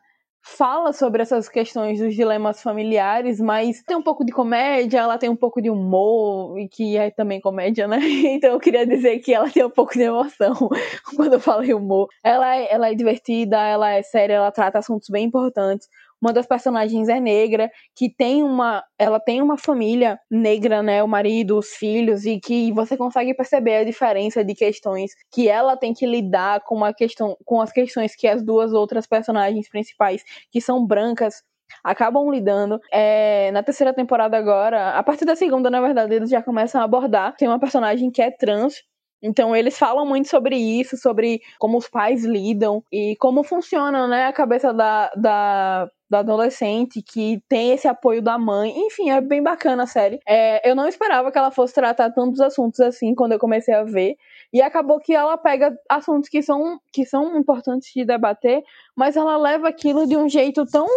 fala 0.57 0.91
sobre 0.91 1.21
essas 1.21 1.47
questões 1.47 1.99
dos 1.99 2.15
dilemas 2.15 2.61
familiares, 2.61 3.39
mas 3.39 3.83
tem 3.83 3.95
um 3.95 4.01
pouco 4.01 4.25
de 4.25 4.31
comédia, 4.31 4.99
ela 4.99 5.17
tem 5.17 5.29
um 5.29 5.35
pouco 5.35 5.61
de 5.61 5.69
humor, 5.69 6.57
e 6.59 6.67
que 6.67 6.97
é 6.97 7.11
também 7.11 7.39
comédia, 7.39 7.87
né? 7.87 7.99
Então 8.39 8.51
eu 8.51 8.59
queria 8.59 8.85
dizer 8.85 9.19
que 9.19 9.33
ela 9.33 9.49
tem 9.49 9.63
um 9.63 9.69
pouco 9.69 9.93
de 9.93 10.03
emoção 10.03 10.53
quando 11.15 11.33
eu 11.33 11.39
falei 11.39 11.73
humor. 11.73 12.07
Ela 12.23 12.55
é, 12.55 12.73
ela 12.73 12.89
é 12.89 12.93
divertida, 12.95 13.57
ela 13.57 13.91
é 13.91 14.01
séria, 14.01 14.35
ela 14.35 14.51
trata 14.51 14.79
assuntos 14.79 15.09
bem 15.09 15.25
importantes. 15.25 15.87
Uma 16.21 16.33
das 16.33 16.45
personagens 16.45 17.07
é 17.09 17.19
negra, 17.19 17.71
que 17.95 18.09
tem 18.09 18.43
uma, 18.43 18.83
ela 18.97 19.19
tem 19.19 19.41
uma 19.41 19.57
família 19.57 20.19
negra, 20.29 20.83
né, 20.83 21.01
o 21.03 21.07
marido, 21.07 21.57
os 21.57 21.69
filhos 21.69 22.25
e 22.25 22.39
que 22.39 22.71
você 22.73 22.97
consegue 22.97 23.33
perceber 23.33 23.77
a 23.77 23.83
diferença 23.83 24.43
de 24.43 24.53
questões 24.53 25.11
que 25.31 25.47
ela 25.47 25.77
tem 25.77 25.93
que 25.93 26.05
lidar 26.05 26.61
com 26.61 26.75
uma 26.75 26.93
questão, 26.93 27.37
com 27.45 27.61
as 27.61 27.71
questões 27.71 28.15
que 28.15 28.27
as 28.27 28.43
duas 28.43 28.73
outras 28.73 29.07
personagens 29.07 29.69
principais, 29.69 30.23
que 30.51 30.59
são 30.61 30.85
brancas, 30.85 31.43
acabam 31.83 32.29
lidando. 32.29 32.79
É, 32.91 33.51
na 33.51 33.63
terceira 33.63 33.93
temporada 33.93 34.37
agora, 34.37 34.91
a 34.91 35.03
partir 35.03 35.25
da 35.25 35.35
segunda, 35.35 35.69
na 35.69 35.81
verdade, 35.81 36.15
eles 36.15 36.29
já 36.29 36.41
começam 36.41 36.81
a 36.81 36.83
abordar. 36.83 37.35
Tem 37.37 37.47
uma 37.47 37.59
personagem 37.59 38.11
que 38.11 38.21
é 38.21 38.31
trans 38.31 38.83
Então 39.21 39.55
eles 39.55 39.77
falam 39.77 40.05
muito 40.05 40.29
sobre 40.29 40.55
isso, 40.55 40.97
sobre 40.97 41.41
como 41.59 41.77
os 41.77 41.87
pais 41.87 42.23
lidam 42.23 42.83
e 42.91 43.15
como 43.19 43.43
funciona, 43.43 44.07
né, 44.07 44.25
a 44.25 44.33
cabeça 44.33 44.73
da, 44.73 45.11
da, 45.15 45.89
da 46.09 46.19
adolescente 46.19 47.01
que 47.01 47.41
tem 47.49 47.71
esse 47.71 47.87
apoio 47.87 48.21
da 48.21 48.37
mãe. 48.37 48.73
Enfim, 48.77 49.09
é 49.09 49.21
bem 49.21 49.43
bacana 49.43 49.83
a 49.83 49.87
série. 49.87 50.19
É, 50.27 50.69
eu 50.69 50.75
não 50.75 50.87
esperava 50.87 51.31
que 51.31 51.37
ela 51.37 51.51
fosse 51.51 51.73
tratar 51.73 52.11
tantos 52.11 52.39
assuntos 52.39 52.79
assim 52.79 53.13
quando 53.13 53.33
eu 53.33 53.39
comecei 53.39 53.73
a 53.73 53.83
ver. 53.83 54.15
E 54.51 54.61
acabou 54.61 54.99
que 54.99 55.13
ela 55.13 55.37
pega 55.37 55.77
assuntos 55.87 56.29
que 56.29 56.41
são, 56.41 56.79
que 56.91 57.05
são 57.05 57.37
importantes 57.37 57.91
de 57.93 58.03
debater, 58.03 58.63
mas 58.95 59.15
ela 59.15 59.37
leva 59.37 59.69
aquilo 59.69 60.07
de 60.07 60.17
um 60.17 60.27
jeito 60.27 60.65
tão 60.65 60.87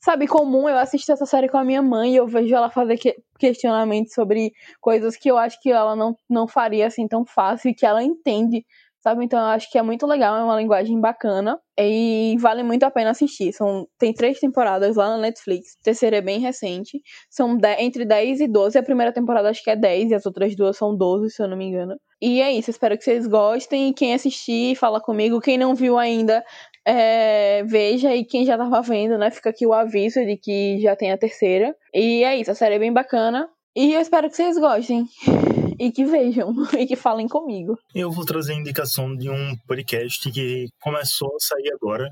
sabe, 0.00 0.26
comum. 0.26 0.68
Eu 0.68 0.78
assisto 0.78 1.12
essa 1.12 1.26
série 1.26 1.48
com 1.48 1.58
a 1.58 1.64
minha 1.64 1.82
mãe 1.82 2.12
e 2.12 2.16
eu 2.16 2.26
vejo 2.26 2.54
ela 2.54 2.70
fazer 2.70 2.96
que 2.96 3.16
questionamentos 3.38 4.12
sobre 4.12 4.52
coisas 4.80 5.16
que 5.16 5.30
eu 5.30 5.38
acho 5.38 5.60
que 5.60 5.70
ela 5.70 5.94
não, 5.96 6.16
não 6.28 6.48
faria 6.48 6.86
assim 6.86 7.06
tão 7.06 7.24
fácil 7.24 7.70
e 7.70 7.74
que 7.74 7.86
ela 7.86 8.02
entende, 8.02 8.64
sabe? 9.02 9.24
Então 9.24 9.38
eu 9.38 9.46
acho 9.46 9.70
que 9.70 9.78
é 9.78 9.82
muito 9.82 10.06
legal, 10.06 10.36
é 10.36 10.44
uma 10.44 10.60
linguagem 10.60 11.00
bacana 11.00 11.58
e 11.78 12.36
vale 12.38 12.62
muito 12.62 12.84
a 12.84 12.90
pena 12.90 13.10
assistir. 13.10 13.52
São, 13.52 13.86
tem 13.98 14.12
três 14.12 14.38
temporadas 14.38 14.96
lá 14.96 15.08
na 15.08 15.18
Netflix, 15.18 15.76
a 15.80 15.84
terceira 15.84 16.18
é 16.18 16.20
bem 16.20 16.38
recente. 16.40 17.00
São 17.30 17.56
de, 17.56 17.74
entre 17.80 18.04
10 18.04 18.40
e 18.40 18.48
12, 18.48 18.78
a 18.78 18.82
primeira 18.82 19.12
temporada 19.12 19.48
acho 19.48 19.62
que 19.62 19.70
é 19.70 19.76
10 19.76 20.10
e 20.10 20.14
as 20.14 20.26
outras 20.26 20.54
duas 20.56 20.76
são 20.76 20.96
12, 20.96 21.30
se 21.30 21.42
eu 21.42 21.48
não 21.48 21.56
me 21.56 21.66
engano. 21.66 21.96
E 22.22 22.42
é 22.42 22.52
isso, 22.52 22.68
espero 22.68 22.98
que 22.98 23.04
vocês 23.04 23.26
gostem. 23.26 23.94
Quem 23.94 24.12
assistir, 24.12 24.76
fala 24.76 25.00
comigo. 25.00 25.40
Quem 25.40 25.56
não 25.56 25.74
viu 25.74 25.96
ainda, 25.96 26.44
é, 26.86 27.62
veja 27.64 28.14
e 28.14 28.24
quem 28.24 28.44
já 28.44 28.56
tava 28.56 28.80
vendo, 28.82 29.18
né? 29.18 29.30
Fica 29.30 29.50
aqui 29.50 29.66
o 29.66 29.72
aviso 29.72 30.24
de 30.24 30.36
que 30.36 30.80
já 30.80 30.96
tem 30.96 31.12
a 31.12 31.18
terceira. 31.18 31.74
E 31.94 32.24
é 32.24 32.36
isso, 32.36 32.50
a 32.50 32.54
série 32.54 32.76
é 32.76 32.78
bem 32.78 32.92
bacana. 32.92 33.48
E 33.76 33.92
eu 33.92 34.00
espero 34.00 34.28
que 34.28 34.36
vocês 34.36 34.58
gostem. 34.58 35.06
E 35.80 35.90
que 35.90 36.04
vejam, 36.04 36.52
e 36.78 36.86
que 36.86 36.94
falem 36.94 37.26
comigo. 37.26 37.74
Eu 37.94 38.10
vou 38.10 38.26
trazer 38.26 38.52
a 38.52 38.56
indicação 38.56 39.16
de 39.16 39.30
um 39.30 39.56
podcast 39.66 40.30
que 40.30 40.66
começou 40.78 41.28
a 41.34 41.40
sair 41.40 41.72
agora 41.72 42.06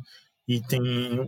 e 0.49 0.63
tem 0.63 0.81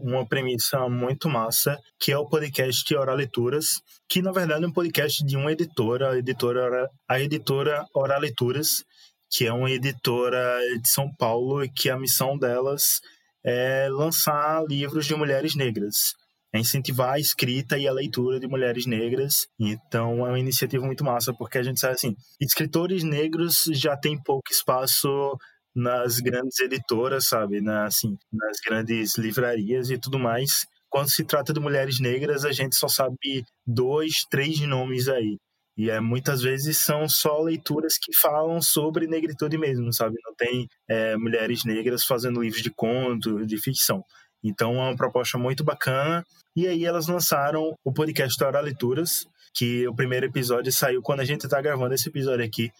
uma 0.03 0.27
premissa 0.27 0.89
muito 0.89 1.29
massa, 1.29 1.79
que 1.99 2.11
é 2.11 2.17
o 2.17 2.27
podcast 2.27 2.97
Hora 2.97 3.13
Leituras, 3.13 3.83
que 4.09 4.23
na 4.23 4.33
verdade 4.33 4.65
é 4.65 4.67
um 4.67 4.73
podcast 4.73 5.23
de 5.23 5.37
uma 5.37 5.53
editora, 5.53 6.13
a 6.13 6.19
editora, 6.19 6.89
a 7.07 7.21
editora 7.21 7.85
Hora 7.95 8.17
Leituras, 8.17 8.83
que 9.31 9.47
é 9.47 9.53
uma 9.53 9.71
editora 9.71 10.59
de 10.81 10.89
São 10.89 11.15
Paulo 11.19 11.63
e 11.63 11.69
que 11.69 11.91
a 11.91 11.99
missão 11.99 12.39
delas 12.39 13.03
é 13.45 13.89
lançar 13.91 14.65
livros 14.65 15.07
de 15.07 15.15
mulheres 15.15 15.55
negras, 15.55 16.15
é 16.53 16.59
incentivar 16.59 17.15
a 17.15 17.19
escrita 17.19 17.79
e 17.79 17.87
a 17.87 17.93
leitura 17.93 18.41
de 18.41 18.49
mulheres 18.49 18.87
negras. 18.87 19.47
Então 19.59 20.27
é 20.27 20.31
uma 20.31 20.39
iniciativa 20.39 20.85
muito 20.85 21.05
massa, 21.05 21.33
porque 21.33 21.59
a 21.59 21.63
gente 21.63 21.81
sabe 21.81 21.95
assim, 21.95 22.17
escritores 22.41 23.05
negros 23.05 23.63
já 23.73 23.97
tem 23.97 24.21
pouco 24.21 24.51
espaço 24.51 25.39
nas 25.75 26.19
grandes 26.19 26.59
editoras, 26.59 27.29
sabe, 27.29 27.61
Na, 27.61 27.87
assim, 27.87 28.17
nas 28.33 28.59
grandes 28.67 29.17
livrarias 29.17 29.91
e 29.91 29.99
tudo 29.99 30.19
mais. 30.19 30.67
Quando 30.89 31.09
se 31.09 31.25
trata 31.25 31.53
de 31.53 31.61
mulheres 31.61 32.01
negras, 32.01 32.45
a 32.45 32.51
gente 32.51 32.75
só 32.75 32.89
sabe 32.89 33.45
dois, 33.65 34.25
três 34.29 34.59
nomes 34.61 35.09
aí. 35.09 35.39
E 35.77 35.91
é, 35.91 36.01
muitas 36.01 36.43
vezes 36.43 36.79
são 36.79 37.09
só 37.09 37.41
leituras 37.41 37.97
que 37.97 38.15
falam 38.17 38.61
sobre 38.61 39.07
negritude 39.07 39.57
mesmo, 39.57 39.93
sabe? 39.93 40.17
Não 40.25 40.35
tem 40.35 40.69
é, 40.89 41.17
mulheres 41.17 41.65
negras 41.65 42.05
fazendo 42.05 42.43
livros 42.43 42.63
de 42.63 42.71
conto, 42.71 43.47
de 43.47 43.57
ficção. 43.57 44.05
Então 44.43 44.75
é 44.77 44.89
uma 44.89 44.97
proposta 44.97 45.39
muito 45.39 45.63
bacana. 45.63 46.25
E 46.57 46.67
aí 46.67 46.85
elas 46.85 47.07
lançaram 47.07 47.75
o 47.85 47.93
podcast 47.93 48.43
Hora 48.43 48.61
Leituras, 48.61 49.27
que 49.55 49.87
o 49.87 49.95
primeiro 49.95 50.27
episódio 50.27 50.73
saiu 50.73 51.03
quando 51.03 51.21
a 51.21 51.25
gente 51.25 51.45
está 51.45 51.61
gravando 51.61 51.95
esse 51.95 52.09
episódio 52.09 52.45
aqui. 52.45 52.71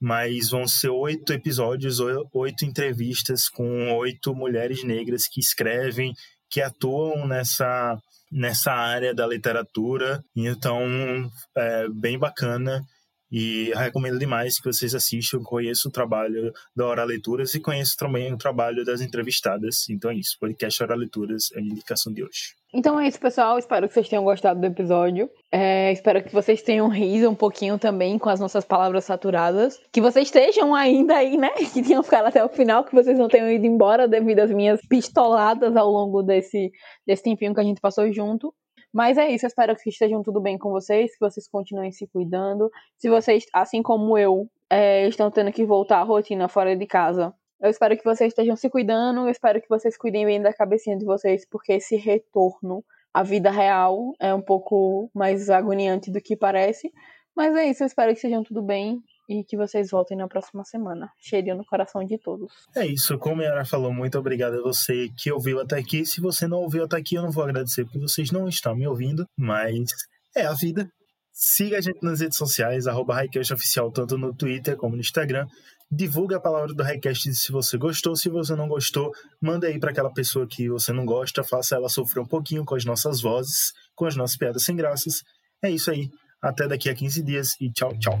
Mas 0.00 0.50
vão 0.50 0.66
ser 0.66 0.90
oito 0.90 1.32
episódios, 1.32 1.98
oito 2.32 2.64
entrevistas 2.64 3.48
com 3.48 3.92
oito 3.96 4.32
mulheres 4.32 4.84
negras 4.84 5.26
que 5.26 5.40
escrevem, 5.40 6.14
que 6.50 6.60
atuam 6.60 7.26
nessa 7.26 7.98
nessa 8.30 8.72
área 8.72 9.14
da 9.14 9.26
literatura. 9.26 10.22
Então, 10.36 11.30
é 11.56 11.88
bem 11.88 12.18
bacana 12.18 12.84
e 13.30 13.72
recomendo 13.74 14.18
demais 14.18 14.58
que 14.58 14.70
vocês 14.70 14.94
assistam. 14.94 15.42
Conheço 15.42 15.88
o 15.88 15.92
trabalho 15.92 16.52
da 16.74 16.86
Hora 16.86 17.04
Leituras 17.04 17.54
e 17.54 17.60
conheço 17.60 17.96
também 17.96 18.32
o 18.32 18.38
trabalho 18.38 18.84
das 18.84 19.00
entrevistadas. 19.00 19.88
Então 19.88 20.10
é 20.10 20.16
isso. 20.16 20.36
Podcast 20.40 20.82
Hora 20.82 20.94
Leituras 20.94 21.50
é 21.54 21.58
a 21.58 21.62
indicação 21.62 22.12
de 22.12 22.22
hoje. 22.22 22.57
Então 22.72 23.00
é 23.00 23.08
isso, 23.08 23.18
pessoal. 23.18 23.58
Espero 23.58 23.88
que 23.88 23.94
vocês 23.94 24.08
tenham 24.08 24.24
gostado 24.24 24.60
do 24.60 24.66
episódio. 24.66 25.30
É, 25.50 25.90
espero 25.90 26.22
que 26.22 26.32
vocês 26.32 26.60
tenham 26.60 26.88
rido 26.88 27.30
um 27.30 27.34
pouquinho 27.34 27.78
também 27.78 28.18
com 28.18 28.28
as 28.28 28.38
nossas 28.38 28.64
palavras 28.64 29.06
saturadas. 29.06 29.80
Que 29.90 30.02
vocês 30.02 30.26
estejam 30.26 30.74
ainda 30.74 31.16
aí, 31.16 31.38
né? 31.38 31.48
Que 31.72 31.82
tenham 31.82 32.02
ficado 32.02 32.26
até 32.26 32.44
o 32.44 32.48
final, 32.48 32.84
que 32.84 32.94
vocês 32.94 33.18
não 33.18 33.28
tenham 33.28 33.50
ido 33.50 33.64
embora 33.64 34.06
devido 34.06 34.40
às 34.40 34.50
minhas 34.50 34.80
pistoladas 34.86 35.74
ao 35.76 35.90
longo 35.90 36.22
desse, 36.22 36.70
desse 37.06 37.22
tempinho 37.22 37.54
que 37.54 37.60
a 37.60 37.64
gente 37.64 37.80
passou 37.80 38.12
junto. 38.12 38.52
Mas 38.92 39.16
é 39.16 39.30
isso, 39.30 39.46
espero 39.46 39.74
que 39.76 39.88
estejam 39.88 40.22
tudo 40.22 40.40
bem 40.40 40.58
com 40.58 40.70
vocês, 40.70 41.12
que 41.12 41.20
vocês 41.20 41.48
continuem 41.48 41.92
se 41.92 42.06
cuidando. 42.06 42.70
Se 42.98 43.08
vocês, 43.08 43.46
assim 43.52 43.82
como 43.82 44.16
eu, 44.18 44.46
é, 44.70 45.06
estão 45.08 45.30
tendo 45.30 45.52
que 45.52 45.64
voltar 45.64 46.00
à 46.00 46.02
rotina 46.02 46.48
fora 46.48 46.76
de 46.76 46.86
casa, 46.86 47.32
eu 47.60 47.70
espero 47.70 47.96
que 47.96 48.04
vocês 48.04 48.32
estejam 48.32 48.56
se 48.56 48.70
cuidando, 48.70 49.20
eu 49.20 49.28
espero 49.28 49.60
que 49.60 49.68
vocês 49.68 49.96
cuidem 49.96 50.24
bem 50.24 50.40
da 50.40 50.52
cabecinha 50.52 50.96
de 50.96 51.04
vocês, 51.04 51.46
porque 51.48 51.72
esse 51.72 51.96
retorno 51.96 52.84
à 53.12 53.22
vida 53.22 53.50
real 53.50 54.12
é 54.20 54.32
um 54.32 54.42
pouco 54.42 55.10
mais 55.14 55.50
agoniante 55.50 56.10
do 56.10 56.20
que 56.20 56.36
parece. 56.36 56.92
Mas 57.36 57.54
é 57.56 57.66
isso, 57.66 57.82
eu 57.82 57.86
espero 57.86 58.12
que 58.12 58.18
estejam 58.18 58.42
tudo 58.42 58.62
bem 58.62 59.00
e 59.28 59.44
que 59.44 59.56
vocês 59.56 59.90
voltem 59.90 60.16
na 60.16 60.26
próxima 60.26 60.64
semana. 60.64 61.10
Cheirinho 61.18 61.56
no 61.56 61.64
coração 61.64 62.02
de 62.04 62.18
todos. 62.18 62.50
É 62.74 62.86
isso, 62.86 63.18
como 63.18 63.42
a 63.42 63.44
Yara 63.44 63.64
falou, 63.64 63.92
muito 63.92 64.18
obrigado 64.18 64.54
a 64.54 64.62
você 64.62 65.08
que 65.16 65.30
ouviu 65.30 65.60
até 65.60 65.78
aqui. 65.78 66.06
Se 66.06 66.20
você 66.20 66.48
não 66.48 66.58
ouviu 66.58 66.84
até 66.84 66.96
aqui, 66.96 67.16
eu 67.16 67.22
não 67.22 67.30
vou 67.30 67.44
agradecer 67.44 67.84
porque 67.84 68.00
vocês 68.00 68.32
não 68.32 68.48
estão 68.48 68.74
me 68.74 68.86
ouvindo, 68.86 69.26
mas 69.36 69.90
é 70.34 70.46
a 70.46 70.54
vida. 70.54 70.88
Siga 71.32 71.78
a 71.78 71.80
gente 71.80 72.02
nas 72.02 72.20
redes 72.20 72.36
sociais, 72.36 72.88
arroba 72.88 73.22
Oficial, 73.52 73.92
tanto 73.92 74.18
no 74.18 74.34
Twitter 74.34 74.76
como 74.76 74.96
no 74.96 75.00
Instagram. 75.00 75.46
Divulgue 75.90 76.34
a 76.34 76.40
palavra 76.40 76.74
do 76.74 76.82
Highcast 76.82 77.34
se 77.34 77.50
você 77.50 77.78
gostou. 77.78 78.14
Se 78.14 78.28
você 78.28 78.54
não 78.54 78.68
gostou, 78.68 79.10
manda 79.40 79.66
aí 79.66 79.78
para 79.80 79.90
aquela 79.90 80.12
pessoa 80.12 80.46
que 80.46 80.68
você 80.68 80.92
não 80.92 81.06
gosta, 81.06 81.42
faça 81.42 81.76
ela 81.76 81.88
sofrer 81.88 82.20
um 82.20 82.26
pouquinho 82.26 82.64
com 82.64 82.74
as 82.74 82.84
nossas 82.84 83.22
vozes, 83.22 83.72
com 83.94 84.04
as 84.04 84.14
nossas 84.14 84.36
piadas 84.36 84.62
sem 84.62 84.76
graças. 84.76 85.24
É 85.62 85.70
isso 85.70 85.90
aí. 85.90 86.10
Até 86.42 86.68
daqui 86.68 86.88
a 86.88 86.94
15 86.94 87.22
dias 87.22 87.56
e 87.60 87.70
tchau, 87.72 87.92
tchau. 87.98 88.20